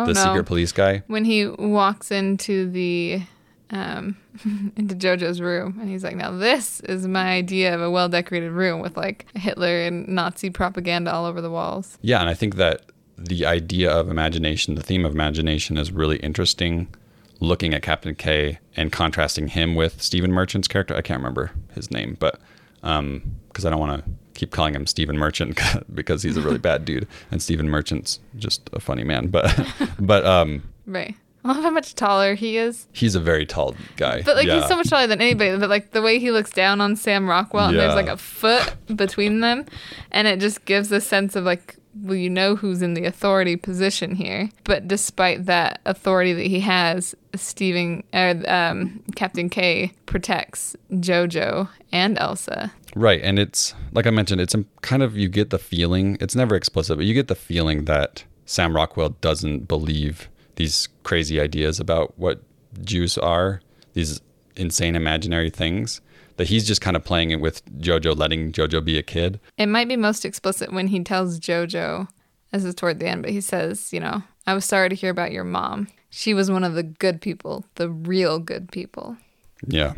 Oh, 0.00 0.06
the 0.06 0.14
no. 0.14 0.22
secret 0.24 0.44
police 0.44 0.70
guy 0.70 1.02
When 1.08 1.24
he 1.24 1.46
walks 1.46 2.10
into 2.12 2.70
the 2.70 3.22
um, 3.70 4.16
into 4.76 4.94
Jojo's 4.94 5.40
room 5.40 5.78
and 5.80 5.88
he's 5.88 6.04
like, 6.04 6.16
"Now 6.16 6.30
this 6.30 6.80
is 6.80 7.06
my 7.06 7.30
idea 7.30 7.74
of 7.74 7.80
a 7.80 7.90
well-decorated 7.90 8.50
room 8.50 8.80
with 8.80 8.96
like 8.96 9.26
Hitler 9.36 9.80
and 9.82 10.08
Nazi 10.08 10.50
propaganda 10.50 11.12
all 11.12 11.26
over 11.26 11.40
the 11.40 11.50
walls." 11.50 11.98
Yeah, 12.02 12.20
and 12.20 12.28
I 12.28 12.34
think 12.34 12.56
that 12.56 12.82
the 13.16 13.44
idea 13.44 13.90
of 13.90 14.08
imagination, 14.08 14.74
the 14.74 14.82
theme 14.82 15.04
of 15.04 15.12
imagination, 15.12 15.76
is 15.76 15.90
really 15.92 16.18
interesting. 16.18 16.88
Looking 17.40 17.72
at 17.72 17.82
Captain 17.82 18.14
K 18.16 18.58
and 18.76 18.90
contrasting 18.90 19.48
him 19.48 19.76
with 19.76 20.02
Stephen 20.02 20.32
Merchant's 20.32 20.66
character, 20.66 20.96
I 20.96 21.02
can't 21.02 21.20
remember 21.20 21.52
his 21.74 21.90
name, 21.90 22.16
but 22.18 22.40
because 22.80 23.64
I 23.64 23.70
don't 23.70 23.78
want 23.78 24.04
to 24.04 24.10
keep 24.34 24.50
calling 24.50 24.74
him 24.74 24.86
Stephen 24.86 25.18
Merchant 25.18 25.58
because 25.94 26.22
he's 26.22 26.36
a 26.36 26.40
really 26.40 26.58
bad 26.70 26.84
dude, 26.84 27.06
and 27.30 27.42
Stephen 27.42 27.68
Merchant's 27.68 28.20
just 28.36 28.68
a 28.72 28.80
funny 28.80 29.04
man. 29.04 29.28
But 29.28 29.52
but 30.00 30.24
um, 30.24 30.62
Right. 30.86 31.14
I 31.48 31.52
love 31.52 31.62
how 31.62 31.70
much 31.70 31.94
taller 31.94 32.34
he 32.34 32.56
is. 32.58 32.86
he's 32.92 33.14
a 33.14 33.20
very 33.20 33.46
tall 33.46 33.74
guy. 33.96 34.22
But 34.22 34.36
like 34.36 34.46
yeah. 34.46 34.60
he's 34.60 34.68
so 34.68 34.76
much 34.76 34.88
taller 34.90 35.06
than 35.06 35.20
anybody. 35.20 35.56
But 35.56 35.70
like 35.70 35.92
the 35.92 36.02
way 36.02 36.18
he 36.18 36.30
looks 36.30 36.50
down 36.50 36.80
on 36.80 36.94
Sam 36.96 37.28
Rockwell, 37.28 37.68
and 37.68 37.76
Yeah. 37.76 37.84
there's 37.84 37.94
like 37.96 38.08
a 38.08 38.16
foot 38.16 38.74
between 38.94 39.40
them, 39.40 39.64
and 40.10 40.28
it 40.28 40.40
just 40.40 40.64
gives 40.64 40.92
a 40.92 41.00
sense 41.00 41.36
of 41.36 41.44
like, 41.44 41.76
well, 42.02 42.14
you 42.14 42.30
know 42.30 42.54
who's 42.54 42.80
in 42.82 42.94
the 42.94 43.04
authority 43.06 43.56
position 43.56 44.14
here. 44.14 44.50
But 44.64 44.86
despite 44.86 45.46
that 45.46 45.80
authority 45.84 46.32
that 46.34 46.46
he 46.46 46.60
has, 46.60 47.14
Stephen 47.34 48.04
or 48.12 48.40
um, 48.46 49.02
Captain 49.16 49.48
K 49.48 49.92
protects 50.06 50.76
JoJo 50.92 51.68
and 51.90 52.18
Elsa. 52.18 52.72
Right. 52.94 53.20
And 53.22 53.38
it's, 53.38 53.74
like 53.92 54.06
I 54.06 54.10
mentioned, 54.10 54.40
it's 54.40 54.54
a, 54.54 54.64
kind 54.82 55.02
of, 55.02 55.16
you 55.16 55.28
get 55.28 55.50
the 55.50 55.58
feeling, 55.58 56.16
it's 56.20 56.36
never 56.36 56.54
explicit, 56.54 56.98
but 56.98 57.06
you 57.06 57.14
get 57.14 57.28
the 57.28 57.34
feeling 57.34 57.84
that 57.86 58.24
Sam 58.46 58.76
Rockwell 58.76 59.10
doesn't 59.20 59.66
believe 59.68 60.28
these 60.58 60.88
crazy 61.04 61.40
ideas 61.40 61.78
about 61.78 62.18
what 62.18 62.42
Jews 62.82 63.16
are, 63.16 63.62
these 63.94 64.20
insane 64.56 64.96
imaginary 64.96 65.50
things, 65.50 66.00
that 66.36 66.48
he's 66.48 66.66
just 66.66 66.80
kind 66.80 66.96
of 66.96 67.04
playing 67.04 67.30
it 67.30 67.40
with 67.40 67.64
JoJo, 67.80 68.16
letting 68.16 68.50
JoJo 68.50 68.84
be 68.84 68.98
a 68.98 69.02
kid. 69.02 69.38
It 69.56 69.66
might 69.66 69.88
be 69.88 69.96
most 69.96 70.24
explicit 70.24 70.72
when 70.72 70.88
he 70.88 71.02
tells 71.04 71.38
JoJo, 71.38 72.08
this 72.50 72.64
is 72.64 72.74
toward 72.74 72.98
the 72.98 73.06
end, 73.06 73.22
but 73.22 73.30
he 73.30 73.40
says, 73.40 73.92
you 73.92 74.00
know, 74.00 74.22
I 74.46 74.54
was 74.54 74.64
sorry 74.64 74.88
to 74.88 74.96
hear 74.96 75.10
about 75.10 75.30
your 75.30 75.44
mom. 75.44 75.86
She 76.10 76.34
was 76.34 76.50
one 76.50 76.64
of 76.64 76.74
the 76.74 76.82
good 76.82 77.20
people, 77.20 77.64
the 77.76 77.88
real 77.88 78.40
good 78.40 78.72
people. 78.72 79.16
Yeah, 79.66 79.94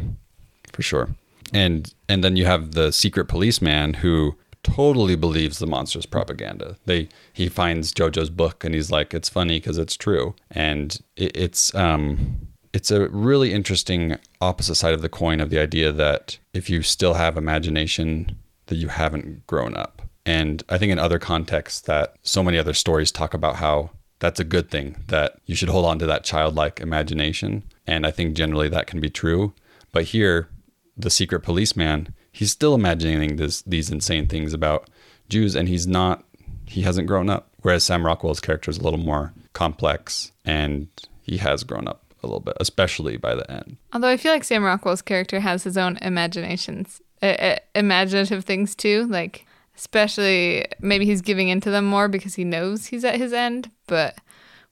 for 0.73 0.83
sure. 0.83 1.09
And 1.55 1.93
and 2.09 2.23
then 2.23 2.37
you 2.37 2.45
have 2.45 2.73
the 2.73 2.93
secret 2.93 3.27
policeman 3.27 3.95
who 3.95 4.37
totally 4.63 5.17
believes 5.17 5.59
the 5.59 5.67
monster's 5.67 6.07
propaganda. 6.07 6.77
They 6.87 7.09
he 7.33 7.49
finds 7.49 7.93
JoJo's 7.93 8.31
book 8.31 8.65
and 8.65 8.75
he's 8.75 8.91
like, 8.91 9.15
it's 9.15 9.29
funny 9.29 9.59
because 9.59 9.79
it's 9.79 9.97
true, 9.97 10.35
and 10.51 10.99
it, 11.17 11.37
it's 11.37 11.75
um 11.75 12.49
it's 12.73 12.91
a 12.91 13.09
really 13.09 13.53
interesting 13.53 14.17
opposite 14.41 14.77
side 14.77 14.95
of 14.95 15.03
the 15.03 15.09
coin 15.09 15.41
of 15.41 15.51
the 15.51 15.59
idea 15.59 15.91
that 15.91 16.39
if 16.55 16.71
you 16.71 16.83
still 16.83 17.15
have 17.15 17.37
imagination, 17.37 18.39
that 18.67 18.77
you 18.77 18.89
haven't 18.89 19.45
grown 19.49 19.77
up. 19.77 20.03
And 20.25 20.63
I 20.69 20.79
think 20.79 20.93
in 20.93 20.99
other 20.99 21.19
contexts 21.19 21.81
that 21.83 22.15
so 22.23 22.45
many 22.45 22.59
other 22.59 22.75
stories 22.75 23.11
talk 23.11 23.35
about 23.35 23.57
how 23.57 23.91
that's 24.21 24.39
a 24.39 24.45
good 24.45 24.71
thing 24.71 25.03
that 25.09 25.41
you 25.47 25.57
should 25.57 25.69
hold 25.69 25.87
on 25.87 25.99
to 25.99 26.07
that 26.07 26.23
childlike 26.23 26.81
imagination 26.81 27.65
and 27.87 28.07
i 28.07 28.11
think 28.11 28.35
generally 28.35 28.69
that 28.69 28.87
can 28.87 29.01
be 29.01 29.11
true 29.11 29.53
but 29.93 30.05
here 30.05 30.49
the 30.97 31.11
secret 31.11 31.41
policeman 31.41 32.15
he's 32.33 32.51
still 32.51 32.75
imagining 32.75 33.37
this 33.37 33.63
these 33.63 33.91
insane 33.91 34.27
things 34.27 34.53
about 34.53 34.89
jews 35.29 35.55
and 35.55 35.69
he's 35.69 35.87
not 35.87 36.25
he 36.67 36.83
hasn't 36.83 37.07
grown 37.07 37.29
up 37.31 37.49
whereas 37.63 37.85
sam 37.85 38.05
rockwell's 38.05 38.41
character 38.41 38.71
is 38.71 38.79
a 38.79 38.83
little 38.83 38.99
more 38.99 39.33
complex 39.53 40.33
and 40.45 40.89
he 41.23 41.37
has 41.39 41.65
grown 41.65 41.87
up 41.89 42.03
a 42.23 42.27
little 42.27 42.41
bit 42.41 42.57
especially 42.61 43.17
by 43.17 43.35
the 43.35 43.51
end 43.51 43.77
Although 43.93 44.09
I 44.09 44.17
feel 44.17 44.33
like 44.33 44.45
Sam 44.45 44.63
Rockwell's 44.63 45.03
character 45.03 45.41
has 45.41 45.65
his 45.65 45.77
own 45.77 45.97
imaginations, 46.01 47.01
uh, 47.23 47.27
uh, 47.27 47.57
imaginative 47.75 48.45
things 48.45 48.77
too. 48.77 49.07
Like, 49.07 49.47
especially 49.77 50.65
maybe 50.81 51.07
he's 51.07 51.23
giving 51.23 51.49
into 51.49 51.71
them 51.71 51.87
more 51.87 52.07
because 52.09 52.35
he 52.37 52.45
knows 52.45 52.87
he's 52.87 53.05
at 53.05 53.17
his 53.17 53.33
end, 53.33 53.71
but 53.89 54.17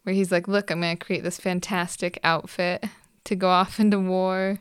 where 0.05 0.15
he's 0.15 0.31
like, 0.31 0.47
look, 0.47 0.71
I'm 0.71 0.81
going 0.81 0.97
to 0.97 1.05
create 1.05 1.25
this 1.25 1.39
fantastic 1.39 2.21
outfit 2.23 2.85
to 3.25 3.35
go 3.35 3.49
off 3.49 3.81
into 3.81 3.99
war. 3.99 4.61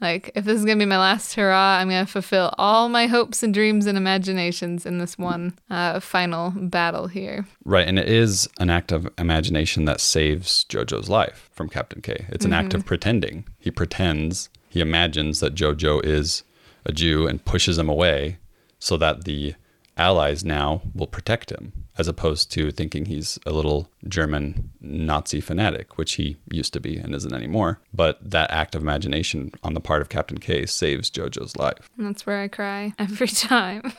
Like, 0.00 0.30
if 0.34 0.44
this 0.44 0.58
is 0.58 0.64
going 0.64 0.78
to 0.78 0.84
be 0.84 0.88
my 0.88 0.98
last 0.98 1.34
hurrah, 1.34 1.78
I'm 1.78 1.88
going 1.88 2.04
to 2.04 2.10
fulfill 2.10 2.54
all 2.58 2.88
my 2.88 3.06
hopes 3.06 3.42
and 3.42 3.54
dreams 3.54 3.86
and 3.86 3.96
imaginations 3.96 4.84
in 4.84 4.98
this 4.98 5.16
one 5.16 5.58
uh, 5.70 6.00
final 6.00 6.50
battle 6.50 7.06
here. 7.06 7.46
Right, 7.64 7.88
and 7.88 7.98
it 7.98 8.08
is 8.08 8.48
an 8.60 8.68
act 8.68 8.92
of 8.92 9.08
imagination 9.16 9.86
that 9.86 10.00
saves 10.00 10.64
JoJo's 10.68 11.08
life 11.08 11.48
from 11.52 11.70
Captain 11.70 12.02
K. 12.02 12.26
It's 12.28 12.44
an 12.44 12.52
act 12.52 12.74
of 12.74 12.84
pretending. 12.84 13.46
He 13.58 13.70
pretends, 13.70 14.50
he 14.68 14.80
imagines 14.80 15.40
that 15.40 15.54
JoJo 15.54 16.04
is 16.04 16.42
a 16.84 16.92
Jew 16.92 17.26
and 17.26 17.44
pushes 17.44 17.78
him 17.78 17.88
away 17.88 18.36
so 18.78 18.96
that 18.98 19.24
the 19.24 19.54
allies 19.96 20.44
now 20.44 20.82
will 20.94 21.06
protect 21.06 21.50
him, 21.50 21.72
as 21.98 22.08
opposed 22.08 22.50
to 22.52 22.70
thinking 22.70 23.06
he's 23.06 23.38
a 23.46 23.52
little 23.52 23.90
German 24.06 24.70
Nazi 24.80 25.40
fanatic, 25.40 25.96
which 25.96 26.14
he 26.14 26.36
used 26.50 26.72
to 26.74 26.80
be 26.80 26.96
and 26.96 27.14
isn't 27.14 27.32
anymore. 27.34 27.80
But 27.94 28.18
that 28.30 28.50
act 28.50 28.74
of 28.74 28.82
imagination 28.82 29.52
on 29.62 29.74
the 29.74 29.80
part 29.80 30.02
of 30.02 30.08
Captain 30.08 30.38
K 30.38 30.66
saves 30.66 31.10
JoJo's 31.10 31.56
life. 31.56 31.90
That's 31.96 32.26
where 32.26 32.40
I 32.40 32.48
cry 32.48 32.94
every 32.98 33.28
time. 33.28 33.92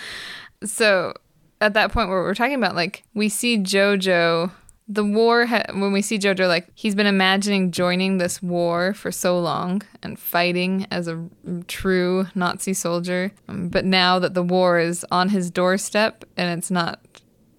so 0.64 1.14
at 1.60 1.74
that 1.74 1.92
point 1.92 2.08
where 2.08 2.22
we're 2.22 2.34
talking 2.34 2.54
about, 2.54 2.74
like, 2.74 3.04
we 3.14 3.28
see 3.28 3.58
JoJo, 3.58 4.50
the 4.88 5.04
war, 5.04 5.46
ha- 5.46 5.64
when 5.72 5.92
we 5.92 6.00
see 6.00 6.18
JoJo, 6.18 6.46
like, 6.46 6.68
he's 6.74 6.94
been 6.94 7.06
imagining 7.06 7.72
joining 7.72 8.18
this 8.18 8.40
war 8.40 8.94
for 8.94 9.10
so 9.10 9.38
long 9.38 9.82
and 10.02 10.18
fighting 10.18 10.86
as 10.90 11.08
a 11.08 11.28
true 11.66 12.26
Nazi 12.34 12.72
soldier. 12.72 13.32
Um, 13.48 13.68
But 13.68 13.84
now 13.84 14.18
that 14.20 14.34
the 14.34 14.42
war 14.42 14.78
is 14.78 15.04
on 15.10 15.30
his 15.30 15.50
doorstep 15.50 16.24
and 16.36 16.56
it's 16.56 16.70
not 16.70 17.00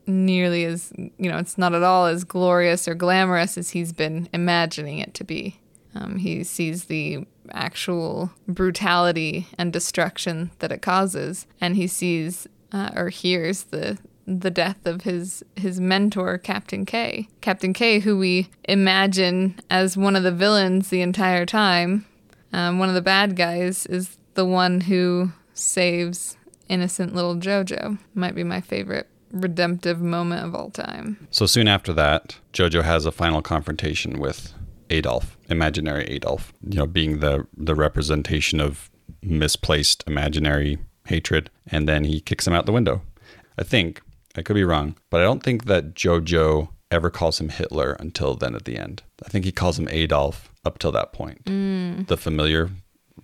nearly 0.05 0.63
as, 0.63 0.93
you 0.95 1.30
know, 1.30 1.38
it's 1.38 1.57
not 1.57 1.73
at 1.75 1.84
all 1.84 2.05
as 2.05 2.23
glorious 2.23 2.88
or 2.88 2.95
glamorous 2.95 3.57
as 3.57 3.71
he's 3.71 3.91
been 3.91 4.30
imagining 4.32 4.99
it 4.99 5.13
to 5.15 5.25
be. 5.25 5.59
Um, 5.95 6.17
he 6.17 6.45
sees 6.45 6.86
the 6.86 7.25
actual 7.51 8.32
brutality 8.47 9.47
and 9.57 9.73
destruction 9.73 10.51
that 10.59 10.71
it 10.71 10.82
causes, 10.82 11.45
and 11.59 11.75
he 11.75 11.88
sees 11.88 12.47
uh, 12.71 12.91
or 12.95 13.09
hears 13.09 13.63
the 13.63 13.97
the 14.28 14.51
death 14.51 14.86
of 14.86 15.03
his 15.03 15.43
his 15.55 15.80
mentor, 15.80 16.38
Captain 16.38 16.86
K. 16.86 17.30
Captain 17.41 17.73
K, 17.73 17.99
who 17.99 18.17
we 18.17 18.49
imagine 18.65 19.59
as 19.69 19.95
one 19.97 20.15
of 20.15 20.23
the 20.23 20.32
villains 20.32 20.89
the 20.89 21.01
entire 21.01 21.45
time, 21.45 22.05
um, 22.51 22.78
one 22.78 22.89
of 22.89 22.95
the 22.95 23.01
bad 23.01 23.36
guys, 23.36 23.86
is 23.86 24.17
the 24.34 24.45
one 24.45 24.82
who 24.82 25.32
saves 25.53 26.38
innocent 26.67 27.15
little 27.15 27.36
JoJo. 27.36 27.97
Might 28.13 28.36
be 28.36 28.43
my 28.43 28.61
favorite 28.61 29.07
redemptive 29.32 30.01
moment 30.01 30.45
of 30.45 30.55
all 30.55 30.69
time. 30.69 31.28
So 31.32 31.45
soon 31.45 31.67
after 31.67 31.93
that, 31.93 32.38
Jojo 32.53 32.84
has 32.84 33.05
a 33.05 33.11
final 33.11 33.41
confrontation 33.41 34.19
with 34.19 34.53
Adolf, 34.89 35.38
imaginary 35.49 36.05
Adolf, 36.05 36.53
you 36.67 36.78
know, 36.78 36.88
being 36.88 37.19
the 37.19 37.47
the 37.55 37.75
representation 37.75 38.59
of 38.59 38.89
misplaced 39.21 40.03
imaginary 40.07 40.78
hatred, 41.05 41.49
and 41.67 41.88
then 41.88 42.03
he 42.03 42.19
kicks 42.19 42.45
him 42.45 42.53
out 42.53 42.65
the 42.65 42.71
window. 42.71 43.01
I 43.57 43.63
think 43.63 44.01
I 44.38 44.41
could 44.43 44.53
be 44.55 44.63
wrong, 44.63 44.95
but 45.09 45.19
I 45.19 45.23
don't 45.23 45.41
think 45.43 45.65
that 45.65 45.93
Jojo 45.95 46.69
ever 46.91 47.09
calls 47.09 47.39
him 47.41 47.49
Hitler 47.49 47.93
until 47.99 48.35
then 48.35 48.55
at 48.55 48.65
the 48.65 48.77
end. 48.77 49.03
I 49.25 49.29
think 49.29 49.43
he 49.45 49.51
calls 49.51 49.77
him 49.79 49.88
Adolf 49.89 50.51
up 50.63 50.79
till 50.79 50.91
that 50.93 51.11
point. 51.11 51.43
The 52.07 52.17
familiar 52.17 52.69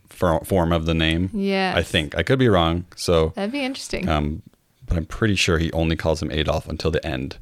for, 0.10 0.44
form 0.44 0.72
of 0.74 0.86
the 0.86 0.94
name. 0.94 1.30
Yes. 1.34 1.76
I 1.78 1.84
think 1.84 2.18
I 2.18 2.24
could 2.24 2.40
be 2.40 2.50
wrong. 2.50 2.86
So 2.96 3.32
That'd 3.36 3.52
be 3.52 3.64
interesting. 3.64 4.10
um, 4.10 4.42
but 4.86 4.98
I'm 4.98 5.06
pretty 5.06 5.36
sure 5.36 5.58
he 5.60 5.72
only 5.72 5.96
calls 5.96 6.22
him 6.22 6.32
Adolf 6.32 6.68
until 6.68 6.92
the 6.92 7.06
end. 7.06 7.38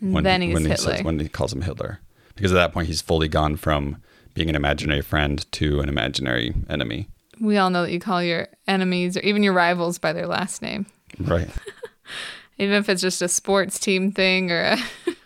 then 0.00 0.42
he's 0.42 0.52
when 0.52 0.64
he 0.64 0.68
Hitler. 0.70 0.96
says 0.96 1.04
when 1.04 1.18
he 1.18 1.28
calls 1.28 1.52
him 1.52 1.62
Hitler, 1.62 2.00
because 2.34 2.52
at 2.52 2.56
that 2.56 2.72
point 2.72 2.88
he's 2.88 3.00
fully 3.00 3.28
gone 3.28 3.56
from 3.56 4.02
being 4.34 4.48
an 4.50 4.56
imaginary 4.56 5.00
friend 5.00 5.50
to 5.52 5.80
an 5.80 5.88
imaginary 5.88 6.52
enemy. 6.68 7.08
we 7.40 7.56
all 7.56 7.70
know 7.70 7.82
that 7.82 7.92
you 7.92 8.00
call 8.00 8.22
your 8.22 8.48
enemies 8.66 9.16
or 9.16 9.20
even 9.20 9.42
your 9.42 9.52
rivals 9.52 9.98
by 9.98 10.12
their 10.12 10.26
last 10.26 10.60
name. 10.60 10.86
Right. 11.18 11.48
Even 12.58 12.76
if 12.76 12.88
it's 12.88 13.02
just 13.02 13.22
a 13.22 13.28
sports 13.28 13.78
team 13.78 14.12
thing 14.12 14.50
or 14.50 14.60
a 14.60 14.76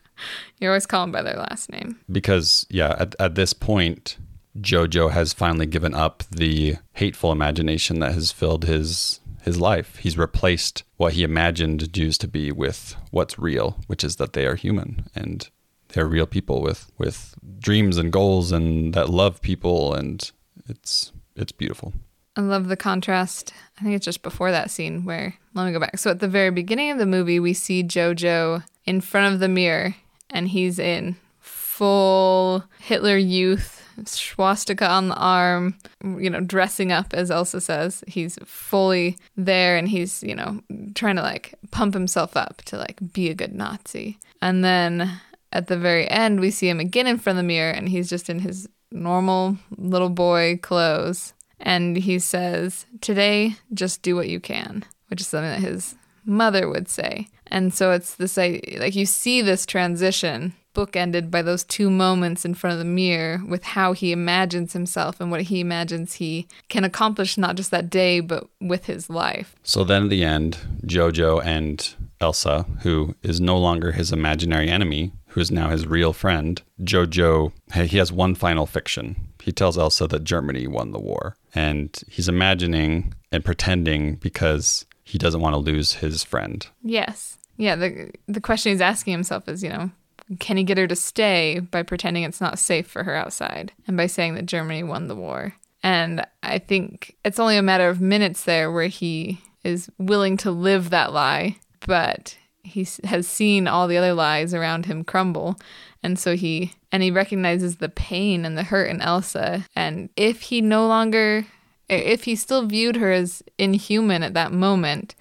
you 0.60 0.68
always 0.68 0.86
call 0.86 1.02
them 1.02 1.12
by 1.12 1.22
their 1.22 1.36
last 1.36 1.70
name. 1.70 1.98
because 2.10 2.66
yeah, 2.70 2.96
at, 2.98 3.14
at 3.18 3.34
this 3.34 3.52
point, 3.52 4.16
Jojo 4.58 5.10
has 5.10 5.32
finally 5.32 5.66
given 5.66 5.94
up 5.94 6.24
the 6.30 6.76
hateful 6.94 7.32
imagination 7.32 8.00
that 8.00 8.14
has 8.14 8.32
filled 8.32 8.64
his 8.64 9.20
his 9.42 9.60
life. 9.60 9.96
He's 9.96 10.18
replaced 10.18 10.82
what 10.96 11.14
he 11.14 11.22
imagined 11.22 11.92
Jews 11.92 12.18
to 12.18 12.28
be 12.28 12.50
with 12.52 12.96
what's 13.10 13.38
real, 13.38 13.78
which 13.86 14.02
is 14.04 14.16
that 14.16 14.32
they 14.32 14.46
are 14.46 14.56
human 14.56 15.06
and 15.14 15.48
they're 15.88 16.06
real 16.06 16.26
people 16.26 16.60
with 16.60 16.90
with 16.98 17.34
dreams 17.58 17.96
and 17.96 18.12
goals 18.12 18.52
and 18.52 18.94
that 18.94 19.08
love 19.08 19.40
people 19.40 19.94
and 19.94 20.30
it's 20.68 21.12
it's 21.36 21.52
beautiful. 21.52 21.92
I 22.38 22.40
love 22.40 22.68
the 22.68 22.76
contrast. 22.76 23.52
I 23.78 23.82
think 23.82 23.96
it's 23.96 24.04
just 24.04 24.22
before 24.22 24.52
that 24.52 24.70
scene 24.70 25.04
where 25.04 25.34
let 25.54 25.66
me 25.66 25.72
go 25.72 25.80
back. 25.80 25.98
So 25.98 26.12
at 26.12 26.20
the 26.20 26.28
very 26.28 26.50
beginning 26.50 26.92
of 26.92 26.98
the 26.98 27.04
movie, 27.04 27.40
we 27.40 27.52
see 27.52 27.82
Jojo 27.82 28.62
in 28.84 29.00
front 29.00 29.34
of 29.34 29.40
the 29.40 29.48
mirror 29.48 29.96
and 30.30 30.46
he's 30.46 30.78
in 30.78 31.16
full 31.40 32.62
Hitler 32.78 33.16
youth, 33.16 33.84
swastika 34.04 34.88
on 34.88 35.08
the 35.08 35.16
arm, 35.16 35.78
you 36.04 36.30
know, 36.30 36.38
dressing 36.38 36.92
up 36.92 37.12
as 37.12 37.32
Elsa 37.32 37.60
says. 37.60 38.04
He's 38.06 38.38
fully 38.44 39.18
there 39.36 39.76
and 39.76 39.88
he's, 39.88 40.22
you 40.22 40.36
know, 40.36 40.62
trying 40.94 41.16
to 41.16 41.22
like 41.22 41.56
pump 41.72 41.92
himself 41.92 42.36
up 42.36 42.62
to 42.66 42.76
like 42.76 43.00
be 43.12 43.30
a 43.30 43.34
good 43.34 43.52
Nazi. 43.52 44.16
And 44.40 44.62
then 44.62 45.20
at 45.52 45.66
the 45.66 45.76
very 45.76 46.08
end, 46.08 46.38
we 46.38 46.52
see 46.52 46.68
him 46.68 46.78
again 46.78 47.08
in 47.08 47.18
front 47.18 47.36
of 47.36 47.42
the 47.42 47.48
mirror 47.48 47.72
and 47.72 47.88
he's 47.88 48.08
just 48.08 48.30
in 48.30 48.38
his 48.38 48.68
normal 48.92 49.58
little 49.76 50.08
boy 50.08 50.56
clothes 50.62 51.34
and 51.60 51.96
he 51.96 52.18
says, 52.18 52.86
Today, 53.00 53.56
just 53.74 54.02
do 54.02 54.16
what 54.16 54.28
you 54.28 54.40
can, 54.40 54.84
which 55.08 55.20
is 55.20 55.28
something 55.28 55.50
that 55.50 55.68
his 55.68 55.96
mother 56.24 56.68
would 56.68 56.88
say. 56.88 57.28
And 57.46 57.72
so 57.72 57.92
it's 57.92 58.14
this 58.14 58.36
like 58.36 58.94
you 58.94 59.06
see 59.06 59.40
this 59.42 59.64
transition 59.64 60.54
bookended 60.74 61.30
by 61.30 61.42
those 61.42 61.64
two 61.64 61.90
moments 61.90 62.44
in 62.44 62.54
front 62.54 62.72
of 62.72 62.78
the 62.78 62.84
mirror 62.84 63.42
with 63.48 63.64
how 63.64 63.92
he 63.92 64.12
imagines 64.12 64.74
himself 64.74 65.20
and 65.20 65.30
what 65.30 65.42
he 65.42 65.60
imagines 65.60 66.14
he 66.14 66.46
can 66.68 66.84
accomplish 66.84 67.36
not 67.36 67.56
just 67.56 67.70
that 67.70 67.90
day 67.90 68.20
but 68.20 68.46
with 68.60 68.86
his 68.86 69.10
life. 69.10 69.56
So 69.62 69.82
then 69.82 70.04
at 70.04 70.10
the 70.10 70.22
end, 70.22 70.58
Jojo 70.86 71.44
and 71.44 71.94
Elsa, 72.20 72.64
who 72.82 73.14
is 73.22 73.40
no 73.40 73.58
longer 73.58 73.92
his 73.92 74.12
imaginary 74.12 74.68
enemy, 74.68 75.12
who 75.28 75.40
is 75.40 75.50
now 75.50 75.70
his 75.70 75.86
real 75.86 76.12
friend, 76.12 76.60
Jojo, 76.80 77.52
he 77.72 77.98
has 77.98 78.12
one 78.12 78.34
final 78.34 78.66
fiction. 78.66 79.16
He 79.42 79.52
tells 79.52 79.78
Elsa 79.78 80.06
that 80.08 80.24
Germany 80.24 80.66
won 80.66 80.92
the 80.92 80.98
war. 80.98 81.36
And 81.54 81.98
he's 82.08 82.28
imagining 82.28 83.14
and 83.32 83.44
pretending 83.44 84.16
because 84.16 84.86
he 85.04 85.18
doesn't 85.18 85.40
want 85.40 85.54
to 85.54 85.58
lose 85.58 85.94
his 85.94 86.22
friend. 86.22 86.66
Yes. 86.82 87.38
Yeah, 87.56 87.74
the 87.76 88.10
the 88.26 88.40
question 88.40 88.72
he's 88.72 88.80
asking 88.80 89.12
himself 89.12 89.48
is, 89.48 89.62
you 89.62 89.70
know, 89.70 89.90
can 90.38 90.56
he 90.56 90.64
get 90.64 90.78
her 90.78 90.86
to 90.86 90.96
stay 90.96 91.60
by 91.60 91.82
pretending 91.82 92.22
it's 92.22 92.40
not 92.40 92.58
safe 92.58 92.86
for 92.86 93.02
her 93.02 93.14
outside 93.14 93.72
and 93.86 93.96
by 93.96 94.06
saying 94.06 94.34
that 94.34 94.46
Germany 94.46 94.82
won 94.82 95.08
the 95.08 95.16
war? 95.16 95.54
And 95.82 96.24
I 96.42 96.58
think 96.58 97.16
it's 97.24 97.38
only 97.38 97.56
a 97.56 97.62
matter 97.62 97.88
of 97.88 98.00
minutes 98.00 98.44
there 98.44 98.70
where 98.70 98.88
he 98.88 99.40
is 99.64 99.90
willing 99.98 100.36
to 100.38 100.50
live 100.50 100.90
that 100.90 101.12
lie, 101.12 101.56
but 101.86 102.36
he 102.68 102.86
has 103.04 103.26
seen 103.26 103.66
all 103.66 103.88
the 103.88 103.96
other 103.96 104.14
lies 104.14 104.54
around 104.54 104.86
him 104.86 105.04
crumble. 105.04 105.56
And 106.02 106.18
so 106.18 106.36
he 106.36 106.74
and 106.92 107.02
he 107.02 107.10
recognizes 107.10 107.76
the 107.76 107.88
pain 107.88 108.44
and 108.44 108.56
the 108.56 108.62
hurt 108.62 108.90
in 108.90 109.00
Elsa. 109.00 109.66
And 109.74 110.10
if 110.16 110.42
he 110.42 110.60
no 110.60 110.86
longer 110.86 111.46
if 111.88 112.24
he 112.24 112.36
still 112.36 112.66
viewed 112.66 112.96
her 112.96 113.10
as 113.12 113.42
inhuman 113.56 114.22
at 114.22 114.34
that 114.34 114.52
moment, 114.52 115.14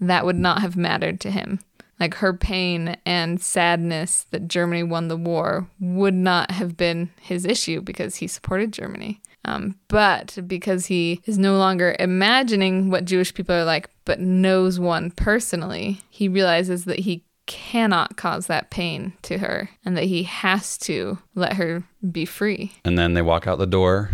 that 0.00 0.24
would 0.24 0.36
not 0.36 0.60
have 0.60 0.76
mattered 0.76 1.20
to 1.20 1.30
him. 1.30 1.60
Like 2.00 2.14
her 2.14 2.32
pain 2.32 2.96
and 3.04 3.40
sadness 3.40 4.26
that 4.30 4.48
Germany 4.48 4.84
won 4.84 5.08
the 5.08 5.16
war 5.16 5.68
would 5.80 6.14
not 6.14 6.52
have 6.52 6.76
been 6.76 7.10
his 7.20 7.44
issue 7.44 7.80
because 7.80 8.16
he 8.16 8.26
supported 8.28 8.72
Germany. 8.72 9.20
Um, 9.44 9.76
but 9.88 10.38
because 10.46 10.86
he 10.86 11.20
is 11.24 11.38
no 11.38 11.56
longer 11.56 11.96
imagining 11.98 12.90
what 12.90 13.04
Jewish 13.04 13.32
people 13.32 13.54
are 13.54 13.64
like, 13.64 13.88
but 14.04 14.20
knows 14.20 14.78
one 14.80 15.10
personally, 15.10 16.00
he 16.10 16.28
realizes 16.28 16.84
that 16.84 17.00
he 17.00 17.24
cannot 17.46 18.16
cause 18.16 18.46
that 18.46 18.70
pain 18.70 19.14
to 19.22 19.38
her 19.38 19.70
and 19.84 19.96
that 19.96 20.04
he 20.04 20.24
has 20.24 20.76
to 20.76 21.18
let 21.34 21.54
her 21.54 21.82
be 22.10 22.24
free. 22.26 22.72
And 22.84 22.98
then 22.98 23.14
they 23.14 23.22
walk 23.22 23.46
out 23.46 23.58
the 23.58 23.66
door, 23.66 24.10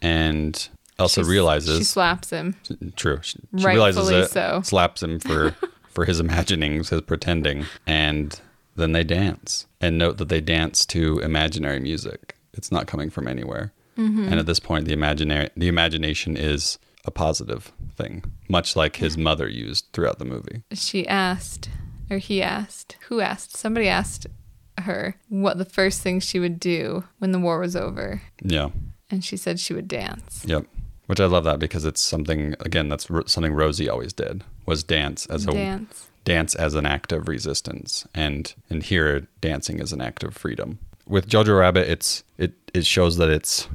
and 0.00 0.68
Elsa 0.98 1.20
She's- 1.20 1.28
realizes 1.28 1.78
She 1.78 1.84
slaps 1.84 2.30
him. 2.30 2.54
True. 2.94 3.18
She, 3.22 3.38
she 3.58 3.64
realizes 3.66 4.08
it, 4.08 4.30
so. 4.30 4.60
slaps 4.64 5.02
him 5.02 5.18
for 5.18 5.56
for 5.90 6.04
his 6.04 6.20
imaginings, 6.20 6.90
his 6.90 7.00
pretending, 7.00 7.64
and 7.86 8.38
then 8.76 8.92
they 8.92 9.02
dance. 9.02 9.66
And 9.80 9.98
note 9.98 10.18
that 10.18 10.28
they 10.28 10.40
dance 10.40 10.84
to 10.86 11.18
imaginary 11.20 11.80
music. 11.80 12.36
It's 12.52 12.70
not 12.70 12.86
coming 12.86 13.10
from 13.10 13.26
anywhere. 13.26 13.72
Mm-hmm. 13.96 14.24
And 14.28 14.34
at 14.40 14.46
this 14.46 14.60
point, 14.60 14.84
the 14.86 14.92
imaginary 14.92 15.50
the 15.56 15.68
imagination 15.68 16.36
is 16.36 16.78
a 17.04 17.10
positive 17.10 17.72
thing, 17.96 18.24
much 18.48 18.76
like 18.76 18.96
his 18.96 19.16
mother 19.16 19.48
used 19.48 19.86
throughout 19.92 20.18
the 20.18 20.24
movie. 20.24 20.62
She 20.72 21.06
asked, 21.06 21.68
or 22.10 22.18
he 22.18 22.42
asked, 22.42 22.96
who 23.08 23.20
asked? 23.20 23.56
Somebody 23.56 23.88
asked 23.88 24.26
her 24.80 25.16
what 25.28 25.56
the 25.56 25.64
first 25.64 26.02
thing 26.02 26.20
she 26.20 26.38
would 26.38 26.60
do 26.60 27.04
when 27.18 27.32
the 27.32 27.38
war 27.38 27.58
was 27.60 27.74
over. 27.76 28.22
Yeah. 28.42 28.70
And 29.10 29.24
she 29.24 29.36
said 29.36 29.58
she 29.60 29.72
would 29.72 29.88
dance. 29.88 30.42
Yep. 30.46 30.66
Which 31.06 31.20
I 31.20 31.26
love 31.26 31.44
that 31.44 31.60
because 31.60 31.84
it's 31.84 32.00
something 32.02 32.54
again 32.60 32.88
that's 32.88 33.08
ro- 33.08 33.24
something 33.26 33.52
Rosie 33.54 33.88
always 33.88 34.12
did 34.12 34.42
was 34.66 34.82
dance 34.82 35.24
as 35.26 35.46
a 35.46 35.52
Dance. 35.52 36.08
dance 36.24 36.54
as 36.56 36.74
an 36.74 36.84
act 36.84 37.12
of 37.12 37.28
resistance 37.28 38.04
and 38.12 38.52
and 38.68 38.82
here 38.82 39.28
dancing 39.40 39.78
is 39.78 39.92
an 39.92 40.00
act 40.00 40.24
of 40.24 40.34
freedom 40.34 40.80
with 41.06 41.28
jojo 41.28 41.56
rabbit 41.60 41.88
it's 41.88 42.24
it 42.38 42.54
it 42.74 42.84
shows 42.84 43.18
that 43.18 43.30
it's 43.30 43.68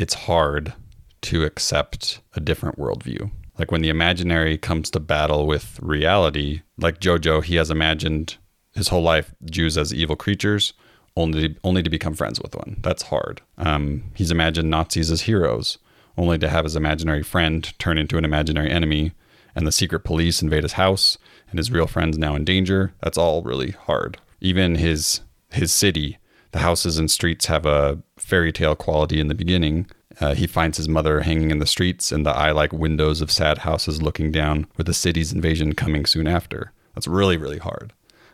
it's 0.00 0.14
hard 0.14 0.72
to 1.20 1.44
accept 1.44 2.22
a 2.34 2.40
different 2.40 2.78
worldview. 2.78 3.30
Like 3.58 3.70
when 3.70 3.82
the 3.82 3.90
imaginary 3.90 4.56
comes 4.56 4.88
to 4.90 5.00
battle 5.00 5.46
with 5.46 5.78
reality 5.82 6.62
like 6.78 7.00
jojo 7.00 7.44
he 7.44 7.56
has 7.56 7.70
imagined 7.70 8.38
his 8.74 8.88
whole 8.88 9.02
life 9.02 9.34
jews 9.44 9.76
as 9.76 9.92
evil 9.92 10.16
creatures 10.16 10.72
only 11.16 11.54
only 11.62 11.82
to 11.82 11.90
become 11.90 12.14
friends 12.14 12.40
with 12.40 12.54
one. 12.56 12.78
That's 12.80 13.02
hard. 13.02 13.42
Um, 13.58 14.04
he's 14.14 14.30
imagined 14.30 14.70
nazis 14.70 15.10
as 15.10 15.22
heroes 15.22 15.76
only 16.16 16.38
to 16.38 16.48
have 16.48 16.64
his 16.64 16.76
imaginary 16.76 17.22
friend 17.22 17.78
turn 17.78 17.98
into 17.98 18.16
an 18.16 18.24
imaginary 18.24 18.70
enemy 18.70 19.12
and 19.54 19.66
the 19.66 19.72
secret 19.72 20.00
police 20.00 20.40
invade 20.40 20.62
his 20.62 20.74
house 20.74 21.18
and 21.50 21.58
his 21.58 21.70
real 21.70 21.86
friends 21.86 22.16
now 22.16 22.34
in 22.34 22.44
danger. 22.44 22.94
That's 23.02 23.18
all 23.18 23.42
really 23.42 23.72
hard. 23.72 24.16
Even 24.40 24.76
his 24.76 25.20
his 25.50 25.72
city 25.72 26.16
the 26.52 26.60
houses 26.60 26.98
and 26.98 27.10
streets 27.10 27.46
have 27.46 27.66
a 27.66 27.98
fairy 28.16 28.52
tale 28.52 28.76
quality 28.76 29.20
in 29.20 29.28
the 29.28 29.34
beginning. 29.34 29.86
Uh, 30.20 30.34
he 30.34 30.46
finds 30.46 30.76
his 30.76 30.88
mother 30.88 31.20
hanging 31.20 31.50
in 31.50 31.58
the 31.58 31.66
streets 31.66 32.12
and 32.12 32.26
the 32.26 32.30
eye-like 32.36 32.72
windows 32.72 33.20
of 33.20 33.30
sad 33.30 33.58
houses 33.58 34.02
looking 34.02 34.30
down 34.30 34.66
with 34.76 34.86
the 34.86 34.94
city's 34.94 35.32
invasion 35.32 35.74
coming 35.74 36.04
soon 36.04 36.26
after. 36.26 36.72
That's 36.94 37.06
really 37.06 37.36
really 37.36 37.58
hard. 37.58 37.92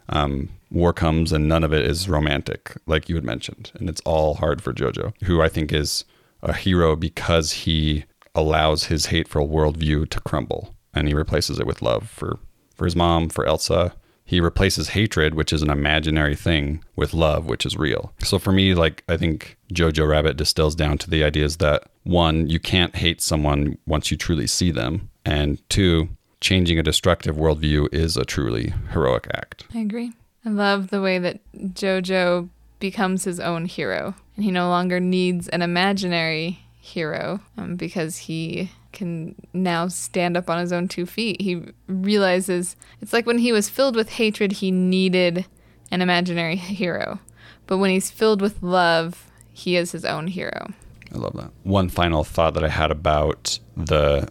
Um, 0.08 0.50
war 0.70 0.92
comes 0.92 1.32
and 1.32 1.48
none 1.48 1.64
of 1.64 1.72
it 1.72 1.84
is 1.84 2.08
romantic 2.08 2.76
like 2.86 3.08
you 3.08 3.14
had 3.14 3.24
mentioned 3.24 3.70
and 3.74 3.88
it's 3.88 4.00
all 4.04 4.34
hard 4.34 4.60
for 4.62 4.72
jojo 4.72 5.12
who 5.24 5.40
i 5.40 5.48
think 5.48 5.72
is 5.72 6.04
a 6.42 6.52
hero 6.52 6.96
because 6.96 7.52
he 7.52 8.04
allows 8.34 8.84
his 8.84 9.06
hateful 9.06 9.48
worldview 9.48 10.08
to 10.10 10.20
crumble 10.20 10.74
and 10.92 11.08
he 11.08 11.14
replaces 11.14 11.58
it 11.58 11.66
with 11.66 11.82
love 11.82 12.08
for 12.08 12.38
for 12.74 12.84
his 12.84 12.96
mom 12.96 13.28
for 13.28 13.46
elsa 13.46 13.94
he 14.26 14.40
replaces 14.40 14.90
hatred 14.90 15.34
which 15.34 15.52
is 15.52 15.62
an 15.62 15.70
imaginary 15.70 16.36
thing 16.36 16.84
with 16.94 17.14
love 17.14 17.46
which 17.46 17.64
is 17.64 17.76
real 17.76 18.12
so 18.18 18.38
for 18.38 18.52
me 18.52 18.74
like 18.74 19.02
i 19.08 19.16
think 19.16 19.56
jojo 19.72 20.06
rabbit 20.06 20.36
distills 20.36 20.74
down 20.74 20.98
to 20.98 21.08
the 21.08 21.24
ideas 21.24 21.56
that 21.56 21.84
one 22.02 22.46
you 22.48 22.60
can't 22.60 22.96
hate 22.96 23.22
someone 23.22 23.78
once 23.86 24.10
you 24.10 24.16
truly 24.16 24.46
see 24.46 24.70
them 24.70 25.08
and 25.24 25.66
two 25.70 26.08
changing 26.40 26.78
a 26.78 26.82
destructive 26.82 27.36
worldview 27.36 27.88
is 27.94 28.16
a 28.16 28.24
truly 28.24 28.74
heroic 28.92 29.26
act 29.32 29.64
I 29.74 29.78
agree. 29.78 30.12
I 30.44 30.50
love 30.50 30.90
the 30.90 31.00
way 31.00 31.18
that 31.18 31.40
Jojo 31.56 32.48
becomes 32.78 33.24
his 33.24 33.40
own 33.40 33.64
hero, 33.64 34.14
and 34.36 34.44
he 34.44 34.52
no 34.52 34.68
longer 34.68 35.00
needs 35.00 35.48
an 35.48 35.60
imaginary 35.60 36.60
hero 36.86 37.40
um, 37.56 37.76
because 37.76 38.16
he 38.16 38.70
can 38.92 39.34
now 39.52 39.88
stand 39.88 40.36
up 40.36 40.48
on 40.48 40.58
his 40.58 40.72
own 40.72 40.88
two 40.88 41.04
feet. 41.04 41.40
He 41.40 41.62
realizes 41.88 42.76
it's 43.00 43.12
like 43.12 43.26
when 43.26 43.38
he 43.38 43.52
was 43.52 43.68
filled 43.68 43.96
with 43.96 44.10
hatred, 44.10 44.52
he 44.52 44.70
needed 44.70 45.46
an 45.90 46.00
imaginary 46.00 46.56
hero, 46.56 47.20
but 47.66 47.78
when 47.78 47.90
he's 47.90 48.10
filled 48.10 48.40
with 48.40 48.62
love, 48.62 49.30
he 49.52 49.76
is 49.76 49.92
his 49.92 50.04
own 50.04 50.28
hero. 50.28 50.72
I 51.14 51.18
love 51.18 51.34
that. 51.34 51.50
One 51.62 51.88
final 51.88 52.24
thought 52.24 52.54
that 52.54 52.64
I 52.64 52.68
had 52.68 52.90
about 52.90 53.58
the, 53.76 54.28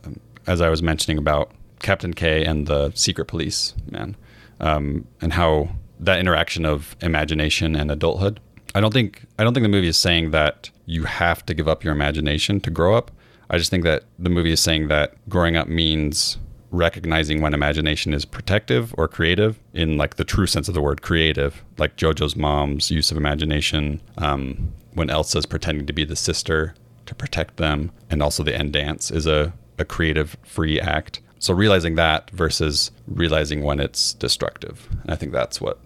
as 0.48 0.62
I 0.62 0.70
was 0.70 0.82
mentioning 0.82 1.18
about 1.18 1.52
Captain 1.80 2.14
K 2.14 2.44
and 2.44 2.68
the 2.68 2.92
secret 2.96 3.26
police 3.26 3.74
man, 3.90 4.16
um, 4.60 5.08
and 5.22 5.34
how 5.34 5.70
that 6.00 6.20
interaction 6.20 6.66
of 6.66 6.96
imagination 7.02 7.76
and 7.76 7.92
adulthood. 7.92 8.40
I 8.74 8.82
don't 8.82 8.94
think 8.94 9.26
I 9.40 9.44
don't 9.44 9.54
think 9.54 9.64
the 9.64 9.70
movie 9.70 9.88
is 9.88 9.98
saying 9.98 10.32
that 10.32 10.70
you 10.86 11.04
have 11.04 11.46
to 11.46 11.54
give 11.54 11.68
up 11.68 11.84
your 11.84 11.94
imagination 11.94 12.60
to 12.62 12.70
grow 12.70 12.96
up. 12.96 13.12
I 13.50 13.58
just 13.58 13.70
think 13.70 13.84
that 13.84 14.04
the 14.18 14.30
movie 14.30 14.52
is 14.52 14.60
saying 14.60 14.88
that 14.88 15.14
growing 15.30 15.56
up 15.56 15.68
means 15.68 16.38
recognizing 16.72 17.42
when 17.42 17.54
imagination 17.54 18.14
is 18.14 18.26
protective 18.26 18.94
or 18.98 19.08
creative 19.08 19.60
in 19.74 19.98
like 19.98 20.16
the 20.16 20.26
true 20.26 20.48
sense 20.48 20.68
of 20.68 20.74
the 20.74 20.82
word 20.82 21.02
creative 21.02 21.64
like 21.78 21.96
jojo's 21.96 22.36
mom's 22.36 22.92
use 22.92 23.12
of 23.12 23.18
imagination 23.18 24.02
um, 24.18 24.74
when 24.94 25.10
elsa's 25.10 25.46
pretending 25.46 25.86
to 25.86 25.94
be 25.94 26.04
the 26.04 26.16
sister 26.16 26.76
to 27.06 27.16
protect 27.16 27.58
them 27.58 27.92
and 28.10 28.22
also 28.22 28.44
the 28.44 28.56
end 28.56 28.74
dance 28.74 29.10
is 29.10 29.26
a, 29.26 29.54
a 29.78 29.86
creative 29.86 30.36
free 30.44 30.80
act 30.80 31.22
so 31.40 31.54
realizing 31.54 31.96
that 31.96 32.30
versus 32.32 32.92
realizing 33.08 33.64
when 33.64 33.80
it's 33.80 34.14
destructive 34.14 34.90
and 35.04 35.12
i 35.12 35.16
think 35.16 35.32
that's 35.32 35.62
what 35.62 35.80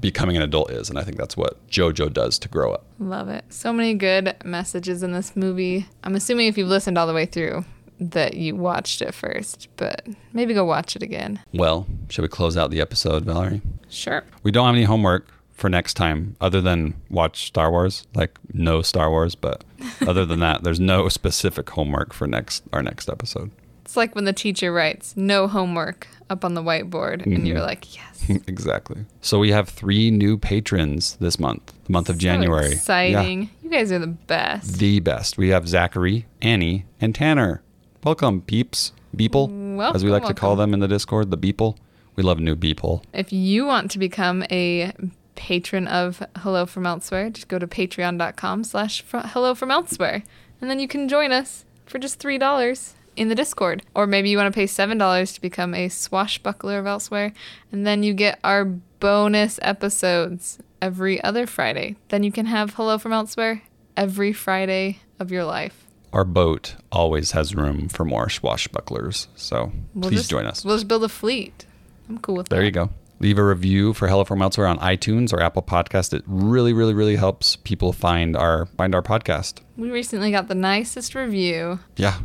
becoming 0.00 0.36
an 0.36 0.42
adult 0.42 0.70
is 0.70 0.88
and 0.90 0.98
i 0.98 1.02
think 1.02 1.16
that's 1.16 1.36
what 1.36 1.66
jojo 1.68 2.12
does 2.12 2.38
to 2.38 2.48
grow 2.48 2.72
up 2.72 2.84
Love 3.00 3.28
it. 3.28 3.44
So 3.50 3.72
many 3.72 3.94
good 3.94 4.34
messages 4.44 5.04
in 5.04 5.12
this 5.12 5.36
movie. 5.36 5.86
I'm 6.02 6.16
assuming 6.16 6.48
if 6.48 6.58
you've 6.58 6.68
listened 6.68 6.98
all 6.98 7.06
the 7.06 7.14
way 7.14 7.26
through 7.26 7.64
that 8.00 8.34
you 8.34 8.54
watched 8.56 9.02
it 9.02 9.12
first, 9.14 9.68
but 9.76 10.06
maybe 10.32 10.52
go 10.54 10.64
watch 10.64 10.96
it 10.96 11.02
again. 11.02 11.40
well 11.52 11.86
should 12.08 12.22
we 12.22 12.28
close 12.28 12.56
out 12.56 12.70
the 12.70 12.80
episode 12.80 13.24
valerie 13.24 13.60
Sure. 13.88 14.24
We 14.42 14.50
don't 14.50 14.66
have 14.66 14.74
any 14.74 14.84
homework 14.84 15.28
for 15.52 15.68
next 15.70 15.94
time 15.94 16.36
other 16.40 16.60
than 16.60 16.94
watch 17.10 17.46
Star 17.46 17.70
Wars, 17.70 18.06
like 18.14 18.38
no 18.52 18.82
Star 18.82 19.10
Wars, 19.10 19.34
but 19.34 19.64
other 20.06 20.24
than 20.24 20.38
that, 20.40 20.62
there's 20.62 20.78
no 20.78 21.08
specific 21.20 21.68
homework 21.70 22.12
for 22.12 22.26
next 22.28 22.62
our 22.72 22.82
next 22.82 23.08
episode. 23.08 23.50
It's 23.88 23.96
like 23.96 24.14
when 24.14 24.26
the 24.26 24.34
teacher 24.34 24.70
writes 24.70 25.16
no 25.16 25.48
homework 25.48 26.08
up 26.28 26.44
on 26.44 26.52
the 26.52 26.62
whiteboard 26.62 27.24
and 27.24 27.48
you're 27.48 27.56
mm-hmm. 27.56 27.64
like, 27.64 27.96
yes. 27.96 28.42
exactly. 28.46 29.06
So 29.22 29.38
we 29.38 29.50
have 29.50 29.66
three 29.66 30.10
new 30.10 30.36
patrons 30.36 31.16
this 31.22 31.40
month, 31.40 31.72
the 31.86 31.92
month 31.92 32.10
of 32.10 32.16
So 32.16 32.20
January. 32.20 32.72
exciting. 32.72 33.48
You 33.62 33.70
guys 33.70 33.90
are 33.90 33.98
the 33.98 34.06
best. 34.06 34.78
The 34.78 35.00
best. 35.00 35.38
We 35.38 35.48
have 35.48 35.66
Zachary, 35.66 36.26
Annie, 36.42 36.84
and 37.00 37.14
Tanner. 37.14 37.62
Welcome, 38.04 38.42
peeps, 38.42 38.92
beeple, 39.16 39.48
as 39.94 40.04
we 40.04 40.10
like 40.10 40.20
Welcome, 40.20 40.36
to 40.36 40.38
call 40.38 40.56
them 40.56 40.74
in 40.74 40.80
the 40.80 40.88
Discord, 40.88 41.30
the 41.30 41.38
beeple. 41.38 41.78
We 42.14 42.22
love 42.22 42.40
new 42.40 42.56
beeple. 42.56 43.02
If 43.14 43.32
you 43.32 43.64
want 43.64 43.90
to 43.92 43.98
become 43.98 44.44
a 44.50 44.92
patron 45.34 45.88
of 45.88 46.22
Hello 46.36 46.66
From 46.66 46.84
Elsewhere, 46.84 47.30
just 47.30 47.48
go 47.48 47.58
to 47.58 47.66
patreon.com 47.66 48.64
slash 48.64 49.02
hello 49.10 49.54
from 49.54 49.70
elsewhere. 49.70 50.24
And 50.60 50.68
then 50.68 50.78
you 50.78 50.88
can 50.88 51.08
join 51.08 51.32
us 51.32 51.64
for 51.86 51.98
just 51.98 52.20
$3 52.20 52.92
in 53.18 53.28
the 53.28 53.34
Discord. 53.34 53.82
Or 53.94 54.06
maybe 54.06 54.30
you 54.30 54.36
want 54.36 54.52
to 54.52 54.56
pay 54.56 54.64
$7 54.66 55.34
to 55.34 55.40
become 55.40 55.74
a 55.74 55.88
swashbuckler 55.88 56.78
of 56.78 56.86
Elsewhere. 56.86 57.32
And 57.72 57.86
then 57.86 58.02
you 58.02 58.14
get 58.14 58.38
our 58.44 58.64
bonus 58.64 59.58
episodes 59.62 60.58
every 60.80 61.22
other 61.22 61.46
Friday. 61.46 61.96
Then 62.08 62.22
you 62.22 62.32
can 62.32 62.46
have 62.46 62.74
Hello 62.74 62.98
From 62.98 63.12
Elsewhere 63.12 63.62
every 63.96 64.32
Friday 64.32 65.00
of 65.18 65.30
your 65.32 65.44
life. 65.44 65.84
Our 66.12 66.24
boat 66.24 66.76
always 66.90 67.32
has 67.32 67.54
room 67.54 67.88
for 67.88 68.04
more 68.04 68.28
swashbucklers, 68.28 69.26
so 69.36 69.72
We'll 69.94 70.08
please 70.10 70.20
just- 70.20 70.30
join 70.30 70.46
us. 70.46 70.64
We'll 70.64 70.76
just 70.76 70.88
build 70.88 71.04
a 71.04 71.08
fleet. 71.08 71.66
I'm 72.08 72.18
cool 72.18 72.36
with 72.36 72.48
that. 72.48 72.54
There 72.56 72.64
you 72.64 72.70
go. 72.70 72.90
Leave 73.20 73.36
a 73.36 73.44
review 73.44 73.92
for 73.94 74.06
Hello 74.08 74.24
from 74.24 74.40
Elsewhere 74.40 74.68
on 74.68 74.78
iTunes 74.78 75.32
or 75.32 75.42
Apple 75.42 75.60
Podcast. 75.62 76.14
It 76.14 76.22
really, 76.26 76.72
really, 76.72 76.94
really 76.94 77.16
helps 77.16 77.56
people 77.56 77.92
find 77.92 78.36
our 78.36 78.66
find 78.78 78.94
our 78.94 79.02
podcast. 79.02 79.60
We 79.76 79.90
recently 79.90 80.30
got 80.30 80.46
the 80.48 80.54
nicest 80.54 81.14
review 81.16 81.80
Yeah, 81.96 82.20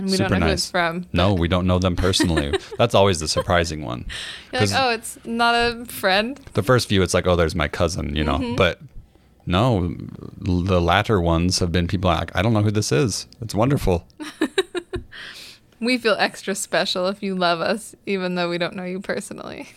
And 0.00 0.10
we 0.10 0.16
Super 0.16 0.30
don't 0.30 0.40
know 0.40 0.46
who 0.46 0.50
nice. 0.52 0.60
it's 0.60 0.70
from. 0.70 1.06
No, 1.12 1.34
we 1.34 1.46
don't 1.46 1.66
know 1.66 1.78
them 1.78 1.94
personally. 1.94 2.58
That's 2.78 2.94
always 2.94 3.20
the 3.20 3.28
surprising 3.28 3.84
one. 3.84 4.06
You're 4.50 4.62
like, 4.62 4.70
oh, 4.72 4.90
it's 4.90 5.18
not 5.26 5.54
a 5.54 5.84
friend. 5.84 6.38
The 6.54 6.62
first 6.62 6.88
few, 6.88 7.02
it's 7.02 7.12
like, 7.12 7.26
oh, 7.26 7.36
there's 7.36 7.54
my 7.54 7.68
cousin, 7.68 8.16
you 8.16 8.24
know. 8.24 8.38
Mm-hmm. 8.38 8.56
But 8.56 8.80
no, 9.44 9.94
the 10.38 10.80
latter 10.80 11.20
ones 11.20 11.58
have 11.58 11.70
been 11.70 11.86
people 11.86 12.08
like, 12.08 12.34
I 12.34 12.40
don't 12.40 12.54
know 12.54 12.62
who 12.62 12.70
this 12.70 12.92
is. 12.92 13.26
It's 13.42 13.54
wonderful. 13.54 14.06
We 15.80 15.96
feel 15.96 16.16
extra 16.18 16.54
special 16.54 17.06
if 17.06 17.22
you 17.22 17.34
love 17.34 17.62
us, 17.62 17.94
even 18.04 18.34
though 18.34 18.50
we 18.50 18.58
don't 18.58 18.76
know 18.76 18.84
you 18.84 19.00
personally. 19.00 19.70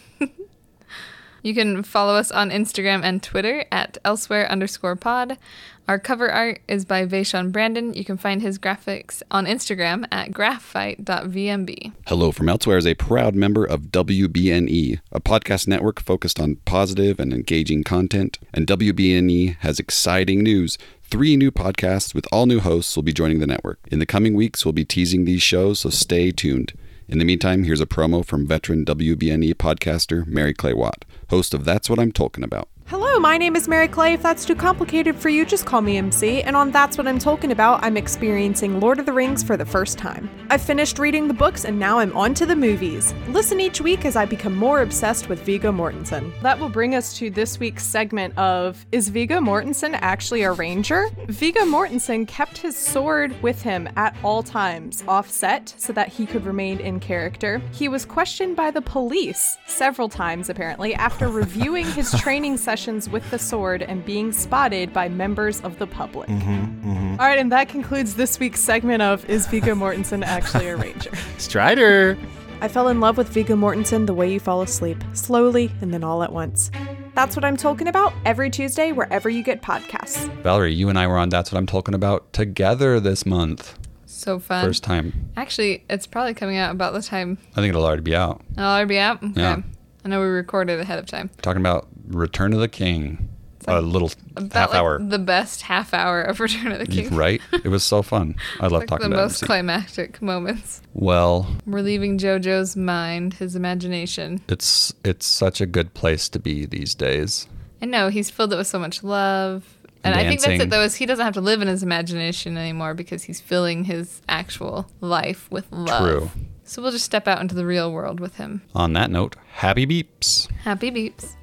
You 1.44 1.54
can 1.54 1.84
follow 1.84 2.16
us 2.16 2.32
on 2.32 2.50
Instagram 2.50 3.04
and 3.04 3.22
Twitter 3.22 3.66
at 3.72 3.98
elsewhere 4.04 4.50
underscore 4.50 4.96
pod. 4.96 5.38
Our 5.86 6.00
cover 6.00 6.32
art 6.32 6.62
is 6.70 6.86
by 6.86 7.06
Vaishon 7.06 7.52
Brandon. 7.52 7.94
You 7.94 8.06
can 8.06 8.18
find 8.18 8.42
his 8.42 8.58
graphics 8.58 9.22
on 9.30 9.46
Instagram 9.46 10.08
at 10.12 10.32
graphfight.vmb. 10.32 11.92
Hello 12.08 12.32
from 12.32 12.48
Elsewhere 12.48 12.78
is 12.78 12.88
a 12.88 12.96
proud 12.96 13.36
member 13.36 13.66
of 13.66 13.92
WBNE, 13.92 15.02
a 15.12 15.20
podcast 15.20 15.68
network 15.68 16.02
focused 16.02 16.40
on 16.40 16.56
positive 16.64 17.20
and 17.20 17.34
engaging 17.34 17.84
content. 17.84 18.40
And 18.54 18.66
WBNE 18.66 19.58
has 19.58 19.78
exciting 19.78 20.42
news. 20.42 20.78
Three 21.04 21.36
new 21.36 21.52
podcasts 21.52 22.16
with 22.16 22.26
all 22.32 22.46
new 22.46 22.62
hosts 22.62 22.96
will 22.96 23.04
be 23.04 23.14
joining 23.14 23.40
the 23.40 23.48
network. 23.48 23.80
In 23.92 24.00
the 24.00 24.06
coming 24.06 24.36
weeks, 24.36 24.66
we'll 24.66 24.72
be 24.72 24.86
teasing 24.86 25.26
these 25.26 25.44
shows, 25.44 25.82
so 25.82 25.90
stay 25.90 26.32
tuned. 26.32 26.72
In 27.08 27.20
the 27.20 27.26
meantime, 27.26 27.64
here's 27.64 27.82
a 27.82 27.86
promo 27.86 28.26
from 28.26 28.48
veteran 28.48 28.86
WBNE 28.86 29.56
podcaster 29.56 30.26
Mary 30.26 30.54
Clay 30.54 30.74
Watt, 30.74 31.04
host 31.30 31.54
of 31.54 31.66
That's 31.66 31.90
What 31.90 32.00
I'm 32.00 32.14
Talking 32.14 32.44
About. 32.46 32.70
Hello, 33.14 33.22
my 33.22 33.38
name 33.38 33.56
is 33.56 33.68
Mary 33.68 33.88
Clay. 33.88 34.14
If 34.14 34.24
that's 34.24 34.44
too 34.44 34.56
complicated 34.56 35.16
for 35.16 35.30
you, 35.30 35.46
just 35.46 35.68
call 35.68 35.82
me 35.82 35.98
MC. 35.98 36.42
And 36.42 36.56
on 36.56 36.72
That's 36.72 36.98
What 36.98 37.08
I'm 37.08 37.20
Talking 37.20 37.52
About, 37.52 37.84
I'm 37.84 37.96
experiencing 37.96 38.80
Lord 38.80 38.98
of 38.98 39.06
the 39.06 39.14
Rings 39.14 39.44
for 39.44 39.56
the 39.56 39.68
first 39.68 40.00
time. 40.00 40.28
I've 40.50 40.64
finished 40.64 40.98
reading 40.98 41.28
the 41.28 41.34
books 41.36 41.64
and 41.64 41.78
now 41.78 42.00
I'm 42.00 42.12
on 42.18 42.34
to 42.34 42.48
the 42.48 42.56
movies. 42.56 43.14
Listen 43.28 43.60
each 43.60 43.80
week 43.80 44.06
as 44.06 44.16
I 44.16 44.26
become 44.26 44.56
more 44.56 44.82
obsessed 44.82 45.30
with 45.30 45.44
Viggo 45.44 45.72
Mortensen. 45.72 46.34
That 46.42 46.60
will 46.60 46.70
bring 46.70 46.96
us 46.96 47.16
to 47.20 47.30
this 47.30 47.60
week's 47.60 47.86
segment 47.86 48.36
of 48.36 48.84
Is 48.92 49.10
Viggo 49.10 49.40
Mortensen 49.40 49.96
actually 50.02 50.42
a 50.42 50.52
ranger? 50.52 51.06
Viggo 51.28 51.66
Mortensen 51.66 52.28
kept 52.28 52.58
his 52.58 52.76
sword 52.76 53.40
with 53.44 53.62
him 53.62 53.88
at 53.96 54.18
all 54.24 54.42
times, 54.42 55.04
offset, 55.08 55.72
so 55.78 55.94
that 55.94 56.08
he 56.08 56.26
could 56.26 56.48
remain 56.48 56.80
in 56.80 57.00
character. 57.00 57.62
He 57.74 57.88
was 57.88 58.06
questioned 58.06 58.56
by 58.56 58.72
the 58.72 58.82
police 58.82 59.56
several 59.68 60.10
times, 60.10 60.50
apparently, 60.50 60.96
after 60.96 61.28
reviewing 61.28 61.86
his 61.92 62.12
training 62.20 62.58
sessions 63.04 63.14
with 63.14 63.30
the 63.32 63.40
sword 63.40 63.82
and 63.84 64.04
being 64.06 64.32
spotted 64.32 64.94
by 64.94 65.10
members 65.10 65.62
of 65.62 65.78
the 65.80 65.88
public. 65.88 66.30
Mm-hmm, 66.30 66.90
mm-hmm. 66.90 67.12
All 67.20 67.28
right, 67.28 67.40
and 67.40 67.52
that 67.52 67.70
concludes 67.70 68.16
this 68.16 68.40
week's 68.40 68.60
segment 68.60 69.02
of 69.02 69.28
Is 69.30 69.48
Viggo 69.48 69.76
Mortensen 69.76 70.24
actually 70.24 70.68
a 70.68 70.76
ranger? 70.76 71.12
Strider. 71.38 72.18
I 72.62 72.68
fell 72.70 72.88
in 72.88 73.00
love 73.00 73.18
with 73.18 73.30
Viggo 73.30 73.56
Mortensen 73.56 74.06
the 74.06 74.14
way 74.14 74.32
you 74.32 74.40
fall 74.40 74.62
asleep, 74.62 75.04
slowly 75.14 75.72
and 75.82 75.94
then 75.94 76.04
all 76.04 76.24
at 76.24 76.32
once. 76.32 76.72
That's 77.14 77.36
what 77.36 77.46
I'm 77.46 77.58
talking 77.58 77.88
about 77.88 78.14
every 78.26 78.50
Tuesday, 78.50 78.92
wherever 78.92 79.30
you 79.30 79.44
get 79.44 79.62
podcasts. 79.62 80.28
Valerie, 80.42 80.74
you 80.74 80.90
and 80.90 80.98
I 80.98 81.08
were 81.08 81.18
on 81.18 81.30
That's 81.30 81.52
What 81.52 81.58
I'm 81.60 81.68
Talking 81.68 81.94
About 81.94 82.32
together 82.34 83.00
this 83.00 83.26
month. 83.26 83.78
So 84.06 84.40
fun. 84.40 84.66
First 84.66 84.84
time. 84.84 85.32
Actually, 85.36 85.84
it's 85.90 86.08
probably 86.08 86.34
coming 86.34 86.58
out 86.58 86.72
about 86.72 86.94
the 86.94 87.02
time 87.02 87.38
I 87.52 87.56
think 87.56 87.70
it'll 87.70 87.86
already 87.86 88.04
be 88.04 88.16
out. 88.16 88.42
I'll 88.58 88.76
already 88.78 88.90
be 88.90 89.00
out. 89.00 89.22
Okay. 89.22 89.42
Yeah. 89.42 89.62
I 90.06 90.10
know 90.10 90.20
we 90.20 90.26
recorded 90.28 90.80
ahead 90.80 91.00
of 91.00 91.06
time. 91.06 91.30
Talking 91.42 91.62
about 91.62 91.88
Return 92.08 92.54
of 92.54 92.60
the 92.60 92.68
King. 92.68 93.30
A 93.66 93.80
little 93.82 94.12
half 94.52 94.72
like 94.72 94.76
hour. 94.76 95.00
the 95.02 95.18
best 95.18 95.62
half 95.62 95.94
hour 95.94 96.22
of 96.22 96.42
Return 96.42 96.74
of 96.74 96.80
the 96.80 96.86
King. 96.86 97.16
Right? 97.16 97.42
It 97.54 97.70
was 97.70 97.82
so 97.86 98.02
fun. 98.02 98.36
I 98.60 98.64
love 98.68 98.82
Like 98.82 98.90
talking 98.90 99.10
the 99.10 99.16
about 99.16 99.22
the 99.22 99.28
most 99.28 99.44
climactic 99.46 100.22
moments. 100.22 100.82
Well, 100.94 101.48
We're 101.66 101.80
leaving 101.80 102.18
JoJo's 102.18 102.76
mind, 102.76 103.36
his 103.36 103.56
imagination. 103.56 104.42
it's 104.50 104.94
it's 105.06 105.26
such 105.26 105.62
a 105.62 105.66
good 105.66 105.94
place 105.94 106.28
to 106.30 106.40
be 106.40 106.66
these 106.66 106.94
days. 106.94 107.48
I 107.82 107.86
know 107.86 108.10
he's 108.10 108.30
filled 108.30 108.52
it 108.52 108.58
with 108.58 108.68
so 108.68 108.80
much 108.80 109.02
love. 109.02 109.64
And 110.04 110.14
I 110.14 110.28
think 110.28 110.42
that's 110.42 110.62
it 110.64 110.70
though, 110.70 110.82
is 110.82 110.96
he 110.96 111.06
doesn't 111.06 111.24
have 111.24 111.36
to 111.36 111.42
live 111.42 111.62
in 111.62 111.70
his 111.70 111.84
imagination 111.84 112.58
anymore 112.58 112.94
because 112.94 113.24
he's 113.24 113.40
filling 113.40 113.86
his 113.86 114.22
actual 114.28 114.90
life 115.00 115.50
with 115.50 115.72
love. 115.72 116.02
True. 116.04 116.32
So 116.74 116.82
we'll 116.82 116.92
just 116.92 117.06
step 117.06 117.28
out 117.28 117.40
into 117.40 117.54
the 117.54 117.68
real 117.68 117.92
world 117.92 118.20
with 118.20 118.38
him. 118.38 118.64
On 118.74 118.94
that 118.94 119.12
note, 119.12 119.36
happy 119.52 119.86
beeps. 119.86 120.50
Happy 120.50 120.90
beeps. 120.90 121.36